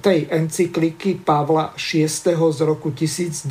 [0.00, 2.06] tej encykliky Pavla VI.
[2.08, 3.50] z roku 1967.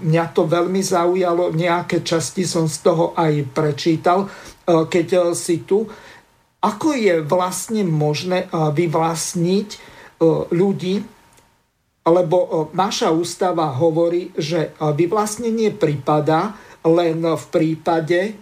[0.00, 4.30] Mňa to veľmi zaujalo, nejaké časti som z toho aj prečítal,
[4.64, 5.90] keď si tu
[6.60, 9.80] ako je vlastne možné vyvlastniť eh,
[10.52, 10.96] ľudí,
[12.04, 16.54] lebo eh, naša ústava hovorí, že vyvlastnenie prípada
[16.84, 18.36] len v prípade,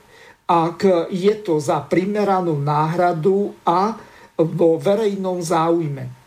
[0.49, 3.99] ak je to za primeranú náhradu a
[4.39, 6.19] vo verejnom záujme.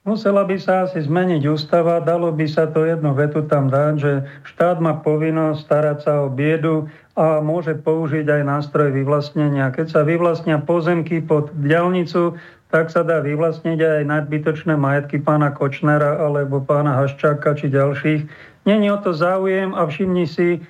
[0.00, 4.12] Musela by sa asi zmeniť ústava, dalo by sa to jednu vetu tam dať, že
[4.48, 6.88] štát má povinnosť starať sa o biedu
[7.18, 9.74] a môže použiť aj nástroj vyvlastnenia.
[9.74, 12.38] Keď sa vyvlastnia pozemky pod diálnicu,
[12.70, 18.30] tak sa dá vyvlastniť aj nadbytočné majetky pána Kočnera alebo pána Haščáka či ďalších.
[18.62, 20.60] Není o to záujem a všimni si, e,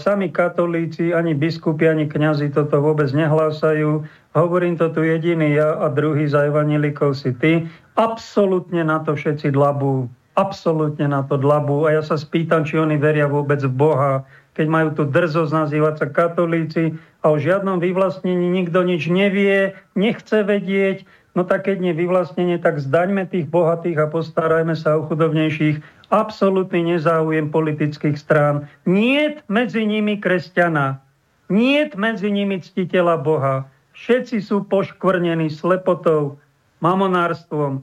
[0.00, 4.08] sami katolíci, ani biskupy, ani kňazi toto vôbec nehlásajú.
[4.32, 7.68] Hovorím to tu jediný ja a druhý za evanelikov si ty.
[8.00, 10.08] Absolútne na to všetci dlabú.
[10.34, 11.84] Absolútne na to dlabú.
[11.86, 14.24] A ja sa spýtam, či oni veria vôbec v Boha,
[14.54, 20.46] keď majú tu drzosť nazývať sa katolíci a o žiadnom vyvlastnení nikto nič nevie, nechce
[20.46, 21.02] vedieť,
[21.34, 25.82] no tak keď nie vyvlastnenie, tak zdaňme tých bohatých a postarajme sa o chudobnejších.
[26.14, 28.70] Absolutný nezáujem politických strán.
[28.86, 31.02] Niet medzi nimi kresťana.
[31.50, 33.66] Niet medzi nimi ctiteľa Boha.
[33.94, 36.38] Všetci sú poškvrnení slepotou,
[36.78, 37.82] mamonárstvom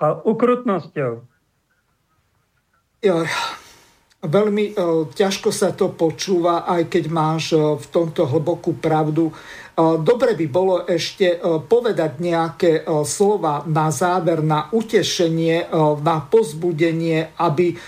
[0.00, 1.24] a ukrutnosťou.
[3.00, 3.24] Ja,
[4.20, 4.72] Veľmi e,
[5.16, 9.32] ťažko sa to počúva, aj keď máš e, v tomto hlbokú pravdu.
[9.32, 9.34] E,
[9.96, 15.72] dobre by bolo ešte povedať nejaké slova na záver, na utešenie,
[16.04, 17.80] na pozbudenie, aby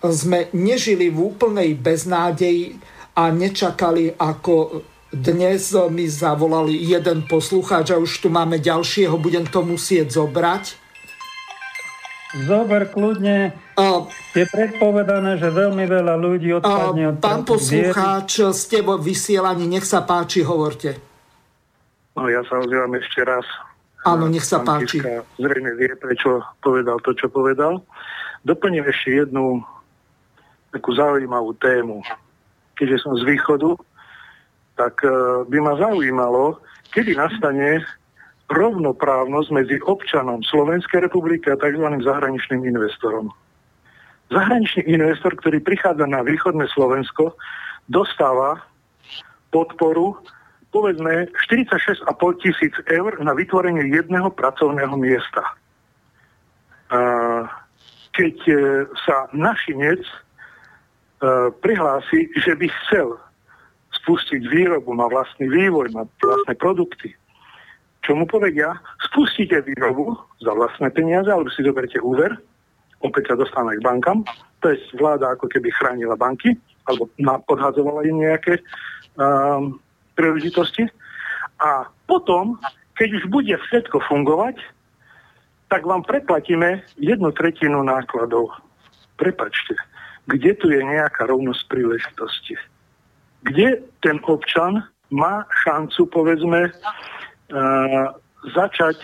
[0.00, 2.80] sme nežili v úplnej beznádeji
[3.12, 4.80] a nečakali ako
[5.12, 10.83] dnes mi zavolali jeden poslucháč a už tu máme ďalšieho, budem to musieť zobrať.
[12.34, 13.54] Zober kľudne.
[13.78, 19.86] A, je predpovedané, že veľmi veľa ľudí odpadne od Pán poslucháč, ste vo vysielaní, nech
[19.86, 20.98] sa páči, hovorte.
[22.18, 23.46] No ja sa ozývam ešte raz.
[24.06, 24.98] Áno, nech sa pán páči.
[24.98, 27.82] Kiska zrejme vie, prečo povedal to, čo povedal.
[28.42, 29.62] Doplním ešte jednu
[30.74, 32.02] takú zaujímavú tému.
[32.74, 33.78] Keďže som z východu,
[34.74, 35.10] tak e,
[35.46, 36.58] by ma zaujímalo,
[36.90, 37.86] kedy nastane
[38.48, 41.86] rovnoprávnosť medzi občanom Slovenskej republiky a tzv.
[42.04, 43.32] zahraničným investorom.
[44.28, 47.36] Zahraničný investor, ktorý prichádza na východné Slovensko,
[47.88, 48.60] dostáva
[49.52, 50.18] podporu
[50.74, 55.54] povedzme 46,5 tisíc eur na vytvorenie jedného pracovného miesta.
[58.14, 58.54] Keď e,
[59.06, 60.14] sa našinec e,
[61.58, 63.18] prihlási, že by chcel
[64.02, 67.14] spustiť výrobu, má vlastný vývoj, má vlastné produkty,
[68.04, 70.12] čo mu povedia, spustíte výrobu
[70.44, 72.36] za vlastné peniaze, alebo si zoberte úver,
[73.00, 74.20] opäť sa dostane k bankám,
[74.60, 77.08] to je vláda ako keby chránila banky, alebo
[77.48, 78.60] podhadzovala im nejaké
[79.16, 79.80] um,
[80.16, 80.84] príležitosti.
[81.60, 82.60] A potom,
[83.00, 84.60] keď už bude všetko fungovať,
[85.72, 88.52] tak vám preplatíme jednu tretinu nákladov.
[89.16, 89.76] Prepačte,
[90.28, 92.56] kde tu je nejaká rovnosť príležitosti?
[93.44, 96.72] Kde ten občan má šancu, povedzme,
[98.54, 98.96] začať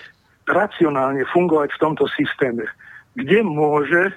[0.49, 2.65] racionálne fungovať v tomto systéme?
[3.19, 4.15] Kde môže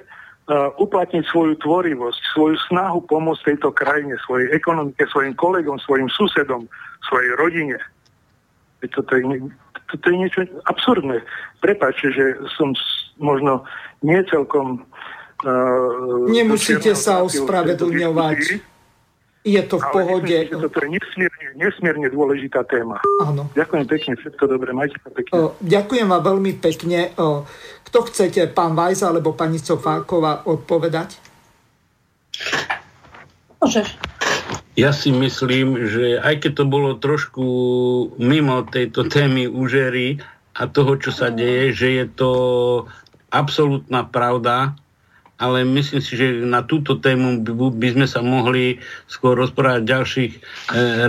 [0.52, 6.68] uplatniť svoju tvorivosť, svoju snahu pomôcť tejto krajine, svojej ekonomike, svojim kolegom, svojim susedom,
[7.08, 7.80] svojej rodine.
[8.91, 9.24] Toto je,
[9.88, 11.24] toto je niečo absurdné.
[11.64, 12.26] Prepáčte, že
[12.60, 12.76] som
[13.16, 13.64] možno
[14.04, 14.84] nie celkom...
[15.48, 18.60] Uh, Nemusíte sa ospravedlňovať.
[19.44, 20.24] Je to v pohode.
[20.24, 23.03] Myslím, že toto je nesmierne, nesmierne dôležitá téma.
[23.20, 23.52] Áno.
[23.52, 25.32] Ďakujem pekne, všetko dobré, majte sa pekne.
[25.36, 27.11] O, ďakujem vám veľmi pekne.
[27.20, 27.44] O,
[27.84, 31.20] kto chcete, pán Vajza alebo pani Sofáková odpovedať?
[33.60, 33.99] Môžeš.
[34.80, 37.45] Ja si myslím, že aj keď to bolo trošku
[38.18, 40.24] mimo tejto témy užery
[40.56, 42.32] a toho, čo sa deje, že je to
[43.30, 44.74] absolútna pravda,
[45.42, 47.42] ale myslím si, že na túto tému
[47.74, 48.78] by sme sa mohli
[49.10, 50.40] skôr rozprávať v ďalších e,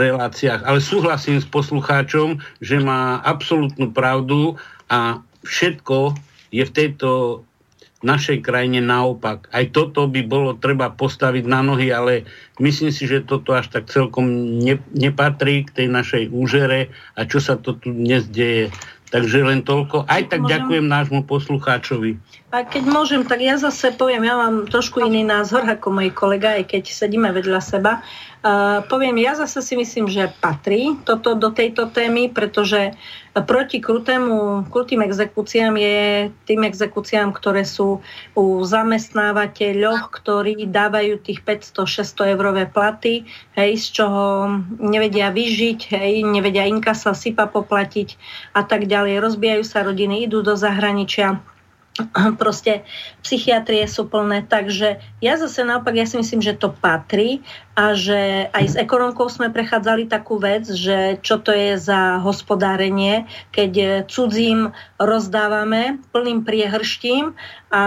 [0.00, 0.64] reláciách.
[0.64, 4.56] Ale súhlasím s poslucháčom, že má absolútnu pravdu
[4.88, 6.16] a všetko
[6.50, 7.10] je v tejto
[8.04, 9.48] našej krajine naopak.
[9.48, 12.28] Aj toto by bolo treba postaviť na nohy, ale
[12.60, 14.28] myslím si, že toto až tak celkom
[14.60, 18.68] ne, nepatrí k tej našej úžere a čo sa to tu dnes deje.
[19.12, 20.08] Takže len toľko.
[20.08, 20.52] Aj tak môžem...
[20.56, 22.16] ďakujem nášmu poslucháčovi.
[22.54, 26.54] A keď môžem, tak ja zase poviem, ja mám trošku iný názor ako môj kolega,
[26.54, 28.00] aj keď sedíme vedľa seba.
[28.44, 32.92] Uh, poviem, ja zase si myslím, že patrí toto do tejto témy, pretože
[33.48, 38.04] proti krutému, krutým exekúciám je tým exekúciám, ktoré sú
[38.36, 43.24] u zamestnávateľoch, ktorí dávajú tých 500-600 eurové platy,
[43.56, 48.20] hej, z čoho nevedia vyžiť, hej, nevedia inkasa, sypa poplatiť
[48.52, 49.24] a tak ďalej.
[49.24, 51.40] Rozbijajú sa rodiny, idú do zahraničia
[52.42, 52.82] proste
[53.22, 57.38] psychiatrie sú plné, takže ja zase naopak, ja si myslím, že to patrí
[57.78, 63.30] a že aj s ekonomkou sme prechádzali takú vec, že čo to je za hospodárenie,
[63.54, 67.34] keď cudzím rozdávame plným priehrštím
[67.70, 67.82] a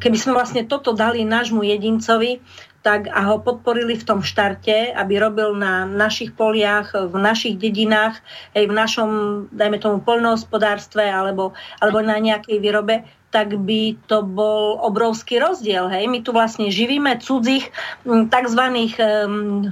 [0.00, 2.40] keby sme vlastne toto dali nášmu jedincovi,
[2.82, 8.18] tak a ho podporili v tom štarte, aby robil na našich poliach, v našich dedinách,
[8.58, 9.10] aj v našom,
[9.54, 15.88] dajme tomu, poľnohospodárstve alebo, alebo na nejakej výrobe, tak by to bol obrovský rozdiel.
[15.88, 16.06] Hej?
[16.06, 17.72] My tu vlastne živíme cudzích
[18.04, 18.62] tzv.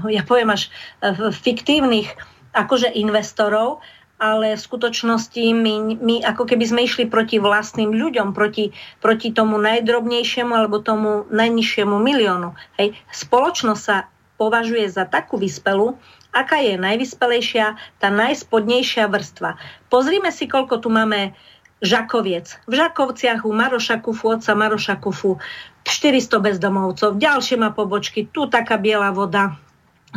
[0.08, 0.72] ja poviem až
[1.04, 2.08] e, fiktívnych
[2.56, 3.84] akože investorov,
[4.20, 9.56] ale v skutočnosti my, my ako keby sme išli proti vlastným ľuďom, proti, proti tomu
[9.60, 12.56] najdrobnejšiemu alebo tomu najnižšiemu miliónu.
[12.80, 12.96] Hej.
[13.12, 14.08] Spoločnosť sa
[14.40, 16.00] považuje za takú vyspelú,
[16.32, 19.60] aká je najvyspelejšia, tá najspodnejšia vrstva.
[19.92, 21.36] Pozrime si, koľko tu máme
[21.80, 22.60] Žakoviec.
[22.68, 25.40] V Žakovciach u Maroša Kufu, otca Maroša Kufu,
[25.88, 29.56] 400 bezdomovcov, ďalšie má pobočky, tu taká biela voda,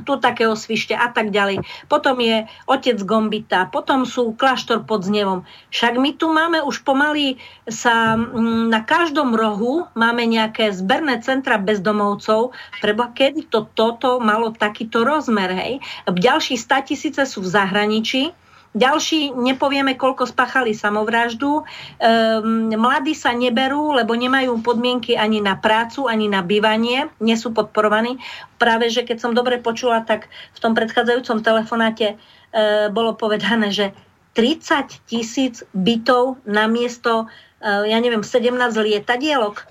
[0.02, 1.61] tu také osvište a tak ďalej.
[1.85, 5.45] Potom je otec Gombita, potom sú kláštor pod Znevom.
[5.69, 7.38] Však my tu máme už pomaly
[7.69, 14.49] sa mm, na každom rohu máme nejaké zberné centra bezdomovcov, preba kedy to toto malo
[14.49, 15.73] takýto rozmer, hej.
[16.10, 18.34] Ďalší 100 tisíce sú v zahraničí,
[18.73, 21.61] ďalší nepovieme, koľko spáchali samovraždu.
[22.01, 27.53] Ehm, mladí sa neberú, lebo nemajú podmienky ani na prácu, ani na bývanie, nie sú
[27.53, 28.17] podporovaní.
[28.57, 33.93] Práve, že keď som dobre počula, tak v tom predchádzajúcom telefonáte e, bolo povedané, že
[34.33, 37.29] 30 tisíc bytov na miesto,
[37.61, 39.69] e, ja neviem, 17 lietadielok.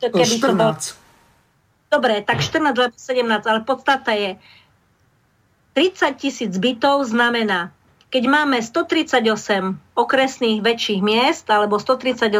[0.00, 0.40] Keby 14.
[0.40, 0.72] To bol...
[1.92, 4.40] Dobre, tak 14 alebo 17, ale podstata je,
[5.74, 7.74] 30 tisíc bytov znamená,
[8.14, 9.26] keď máme 138
[9.98, 12.30] okresných väčších miest alebo 138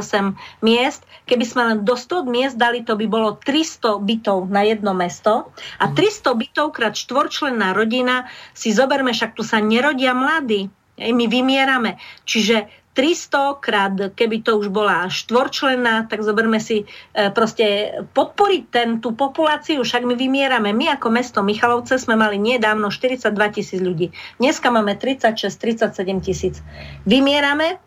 [0.62, 4.94] miest, keby sme len do 100 miest dali, to by bolo 300 bytov na jedno
[4.94, 5.50] mesto.
[5.82, 11.98] A 300 bytov krát štvorčlenná rodina, si zoberme, však tu sa nerodia mladí, my vymierame.
[12.22, 18.88] Čiže 300 krát, keby to už bola štvorčlenná, tak zoberme si e, proste podporiť ten,
[19.02, 20.70] tú populáciu, však my vymierame.
[20.70, 24.14] My ako mesto Michalovce sme mali nedávno 42 tisíc ľudí.
[24.38, 26.62] Dneska máme 36-37 tisíc.
[27.02, 27.82] Vymierame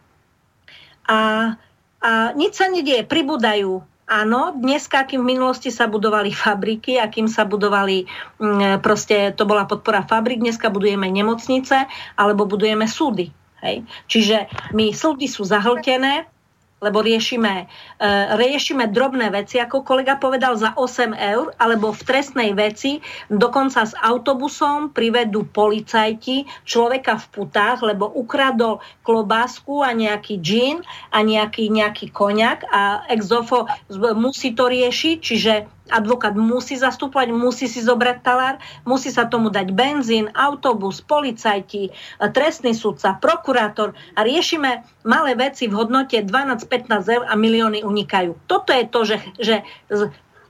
[1.08, 1.56] a,
[2.04, 7.44] a nič sa nedieje, pribúdajú Áno, dneska, akým v minulosti sa budovali fabriky, akým sa
[7.44, 8.08] budovali,
[8.40, 13.36] mm, proste to bola podpora fabrik, dneska budujeme nemocnice alebo budujeme súdy.
[13.66, 13.86] Hej.
[14.06, 14.38] Čiže
[14.74, 16.30] my súdy sú zahltené,
[16.78, 22.54] lebo riešime, uh, riešime drobné veci, ako kolega povedal, za 8 eur, alebo v trestnej
[22.54, 23.02] veci
[23.34, 31.26] dokonca s autobusom privedú policajti človeka v putách, lebo ukradol klobásku a nejaký džín a
[31.26, 33.66] nejaký, nejaký koniak a exofo
[34.14, 35.54] musí to riešiť, čiže
[35.90, 42.74] advokát musí zastupovať, musí si zobrať talár, musí sa tomu dať benzín, autobus, policajti, trestný
[42.78, 48.36] sudca, prokurátor a riešime malé veci v hodnote 12-15 eur a milióny unikajú.
[48.46, 49.56] Toto je to, že, že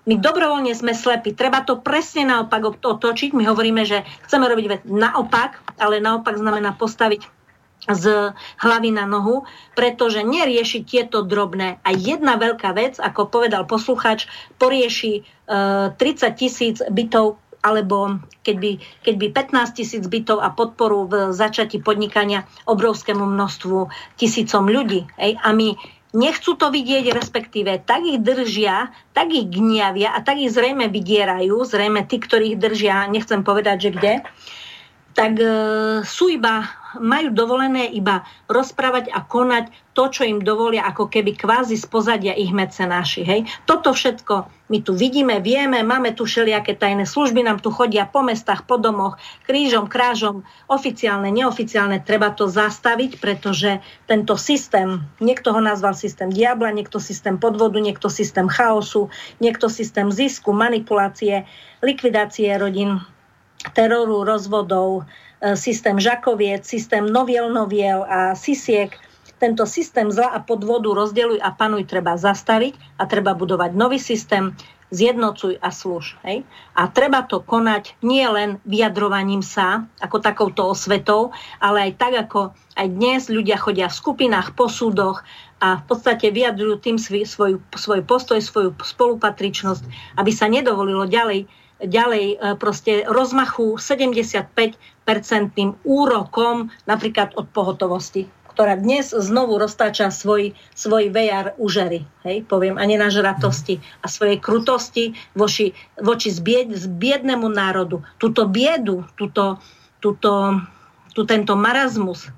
[0.07, 1.35] my dobrovoľne sme slepí.
[1.35, 3.35] Treba to presne naopak otočiť.
[3.35, 7.27] My hovoríme, že chceme robiť vec naopak, ale naopak znamená postaviť
[7.87, 11.79] z hlavy na nohu, pretože nerieši tieto drobné.
[11.83, 14.27] A jedna veľká vec, ako povedal posluchač,
[14.59, 18.71] porieši e, 30 tisíc bytov alebo keď by,
[19.03, 25.09] keď by 15 tisíc bytov a podporu v začati podnikania obrovskému množstvu tisícom ľudí.
[25.19, 25.35] Ej?
[25.41, 25.75] A my
[26.15, 31.59] nechcú to vidieť, respektíve tak ich držia, tak ich gniavia a tak ich zrejme vydierajú,
[31.67, 34.13] zrejme tí, ktorí ich držia, nechcem povedať, že kde,
[35.17, 35.49] tak e,
[36.05, 36.69] sú iba
[36.99, 42.33] majú dovolené iba rozprávať a konať to, čo im dovolia, ako keby kvázi z pozadia
[42.37, 43.21] ich mecenáši.
[43.25, 43.41] Hej?
[43.65, 48.19] Toto všetko my tu vidíme, vieme, máme tu všelijaké tajné služby, nám tu chodia po
[48.19, 49.15] mestách, po domoch,
[49.47, 53.79] krížom, krážom, oficiálne, neoficiálne, treba to zastaviť, pretože
[54.11, 59.07] tento systém, niekto ho nazval systém diabla, niekto systém podvodu, niekto systém chaosu,
[59.39, 61.47] niekto systém zisku, manipulácie,
[61.79, 62.99] likvidácie rodín,
[63.71, 65.07] teroru, rozvodov,
[65.55, 68.95] systém žakoviec, systém noviel-noviel a sisiek.
[69.37, 74.57] Tento systém zla a podvodu rozdeluj a panuj treba zastaviť a treba budovať nový systém,
[74.87, 76.15] zjednocuj a slúž.
[76.23, 76.47] Hej?
[76.75, 82.39] A treba to konať nie len vyjadrovaním sa, ako takouto osvetou, ale aj tak, ako
[82.79, 85.27] aj dnes ľudia chodia v skupinách, po súdoch
[85.59, 89.83] a v podstate vyjadrujú tým svoj, svoj, svoj postoj, svoju spolupatričnosť,
[90.15, 91.49] aby sa nedovolilo ďalej
[91.81, 98.25] ďalej e, proste rozmachu 75-percentným úrokom napríklad od pohotovosti
[98.57, 105.13] ktorá dnes znovu roztáča svoj, svoj vejar užery, hej, poviem, a nenažratosti a svojej krutosti
[105.37, 108.01] voči, voči zbied, zbiednému národu.
[108.17, 109.61] Tuto biedu, tuto,
[110.01, 110.57] tuto,
[111.13, 112.33] tu tento marazmus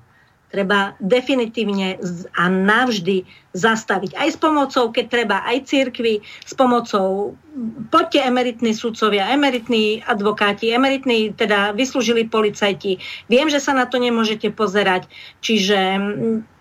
[0.50, 1.96] treba definitívne
[2.34, 3.22] a navždy
[3.54, 4.18] zastaviť.
[4.18, 7.34] Aj s pomocou, keď treba, aj církvy, s pomocou,
[7.90, 12.98] poďte emeritní sudcovia, emeritní advokáti, emeritní, teda vyslúžili policajti.
[13.30, 15.06] Viem, že sa na to nemôžete pozerať.
[15.42, 15.78] Čiže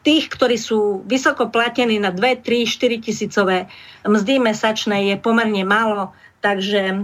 [0.01, 3.69] tých, ktorí sú vysoko platení na 2, 3, 4 tisícové
[4.07, 6.95] mzdy mesačné je pomerne málo Takže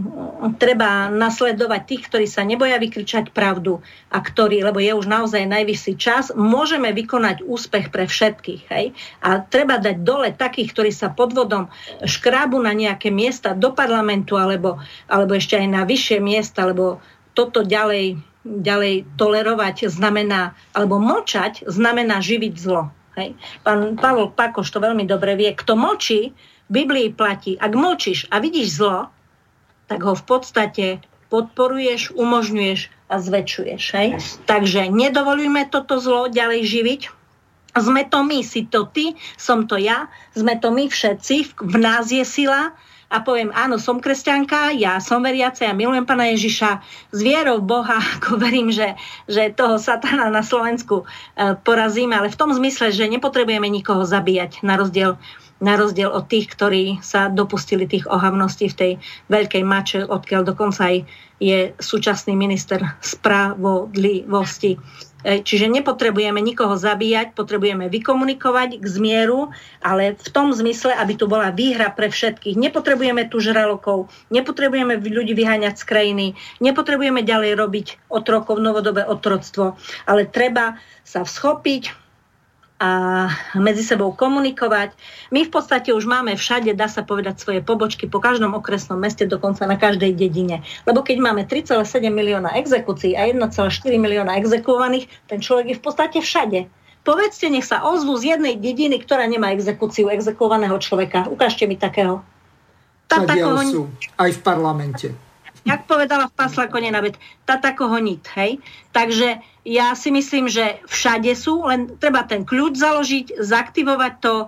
[0.63, 5.93] treba nasledovať tých, ktorí sa neboja vykričať pravdu a ktorí, lebo je už naozaj najvyšší
[5.99, 8.63] čas, môžeme vykonať úspech pre všetkých.
[8.71, 8.95] Hej?
[9.19, 11.67] A treba dať dole takých, ktorí sa podvodom
[12.07, 14.79] škrábu na nejaké miesta do parlamentu alebo,
[15.11, 17.03] alebo ešte aj na vyššie miesta, lebo
[17.35, 18.15] toto ďalej,
[18.47, 22.87] ďalej tolerovať znamená, alebo močať znamená živiť zlo.
[23.19, 23.35] Hej?
[23.67, 25.51] Pán Pavol Pakoš to veľmi dobre vie.
[25.51, 26.31] Kto močí,
[26.65, 29.11] v Biblii platí, ak močíš a vidíš zlo,
[29.85, 30.85] tak ho v podstate
[31.29, 32.79] podporuješ, umožňuješ
[33.09, 33.83] a zväčšuješ.
[33.97, 34.09] Hej?
[34.49, 37.01] Takže nedovolujme toto zlo ďalej živiť.
[37.75, 42.07] Sme to my, si to ty, som to ja, sme to my všetci, v nás
[42.07, 42.71] je sila
[43.11, 46.69] a poviem, áno, som kresťanka, ja som veriaca, ja milujem Pana Ježiša,
[47.11, 48.95] s vierou Boha, ako verím, že,
[49.27, 54.63] že toho satana na Slovensku e, porazíme, ale v tom zmysle, že nepotrebujeme nikoho zabíjať,
[54.63, 55.19] na rozdiel
[55.63, 58.91] na rozdiel od tých, ktorí sa dopustili tých ohavností v tej
[59.31, 60.97] veľkej mače, odkiaľ dokonca aj
[61.39, 64.79] je súčasný minister spravodlivosti.
[65.25, 69.49] E, čiže nepotrebujeme nikoho zabíjať, potrebujeme vykomunikovať k zmieru,
[69.81, 72.55] ale v tom zmysle, aby tu bola výhra pre všetkých.
[72.55, 76.25] Nepotrebujeme tu žralokov, nepotrebujeme ľudí vyháňať z krajiny,
[76.61, 79.75] nepotrebujeme ďalej robiť otrokov, novodobé otroctvo,
[80.05, 82.04] ale treba sa всchopiť,
[82.75, 84.91] a medzi sebou komunikovať.
[85.31, 89.23] My v podstate už máme všade, dá sa povedať, svoje pobočky po každom okresnom meste,
[89.23, 90.59] dokonca na každej dedine.
[90.83, 96.17] Lebo keď máme 3,7 milióna exekúcií a 1,4 milióna exekovaných, ten človek je v podstate
[96.19, 96.67] všade.
[97.07, 101.31] Povedzte, nech sa ozvu z jednej dediny, ktorá nemá exekúciu exekovaného človeka.
[101.31, 102.25] Ukážte mi takého.
[103.07, 103.61] Tá, takoho...
[103.61, 103.81] sú,
[104.17, 105.07] aj v parlamente.
[105.65, 107.01] Jak povedala v Pasla Konena,
[107.45, 108.61] tá takoho nit, hej?
[108.93, 114.45] Takže ja si myslím, že všade sú, len treba ten kľúč založiť, zaktivovať to,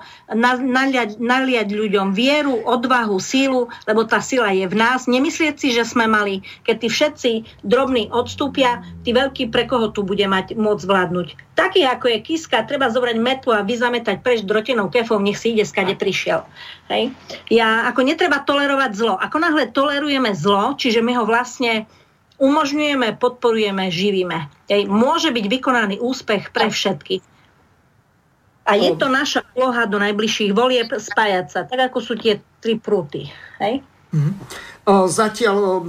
[0.62, 5.10] naliať, naliať ľuďom vieru, odvahu, sílu, lebo tá sila je v nás.
[5.10, 7.32] Nemyslieť si, že sme mali, keď tí všetci
[7.66, 11.28] drobní odstúpia, tí veľkí pre koho tu bude mať môcť vládnuť.
[11.58, 15.66] Taký ako je Kiska, treba zobrať metu a vyzametať preč drotenou kefou, nech si ide,
[15.66, 16.46] skade prišiel.
[16.94, 17.10] Hej?
[17.50, 19.18] Ja, ako netreba tolerovať zlo.
[19.18, 21.90] Ako náhle tolerujeme zlo, čiže my ho vlastne
[22.38, 24.50] umožňujeme, podporujeme, živíme.
[24.70, 27.22] Ej, môže byť vykonaný úspech pre všetky.
[28.68, 32.76] A je to naša úloha do najbližších volieb spájať sa, tak ako sú tie tri
[32.76, 33.32] prúty.
[33.64, 33.80] Hej?
[34.12, 34.34] Mm-hmm.
[35.08, 35.88] Zatiaľ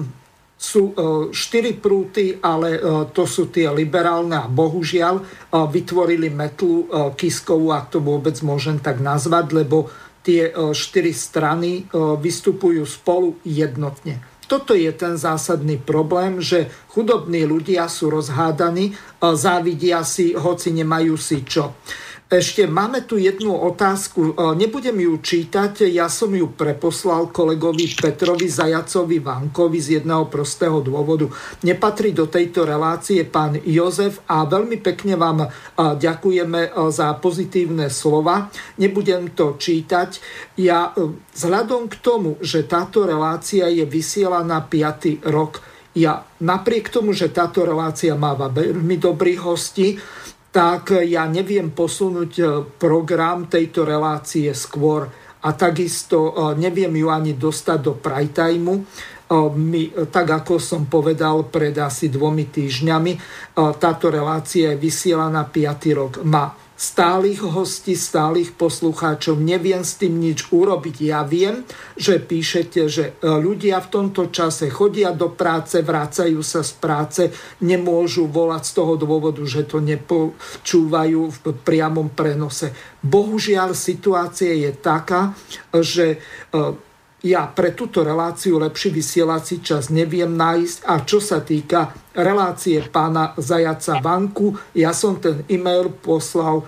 [0.55, 0.95] sú
[1.35, 2.79] štyri prúty, ale
[3.15, 5.23] to sú tie liberálne a bohužiaľ
[5.55, 6.87] vytvorili metlu
[7.19, 9.91] Kiskovú, ak to vôbec môžem tak nazvať, lebo
[10.23, 14.23] tie štyri strany vystupujú spolu jednotne.
[14.49, 21.45] Toto je ten zásadný problém, že chudobní ľudia sú rozhádaní, závidia si, hoci nemajú si
[21.45, 21.77] čo.
[22.29, 28.53] Ešte máme tu jednu otázku, e, nebudem ju čítať, ja som ju preposlal kolegovi Petrovi
[28.53, 31.33] Zajacovi Vankovi z jedného prostého dôvodu.
[31.65, 35.49] Nepatrí do tejto relácie pán Jozef a veľmi pekne vám e,
[35.81, 38.53] ďakujeme e, za pozitívne slova.
[38.77, 40.21] Nebudem to čítať.
[40.61, 40.93] Ja
[41.33, 45.25] vzhľadom k tomu, že táto relácia je vysielaná 5.
[45.33, 45.65] rok,
[45.97, 49.97] ja napriek tomu, že táto relácia máva veľmi dobrých hostí,
[50.59, 52.45] tak ja neviem posunúť e,
[52.83, 55.07] program tejto relácie skôr
[55.39, 58.75] a takisto e, neviem ju ani dostať do prime time.
[59.55, 63.19] My, tak ako som povedal pred asi dvomi týždňami, e,
[63.79, 65.95] táto relácia je vysielaná 5.
[65.95, 66.27] rok.
[66.27, 69.43] Má stálych hostí, stálych poslucháčov.
[69.43, 70.97] Neviem s tým nič urobiť.
[71.03, 71.67] Ja viem,
[71.99, 77.23] že píšete, že e, ľudia v tomto čase chodia do práce, vracajú sa z práce,
[77.67, 82.71] nemôžu volať z toho dôvodu, že to nepočúvajú v priamom prenose.
[83.03, 85.35] Bohužiaľ, situácia je taká,
[85.75, 86.19] že e,
[87.19, 93.35] ja pre túto reláciu lepší vysielací čas neviem nájsť a čo sa týka relácie pána
[93.35, 96.65] Zajaca Vanku, ja som ten e-mail poslal e,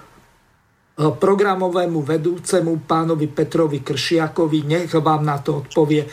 [1.06, 6.02] programovému vedúcemu pánovi Petrovi Kršiakovi, nech vám na to odpovie.
[6.02, 6.09] E,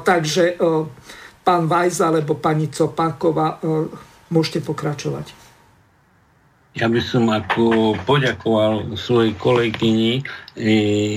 [0.00, 0.64] takže e,
[1.44, 3.60] pán Vajs alebo pani Copáková,
[4.32, 5.36] môžete pokračovať.
[6.72, 10.24] Ja by som ako poďakoval svojej kolegyni,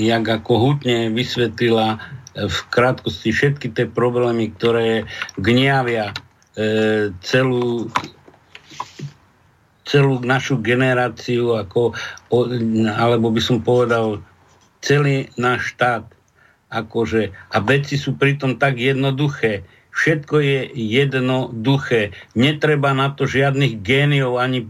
[0.04, 1.98] jak ako hutne vysvetlila
[2.46, 5.10] v krátkosti všetky tie problémy, ktoré
[5.42, 6.14] gniavia
[6.54, 7.90] e, celú
[9.88, 11.96] celú našu generáciu, ako,
[12.92, 14.20] alebo by som povedal,
[14.84, 16.04] celý náš štát.
[16.68, 19.64] Akože, a veci sú pritom tak jednoduché.
[19.96, 22.12] Všetko je jednoduché.
[22.36, 24.68] Netreba na to žiadnych géniov, ani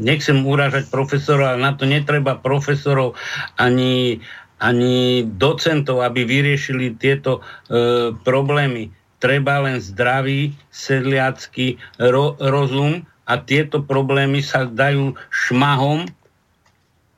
[0.00, 3.20] nechcem uražať profesorov, ale na to netreba profesorov,
[3.60, 4.24] ani,
[4.60, 8.88] ani docentov, aby vyriešili tieto e, problémy.
[9.20, 16.08] Treba len zdravý sedliacký ro- rozum a tieto problémy sa dajú šmahom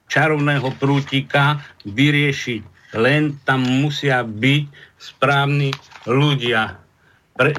[0.09, 2.95] čarovného prútika vyriešiť.
[2.97, 4.65] Len tam musia byť
[4.97, 5.71] správni
[6.09, 6.81] ľudia.
[7.37, 7.53] Pre,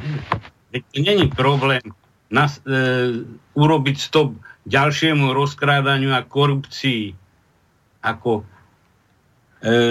[0.97, 1.83] není problém
[2.33, 3.23] nas, e,
[3.55, 4.33] urobiť stop
[4.69, 7.13] ďalšiemu rozkrádaniu a korupcii.
[8.05, 8.45] Ako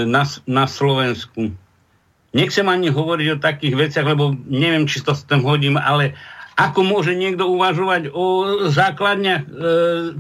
[0.09, 1.53] na, na Slovensku.
[2.33, 6.17] Nechcem ani hovoriť o takých veciach, lebo neviem, či to s tým hodím, ale
[6.59, 9.51] ako môže niekto uvažovať o základniach, e,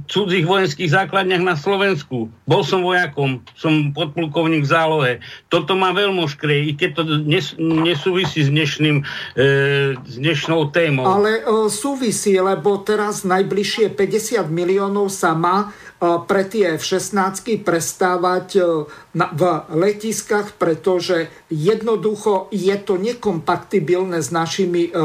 [0.06, 2.30] cudzích vojenských základniach na Slovensku?
[2.46, 5.12] Bol som vojakom, som podplukovník v zálohe.
[5.50, 9.04] Toto má veľmi škrej, i keď to nes, nesúvisí s, dnešným, e,
[9.98, 11.10] s dnešnou témou.
[11.10, 18.62] Ale e, súvisí, lebo teraz najbližšie 50 miliónov sa má pre tie F-16 prestávať e,
[19.14, 19.42] v
[19.74, 25.02] letiskách, pretože jednoducho je to nekompatibilné s našimi e, e,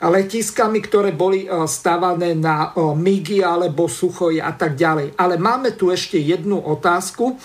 [0.00, 5.12] letiskami, ktoré boli stavané na MIGI alebo Suchoj a tak ďalej.
[5.12, 7.36] Ale máme tu ešte jednu otázku.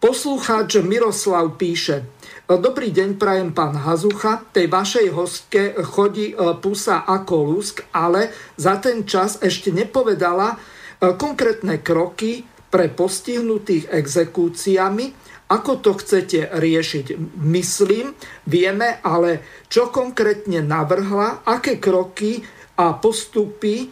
[0.00, 2.08] Poslucháč Miroslav píše,
[2.48, 4.40] Dobrý deň, prajem pán Hazucha.
[4.48, 6.32] Tej vašej hostke chodí
[6.64, 10.56] pusa ako lusk, ale za ten čas ešte nepovedala
[11.00, 17.18] konkrétne kroky pre postihnutých exekúciami ako to chcete riešiť?
[17.42, 18.14] Myslím,
[18.46, 22.38] vieme, ale čo konkrétne navrhla, aké kroky
[22.78, 23.90] a postupy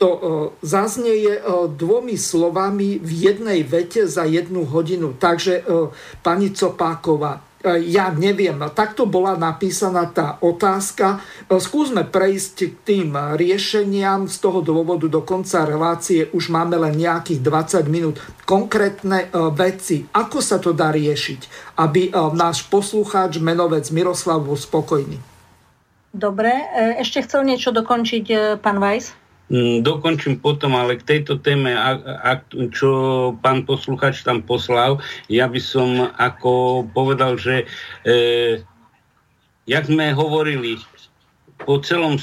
[0.00, 0.20] to e,
[0.64, 1.42] zaznieje e,
[1.76, 5.12] dvomi slovami v jednej vete za jednu hodinu.
[5.12, 5.68] Takže
[6.24, 11.24] pani Copáková, ja neviem, takto bola napísaná tá otázka.
[11.48, 14.28] Skúsme prejsť k tým riešeniam.
[14.28, 18.20] Z toho dôvodu do konca relácie už máme len nejakých 20 minút.
[18.44, 21.40] Konkrétne e, veci, ako sa to dá riešiť,
[21.80, 25.16] aby e, náš poslucháč, menovec Miroslav bol spokojný.
[26.12, 29.16] Dobre, e, ešte chcel niečo dokončiť pán Weiss?
[29.52, 31.76] Mm, dokončím potom, ale k tejto téme,
[32.72, 32.90] čo
[33.44, 37.68] pán posluchač tam poslal, ja by som ako povedal, že
[38.08, 38.64] e,
[39.68, 40.80] jak sme hovorili,
[41.60, 42.22] po celom e,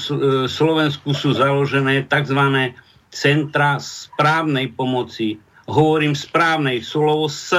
[0.50, 2.74] Slovensku sú založené tzv.
[3.14, 5.38] centra správnej pomoci.
[5.70, 7.54] Hovorím správnej, slovo S,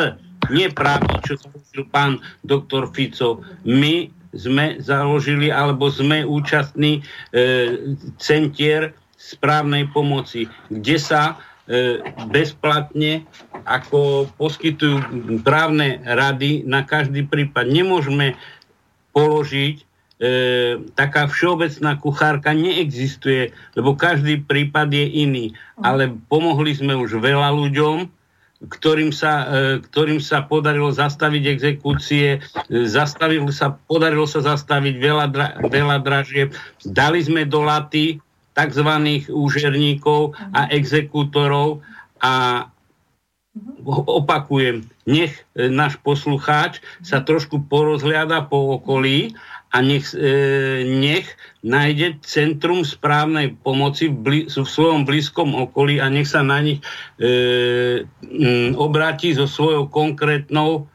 [0.51, 3.39] nie právne, čo založil pán doktor Fico.
[3.63, 7.01] My sme založili, alebo sme účastní e,
[8.19, 8.91] centier,
[9.23, 13.23] správnej pomoci, kde sa e, bezplatne
[13.63, 14.99] ako poskytujú
[15.47, 17.71] právne rady na každý prípad.
[17.71, 18.35] Nemôžeme
[19.15, 19.83] položiť e,
[20.99, 25.45] taká všeobecná kuchárka neexistuje, lebo každý prípad je iný.
[25.79, 28.11] Ale pomohli sme už veľa ľuďom,
[28.67, 35.25] ktorým sa, e, ktorým sa podarilo zastaviť exekúcie, e, zastavil sa, podarilo sa zastaviť veľa,
[35.31, 36.55] dra, veľa dražieb.
[36.87, 38.23] Dali sme do laty
[38.53, 38.89] tzv.
[39.29, 41.81] úžerníkov a exekútorov
[42.21, 42.65] a
[43.85, 49.37] opakujem, nech e, náš poslucháč sa trošku porozhliada po okolí
[49.69, 51.29] a nech, e, nech
[51.61, 56.81] nájde centrum správnej pomoci v, bli, v svojom blízkom okolí a nech sa na nich
[57.21, 60.89] e, m, obráti so svojou konkrétnou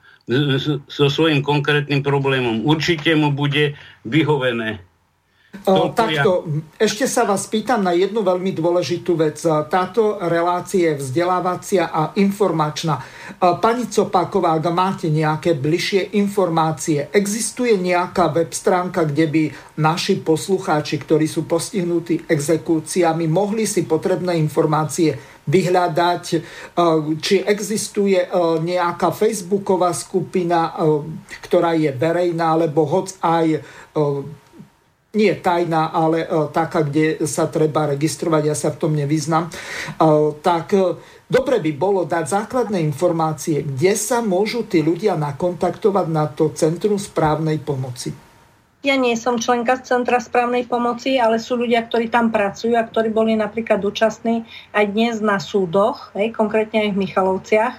[0.93, 2.61] so svojím konkrétnym problémom.
[2.69, 3.73] Určite mu bude
[4.05, 4.77] vyhovené.
[5.65, 6.45] O, takto,
[6.77, 9.41] ešte sa vás pýtam na jednu veľmi dôležitú vec.
[9.73, 13.01] Táto relácia je vzdelávacia a informačná.
[13.37, 19.43] Pani Copáková, ak máte nejaké bližšie informácie, existuje nejaká web stránka, kde by
[19.81, 25.17] naši poslucháči, ktorí sú postihnutí exekúciami, mohli si potrebné informácie
[25.49, 26.25] vyhľadať,
[27.25, 28.21] či existuje
[28.65, 30.77] nejaká facebooková skupina,
[31.41, 33.65] ktorá je verejná, alebo hoc aj
[35.17, 40.37] nie tajná, ale uh, taká, kde sa treba registrovať, ja sa v tom nevyznam, uh,
[40.45, 41.01] tak uh,
[41.33, 47.01] dobre by bolo dať základné informácie, kde sa môžu tí ľudia nakontaktovať na to Centrum
[47.01, 48.13] správnej pomoci.
[48.87, 53.11] Ja nie som členka Centra správnej pomoci, ale sú ľudia, ktorí tam pracujú a ktorí
[53.11, 57.75] boli napríklad účastní aj dnes na súdoch, hej, konkrétne aj v Michalovciach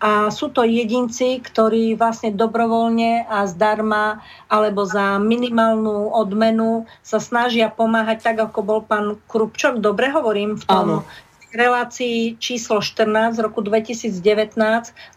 [0.00, 7.68] a sú to jedinci, ktorí vlastne dobrovoľne a zdarma alebo za minimálnu odmenu sa snažia
[7.68, 9.76] pomáhať tak, ako bol pán Krupčok.
[9.76, 11.08] Dobre hovorím v tom Áno.
[11.52, 14.56] relácii číslo 14 z roku 2019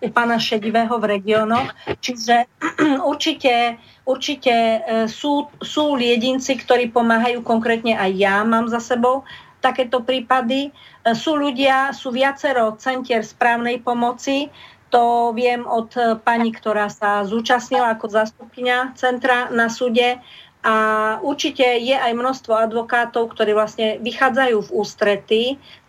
[0.04, 1.72] u pána Šedivého v regiónoch.
[2.04, 2.52] Čiže
[3.12, 9.24] určite, určite e, sú, sú jedinci, ktorí pomáhajú, konkrétne aj ja mám za sebou
[9.64, 10.68] takéto prípady.
[10.68, 14.52] E, sú ľudia, sú viacero centier správnej pomoci,
[14.94, 20.22] to viem od eh, pani, ktorá sa zúčastnila ako zastupkynia centra na súde.
[20.64, 25.42] A určite je aj množstvo advokátov, ktorí vlastne vychádzajú v ústrety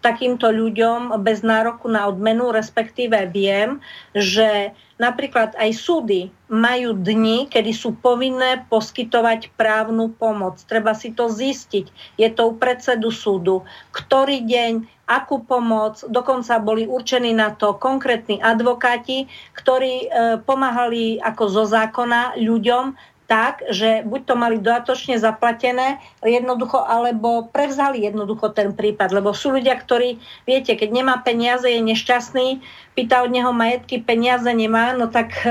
[0.02, 3.78] takýmto ľuďom bez nároku na odmenu, respektíve viem,
[4.18, 10.58] že napríklad aj súdy majú dni, kedy sú povinné poskytovať právnu pomoc.
[10.66, 12.18] Treba si to zistiť.
[12.18, 13.62] Je to u predsedu súdu.
[13.94, 20.06] Ktorý deň, akú pomoc, dokonca boli určení na to konkrétni advokáti, ktorí e,
[20.40, 28.04] pomáhali ako zo zákona ľuďom tak, že buď to mali dodatočne zaplatené jednoducho, alebo prevzali
[28.04, 29.16] jednoducho ten prípad.
[29.16, 32.60] Lebo sú ľudia, ktorí, viete, keď nemá peniaze, je nešťastný,
[32.92, 35.48] pýta od neho majetky, peniaze nemá, no tak e,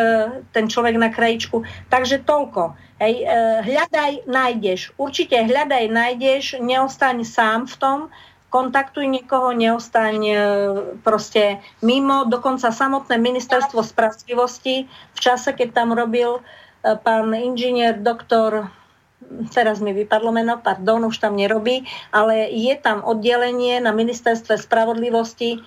[0.53, 1.65] ten človek na krajičku.
[1.89, 2.77] Takže toľko.
[3.01, 3.27] Hej, e,
[3.65, 4.93] hľadaj, nájdeš.
[5.01, 7.99] Určite hľadaj, nájdeš, neostaň sám v tom,
[8.53, 10.37] kontaktuj niekoho, neostaň e,
[11.01, 12.29] proste mimo.
[12.29, 16.41] Dokonca samotné ministerstvo spravodlivosti v čase, keď tam robil e,
[17.01, 18.69] pán inžinier, doktor
[19.49, 25.63] teraz mi vypadlo meno, pardon, už tam nerobí, ale je tam oddelenie na ministerstve spravodlivosti,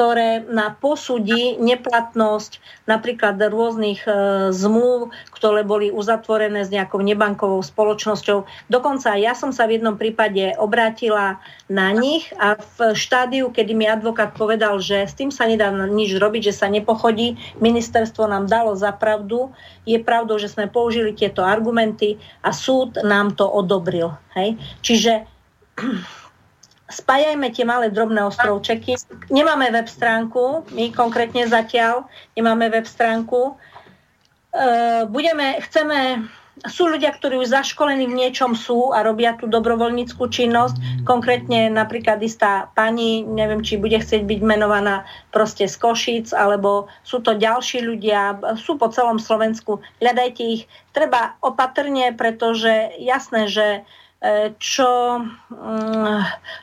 [0.00, 2.56] ktoré na posúdi neplatnosť
[2.88, 8.48] napríklad rôznych e, zmluv, ktoré boli uzatvorené s nejakou nebankovou spoločnosťou.
[8.72, 11.36] Dokonca ja som sa v jednom prípade obrátila
[11.68, 16.16] na nich a v štádiu, kedy mi advokát povedal, že s tým sa nedá nič
[16.16, 19.52] robiť, že sa nepochodí, ministerstvo nám dalo za pravdu.
[19.84, 24.16] Je pravdou, že sme použili tieto argumenty a súd nám to odobril.
[24.32, 24.56] Hej?
[24.80, 25.28] Čiže
[26.90, 28.98] spájajme tie malé drobné ostrovčeky.
[29.30, 32.04] Nemáme web stránku, my konkrétne zatiaľ
[32.34, 33.54] nemáme web stránku.
[34.50, 36.26] E, budeme, chceme,
[36.68, 41.06] sú ľudia, ktorí už zaškolení v niečom sú a robia tú dobrovoľníckú činnosť.
[41.08, 47.24] Konkrétne napríklad istá pani, neviem, či bude chcieť byť menovaná proste z Košic, alebo sú
[47.24, 49.80] to ďalší ľudia, sú po celom Slovensku.
[50.04, 50.62] Hľadajte ich.
[50.92, 53.66] Treba opatrne, pretože jasné, že
[54.60, 55.24] čo,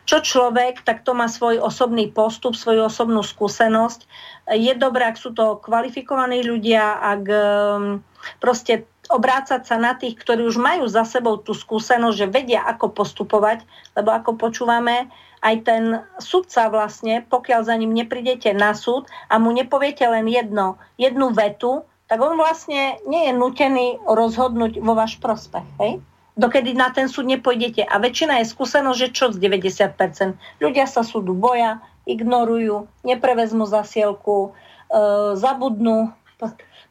[0.05, 4.05] čo človek, tak to má svoj osobný postup, svoju osobnú skúsenosť.
[4.53, 7.91] Je dobré, ak sú to kvalifikovaní ľudia, ak mm,
[8.38, 12.93] proste obrácať sa na tých, ktorí už majú za sebou tú skúsenosť, že vedia, ako
[12.93, 13.65] postupovať,
[13.97, 15.09] lebo ako počúvame,
[15.41, 15.84] aj ten
[16.21, 21.81] sudca vlastne, pokiaľ za ním neprídete na súd a mu nepoviete len jedno, jednu vetu,
[22.05, 25.67] tak on vlastne nie je nutený rozhodnúť vo váš prospech.
[25.81, 25.93] Hej?
[26.38, 27.84] Dokedy na ten súd nepôjdete.
[27.84, 30.38] A väčšina je skúsenosť, že čo z 90%.
[30.61, 34.53] Ľudia sa súdu boja, ignorujú, neprevezmu zasielku,
[34.88, 34.99] e,
[35.35, 36.14] zabudnú,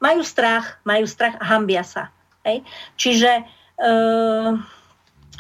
[0.03, 2.13] majú strach, majú strach a hambia sa.
[2.45, 2.67] Hej?
[3.01, 3.43] Čiže e,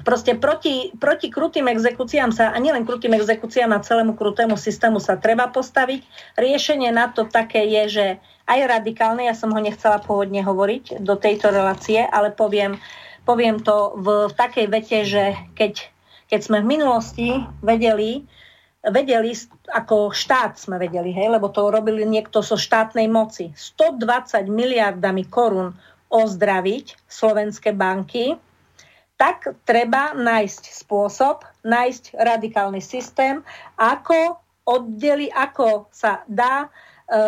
[0.06, 5.18] proste proti, proti krutým exekúciám sa, a nielen krutým exekúciám, a celému krutému systému sa
[5.20, 6.06] treba postaviť.
[6.38, 8.06] Riešenie na to také je, že
[8.46, 12.78] aj radikálne, ja som ho nechcela pôvodne hovoriť do tejto relácie, ale poviem,
[13.26, 15.82] poviem to v, v takej vete, že keď,
[16.30, 17.28] keď sme v minulosti
[17.58, 18.22] vedeli,
[18.86, 19.34] vedeli,
[19.74, 25.74] ako štát sme vedeli, hej, lebo to robili niekto so štátnej moci, 120 miliardami korún
[26.06, 28.38] ozdraviť slovenské banky,
[29.18, 33.42] tak treba nájsť spôsob, nájsť radikálny systém,
[33.74, 34.38] ako
[34.68, 36.68] oddeli, ako sa dá,
[37.08, 37.18] e,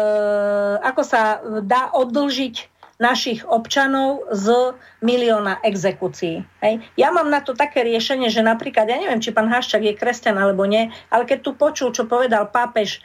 [0.85, 6.43] ako sa dá odlžiť našich občanov z milióna exekúcií.
[6.59, 6.83] Hej.
[6.99, 10.35] Ja mám na to také riešenie, že napríklad, ja neviem, či pán Haščák je kresťan
[10.35, 12.99] alebo nie, ale keď tu počul, čo povedal pápež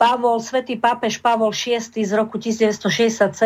[0.00, 3.36] Pavol, svätý pápež Pavol VI z roku 1967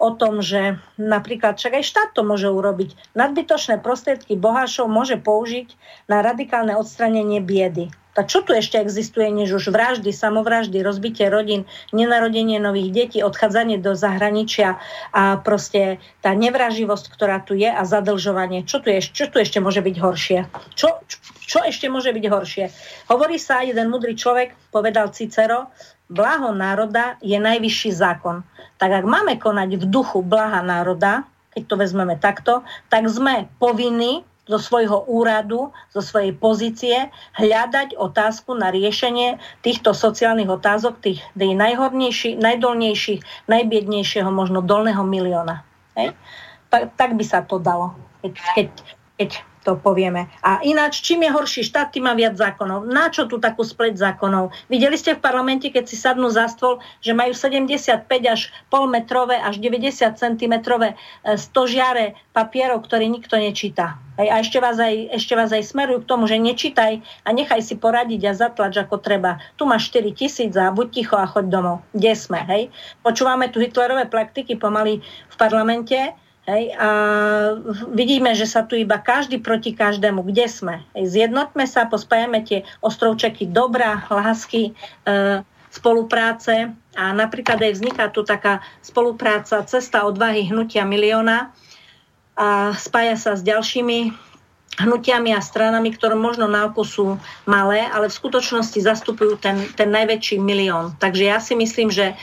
[0.00, 3.12] o tom, že napríklad však aj štát to môže urobiť.
[3.12, 5.76] Nadbytočné prostriedky bohášov môže použiť
[6.08, 7.92] na radikálne odstranenie biedy.
[8.12, 11.64] Tak čo tu ešte existuje, než už vraždy, samovraždy, rozbitie rodín,
[11.96, 14.76] nenarodenie nových detí, odchádzanie do zahraničia
[15.16, 18.68] a proste tá nevraživosť, ktorá tu je a zadlžovanie.
[18.68, 20.38] Čo tu, je, čo tu ešte môže byť horšie?
[20.76, 22.64] Čo, čo, čo ešte môže byť horšie?
[23.08, 25.72] Hovorí sa, jeden mudrý človek povedal Cicero,
[26.12, 28.44] blaho národa je najvyšší zákon.
[28.76, 31.24] Tak ak máme konať v duchu blaha národa,
[31.56, 36.96] keď to vezmeme takto, tak sme povinní zo svojho úradu, zo svojej pozície
[37.38, 45.62] hľadať otázku na riešenie týchto sociálnych otázok, tých, tých najhornejších, najdolnejších, najbiednejšieho možno dolného milióna.
[45.94, 46.18] Hej?
[46.74, 47.94] Tak, tak by sa to dalo,
[48.24, 48.68] keď, keď,
[49.20, 49.30] keď
[49.62, 50.26] to povieme.
[50.42, 52.90] A ináč, čím je horší štát, tým má viac zákonov.
[52.90, 54.50] Na čo tu takú spleť zákonov?
[54.66, 59.38] Videli ste v parlamente, keď si sadnú za stôl, že majú 75 až pol metrové
[59.38, 60.94] až 90 cm e,
[61.38, 64.02] stožiare papierov, ktoré nikto nečíta.
[64.20, 67.80] A ešte vás, aj, ešte vás aj smerujú k tomu, že nečítaj a nechaj si
[67.80, 69.40] poradiť a zatlač ako treba.
[69.56, 71.80] Tu máš 4 tisíc a buď ticho a choď domov.
[71.96, 72.68] Kde sme, hej?
[73.00, 75.96] Počúvame tu Hitlerové praktiky pomaly v parlamente,
[76.42, 76.88] Hej, a
[77.94, 80.26] vidíme, že sa tu iba každý proti každému.
[80.26, 80.74] Kde sme?
[80.98, 84.74] Hej, zjednoťme sa, pospájame tie ostrovčeky dobrá, lásky,
[85.06, 91.54] e, spolupráce a napríklad aj vzniká tu taká spolupráca Cesta odvahy hnutia milióna
[92.34, 94.12] a spája sa s ďalšími
[94.82, 97.06] hnutiami a stranami, ktoré možno na oko sú
[97.44, 100.96] malé, ale v skutočnosti zastupujú ten, ten najväčší milión.
[100.98, 102.14] Takže ja si myslím, že e,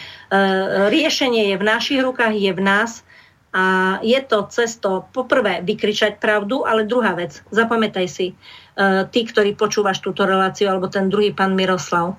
[0.91, 3.05] riešenie je v našich rukách, je v nás
[3.49, 9.57] a je to cesto poprvé vykričať pravdu, ale druhá vec, zapamätaj si, uh, ty, ktorý
[9.57, 12.13] počúvaš túto reláciu, alebo ten druhý pán Miroslav,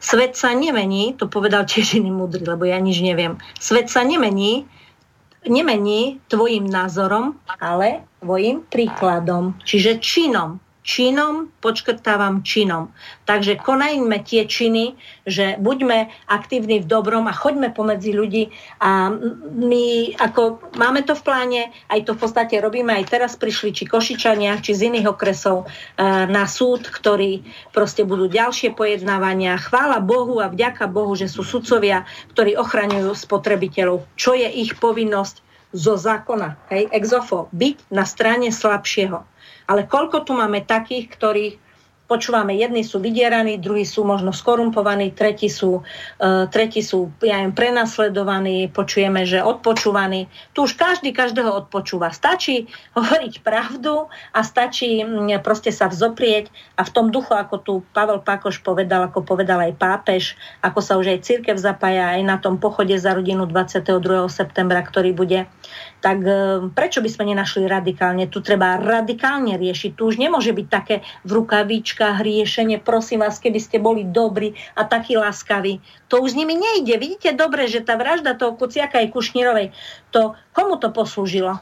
[0.00, 4.68] svet sa nemení, to povedal tiež iný mudrý, lebo ja nič neviem, svet sa nemení,
[5.48, 10.60] nemení tvojim názorom, ale tvojim príkladom, čiže činom.
[10.84, 12.92] Činom počkrtávam činom.
[13.24, 18.52] Takže konajme tie činy, že buďme aktívni v dobrom a choďme pomedzi ľudí
[18.84, 19.08] a
[19.48, 23.88] my ako máme to v pláne, aj to v podstate robíme, aj teraz prišli či
[23.88, 25.66] Košičania, či z iných okresov e,
[26.28, 27.40] na súd, ktorí
[27.72, 29.56] proste budú ďalšie pojednávania.
[29.56, 32.04] Chvála Bohu a vďaka Bohu, že sú sudcovia,
[32.36, 34.04] ktorí ochraňujú spotrebiteľov.
[34.20, 35.40] Čo je ich povinnosť
[35.74, 39.33] zo zákona, hej, exofo, byť na strane slabšieho.
[39.64, 41.44] Ale koľko tu máme takých, ktorí
[42.04, 47.56] počúvame, jedni sú vydieraní, druhí sú možno skorumpovaní, tretí sú, uh, tretí sú ja viem,
[47.56, 50.28] prenasledovaní, počujeme, že odpočúvaní.
[50.52, 52.12] Tu už každý každého odpočúva.
[52.12, 52.68] Stačí
[52.98, 55.00] hovoriť pravdu a stačí
[55.40, 59.72] proste sa vzoprieť a v tom duchu, ako tu Pavel Pakoš povedal, ako povedal aj
[59.80, 64.28] pápež, ako sa už aj církev zapája aj na tom pochode za rodinu 22.
[64.28, 65.48] septembra, ktorý bude
[66.04, 68.28] tak e, prečo by sme nenašli radikálne?
[68.28, 69.96] Tu treba radikálne riešiť.
[69.96, 72.76] Tu už nemôže byť také v rukavičkách riešenie.
[72.84, 75.80] Prosím vás, keby ste boli dobrí a takí láskaví.
[76.12, 77.00] To už s nimi nejde.
[77.00, 79.72] Vidíte dobre, že tá vražda toho Kuciaka aj Kušnírovej,
[80.12, 81.56] to komu to poslúžilo?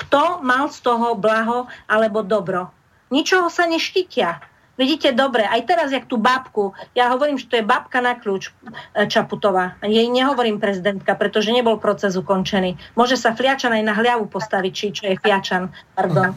[0.00, 2.72] Kto mal z toho blaho alebo dobro?
[3.12, 4.40] Ničoho sa neštítia.
[4.78, 8.54] Vidíte, dobre, aj teraz, jak tú babku, ja hovorím, že to je babka na kľúč
[8.94, 9.74] e, Čaputová.
[9.82, 12.78] Jej nehovorím prezidentka, pretože nebol proces ukončený.
[12.94, 15.74] Môže sa Fliačan aj na hľavu postaviť, či čo je Fliačan.
[15.98, 16.30] Pardon.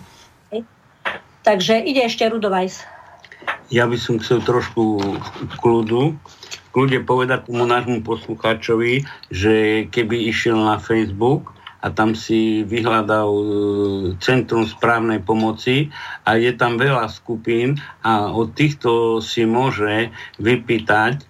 [1.41, 2.85] Takže ide ešte Rudovajs.
[3.73, 5.01] Ja by som chcel trošku
[5.61, 6.17] kľudu,
[6.73, 13.45] kľude povedať tomu nášmu poslucháčovi, že keby išiel na Facebook, a tam si vyhľadal e,
[14.21, 15.89] Centrum správnej pomoci
[16.23, 21.23] a je tam veľa skupín a od týchto si môže vypýtať e,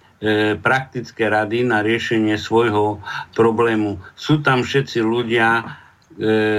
[0.60, 3.00] praktické rady na riešenie svojho
[3.32, 3.96] problému.
[4.12, 5.64] Sú tam všetci ľudia, e,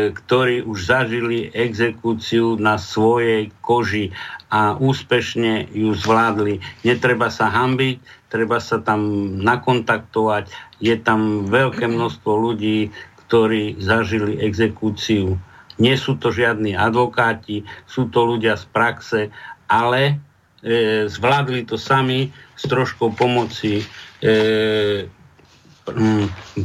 [0.10, 4.10] ktorí už zažili exekúciu na svojej koži
[4.50, 6.62] a úspešne ju zvládli.
[6.82, 9.02] Netreba sa hambiť, treba sa tam
[9.42, 10.50] nakontaktovať.
[10.82, 12.90] Je tam veľké množstvo ľudí,
[13.34, 15.42] ktorí zažili exekúciu.
[15.82, 19.22] Nie sú to žiadni advokáti, sú to ľudia z praxe,
[19.66, 20.22] ale
[20.62, 23.82] e, zvládli to sami s troškou pomoci
[24.22, 25.10] e,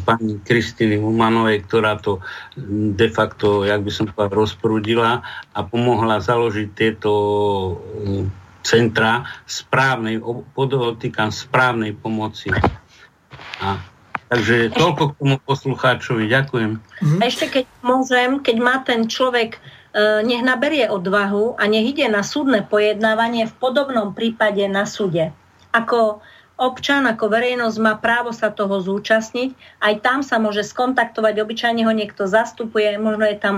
[0.05, 2.21] pani Kristýny Humanovej, ktorá to
[2.93, 5.25] de facto, jak by som povedal, rozprúdila
[5.57, 7.13] a pomohla založiť tieto
[8.61, 10.21] centra správnej,
[10.53, 12.53] podotýkam správnej pomoci.
[13.65, 13.81] A
[14.29, 16.29] Takže toľko k tomu poslucháčovi.
[16.29, 16.73] Ďakujem.
[17.21, 19.61] A ešte keď môžem, keď má ten človek e,
[20.25, 25.33] nech naberie odvahu a nech ide na súdne pojednávanie v podobnom prípade na súde.
[25.73, 26.21] Ako
[26.59, 29.81] občan, ako verejnosť má právo sa toho zúčastniť.
[29.81, 33.57] Aj tam sa môže skontaktovať, obyčajne ho niekto zastupuje, možno je tam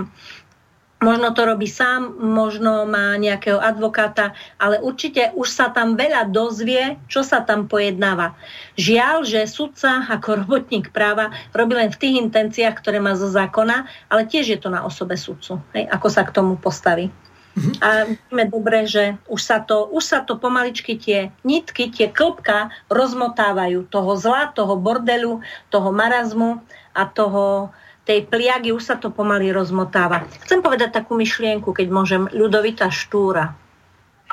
[1.01, 7.01] Možno to robí sám, možno má nejakého advokáta, ale určite už sa tam veľa dozvie,
[7.09, 8.37] čo sa tam pojednáva.
[8.77, 13.89] Žiaľ, že sudca ako robotník práva robí len v tých intenciách, ktoré má zo zákona,
[14.13, 17.09] ale tiež je to na osobe sudcu, hej, ako sa k tomu postaví.
[17.51, 17.75] Mm-hmm.
[17.83, 22.71] A vidíme dobre, že už sa, to, už sa to pomaličky tie nitky, tie klopka
[22.87, 26.63] rozmotávajú toho zla, toho bordelu, toho marazmu
[26.95, 27.75] a toho,
[28.11, 30.27] tej pliagy už sa to pomaly rozmotáva.
[30.43, 33.55] Chcem povedať takú myšlienku, keď môžem, ľudovita Štúra.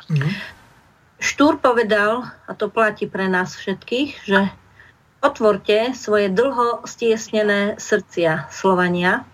[0.10, 0.34] Mm.
[1.22, 4.50] Štúr povedal, a to platí pre nás všetkých, že
[5.22, 9.30] otvorte svoje dlho stiesnené srdcia Slovania,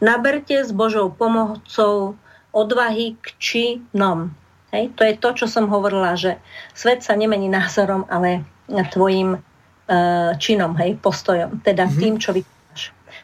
[0.00, 2.16] naberte s Božou pomocou
[2.56, 4.32] odvahy k činom.
[4.72, 4.96] Hej?
[4.96, 6.40] To je to, čo som hovorila, že
[6.72, 12.00] svet sa nemení názorom, ale tvojim uh, činom, hej, postojom, teda mm-hmm.
[12.00, 12.40] tým, čo vy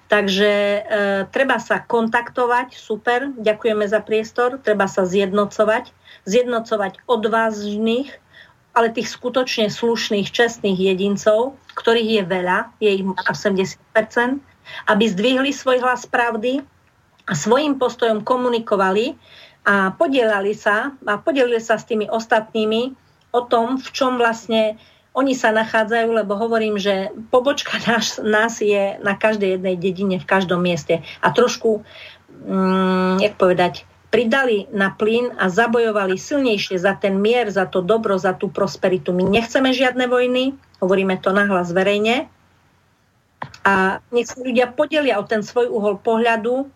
[0.09, 0.81] Takže e,
[1.29, 5.93] treba sa kontaktovať, super, ďakujeme za priestor, treba sa zjednocovať,
[6.25, 8.17] zjednocovať odvážnych,
[8.73, 14.41] ale tých skutočne slušných, čestných jedincov, ktorých je veľa, je ich 80%,
[14.89, 16.65] aby zdvihli svoj hlas pravdy
[17.29, 19.13] a svojim postojom komunikovali
[19.69, 22.97] a podielali sa a podelili sa s tými ostatnými
[23.37, 24.81] o tom, v čom vlastne
[25.17, 30.29] oni sa nachádzajú, lebo hovorím, že pobočka nás, nás je na každej jednej dedine, v
[30.29, 31.01] každom mieste.
[31.25, 31.83] A trošku,
[32.47, 38.17] mm, jak povedať, pridali na plyn a zabojovali silnejšie za ten mier, za to dobro,
[38.17, 39.13] za tú prosperitu.
[39.13, 42.29] My nechceme žiadne vojny, hovoríme to nahlas verejne.
[43.63, 46.73] A nech sa ľudia podelia o ten svoj uhol pohľadu,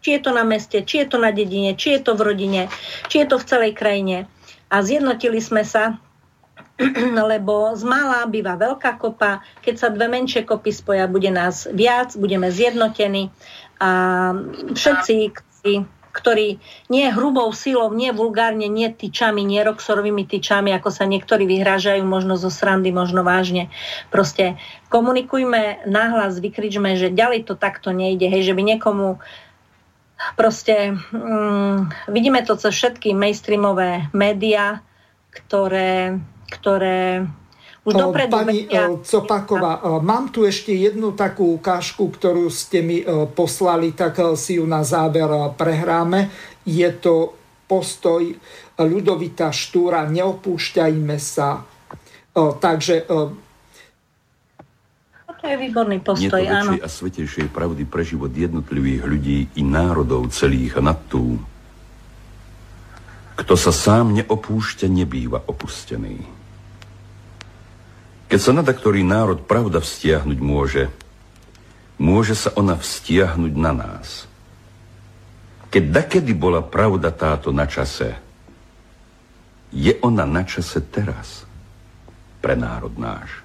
[0.00, 2.62] či je to na meste, či je to na dedine, či je to v rodine,
[3.10, 4.30] či je to v celej krajine.
[4.70, 5.98] A zjednotili sme sa
[7.30, 12.16] lebo z malá býva veľká kopa, keď sa dve menšie kopy spoja, bude nás viac,
[12.16, 13.28] budeme zjednotení
[13.80, 13.90] a
[14.72, 15.74] všetci, ktorí
[16.10, 16.58] ktorý
[16.90, 22.34] nie hrubou silou, nie vulgárne, nie tyčami, nie roxorovými tyčami, ako sa niektorí vyhrážajú, možno
[22.34, 23.70] zo srandy, možno vážne.
[24.10, 24.58] Proste
[24.90, 29.22] komunikujme nahlas, vykričme, že ďalej to takto nejde, hej, že by niekomu
[30.36, 34.84] proste mm, vidíme to cez všetky mainstreamové médiá,
[35.30, 36.18] ktoré,
[36.50, 37.24] ktoré
[37.86, 38.92] už dopredu Pani vedia...
[39.00, 43.00] Copaková, mám tu ešte jednu takú ukážku, ktorú ste mi
[43.32, 46.28] poslali, tak si ju na záver prehráme.
[46.68, 47.32] Je to
[47.64, 48.20] postoj
[48.76, 51.64] Ľudovita Štúra, neopúšťajme sa.
[52.36, 53.08] Takže
[55.40, 56.72] to je výborný postoj, Nie to áno.
[56.76, 61.40] a svetejšej pravdy pre život jednotlivých ľudí i národov celých a nad tú.
[63.40, 66.39] Kto sa sám neopúšťa, nebýva opustený.
[68.30, 70.86] Keď sa nada ktorý národ pravda vztiahnuť môže,
[71.98, 74.30] môže sa ona vztiahnuť na nás.
[75.74, 78.14] Keď dakedy bola pravda táto na čase,
[79.74, 81.42] je ona na čase teraz
[82.38, 83.42] pre národ náš.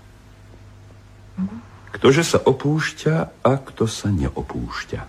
[1.89, 5.01] Ktože sa opúšťa a kto sa neopúšťa.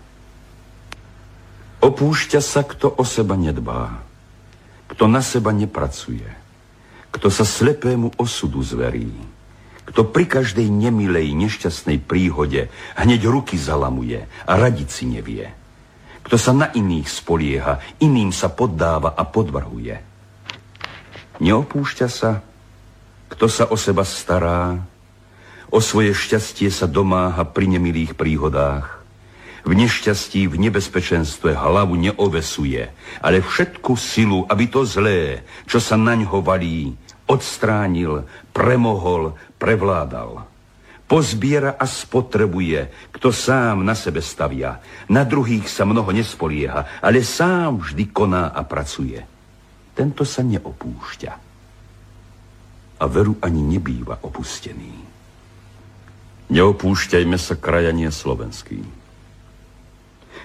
[1.85, 4.01] Opúšťa sa, kto o seba nedbá,
[4.89, 6.25] kto na seba nepracuje,
[7.13, 9.36] kto sa slepému osudu zverí,
[9.87, 12.67] kto pri každej nemilej, nešťastnej príhode
[12.99, 15.47] hneď ruky zalamuje a radiť nevie,
[16.27, 19.95] kto sa na iných spolieha, iným sa poddáva a podvrhuje.
[21.39, 22.43] Neopúšťa sa,
[23.31, 24.83] kto sa o seba stará,
[25.67, 29.03] O svoje šťastie sa domáha pri nemilých príhodách.
[29.67, 32.87] V nešťastí, v nebezpečenstve hlavu neovesuje,
[33.19, 36.95] ale všetku silu, aby to zlé, čo sa naň valí,
[37.27, 38.25] odstránil,
[38.55, 40.47] premohol, prevládal.
[41.07, 44.83] Pozbiera a spotrebuje, kto sám na sebe stavia.
[45.07, 49.23] Na druhých sa mnoho nespolieha, ale sám vždy koná a pracuje.
[49.95, 51.31] Tento sa neopúšťa.
[52.99, 54.91] A veru ani nebýva opustený.
[56.51, 58.83] Neopúšťajme sa krajanie slovenský.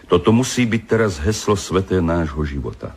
[0.07, 2.95] Toto musí byť teraz heslo sveté nášho života.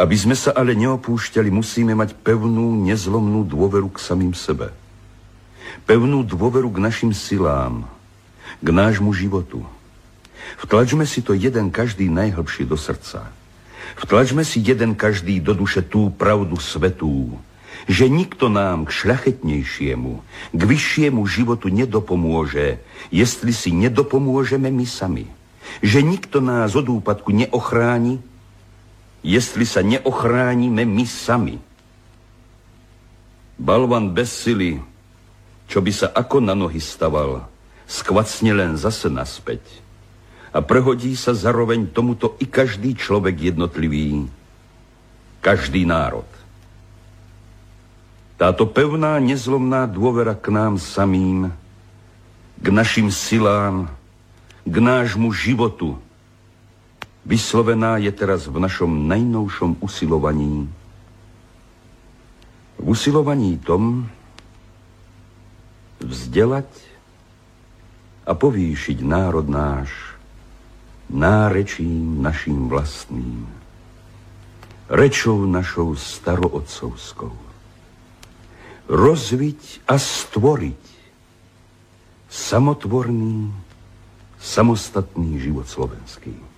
[0.00, 4.72] Aby sme sa ale neopúšťali, musíme mať pevnú, nezlomnú dôveru k samým sebe.
[5.84, 7.84] Pevnú dôveru k našim silám,
[8.64, 9.60] k nášmu životu.
[10.56, 13.28] Vtlačme si to jeden každý najhlbší do srdca.
[14.00, 17.36] Vtlačme si jeden každý do duše tú pravdu svetú,
[17.84, 20.12] že nikto nám k šľachetnejšiemu,
[20.56, 22.80] k vyššiemu životu nedopomôže,
[23.12, 25.28] jestli si nedopomôžeme my sami.
[25.84, 28.24] Že nikto nás od úpadku neochráni,
[29.20, 31.56] jestli sa neochránime my sami.
[33.60, 34.80] Balvan bez sily,
[35.68, 37.44] čo by sa ako na nohy staval,
[37.84, 39.60] skvacne len zase naspäť.
[40.50, 44.26] A prehodí sa zaroveň tomuto i každý človek jednotlivý,
[45.44, 46.26] každý národ.
[48.40, 51.52] Táto pevná, nezlomná dôvera k nám samým,
[52.56, 53.92] k našim silám,
[54.64, 56.00] k nášmu životu,
[57.26, 60.68] vyslovená je teraz v našom najnovšom usilovaní.
[62.80, 64.08] V usilovaní tom
[66.00, 66.68] vzdelať
[68.24, 69.92] a povýšiť národ náš
[71.10, 73.44] nárečím naším vlastným,
[74.88, 77.50] rečou našou starootcovskou
[78.90, 80.82] rozviť a stvoriť
[82.26, 83.54] samotvorný,
[84.42, 86.49] samostatný život slovenský.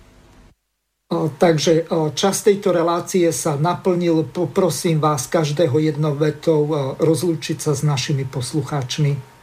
[1.37, 1.87] Takže
[2.17, 4.25] čas tejto relácie sa naplnil.
[4.29, 9.33] Poprosím vás každého jednou vetou rozlúčiť sa s našimi poslucháčmi.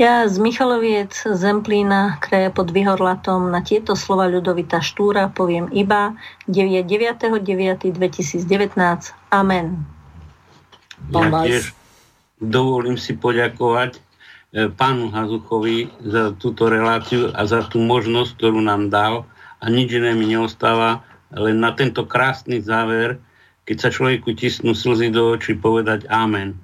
[0.00, 6.16] Ja z Michaloviec Zemplína, kraje pod Vyhorlatom, na tieto slova Ľudovita Štúra poviem iba
[6.50, 8.42] 9.9.2019.
[9.30, 9.66] Amen.
[11.12, 11.76] Pán ja tiež
[12.42, 14.00] dovolím si poďakovať e,
[14.74, 19.22] pánu Hazuchovi za túto reláciu a za tú možnosť, ktorú nám dal
[19.62, 23.22] a nič iné mi neostáva, len na tento krásny záver,
[23.62, 26.58] keď sa človeku tisnú slzy do očí, povedať Amen.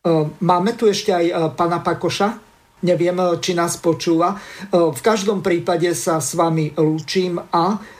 [0.00, 2.38] E, máme tu ešte aj e, pána Pakoša.
[2.84, 4.36] Neviem, či nás počúva.
[4.68, 7.80] V každom prípade sa s vami lúčim a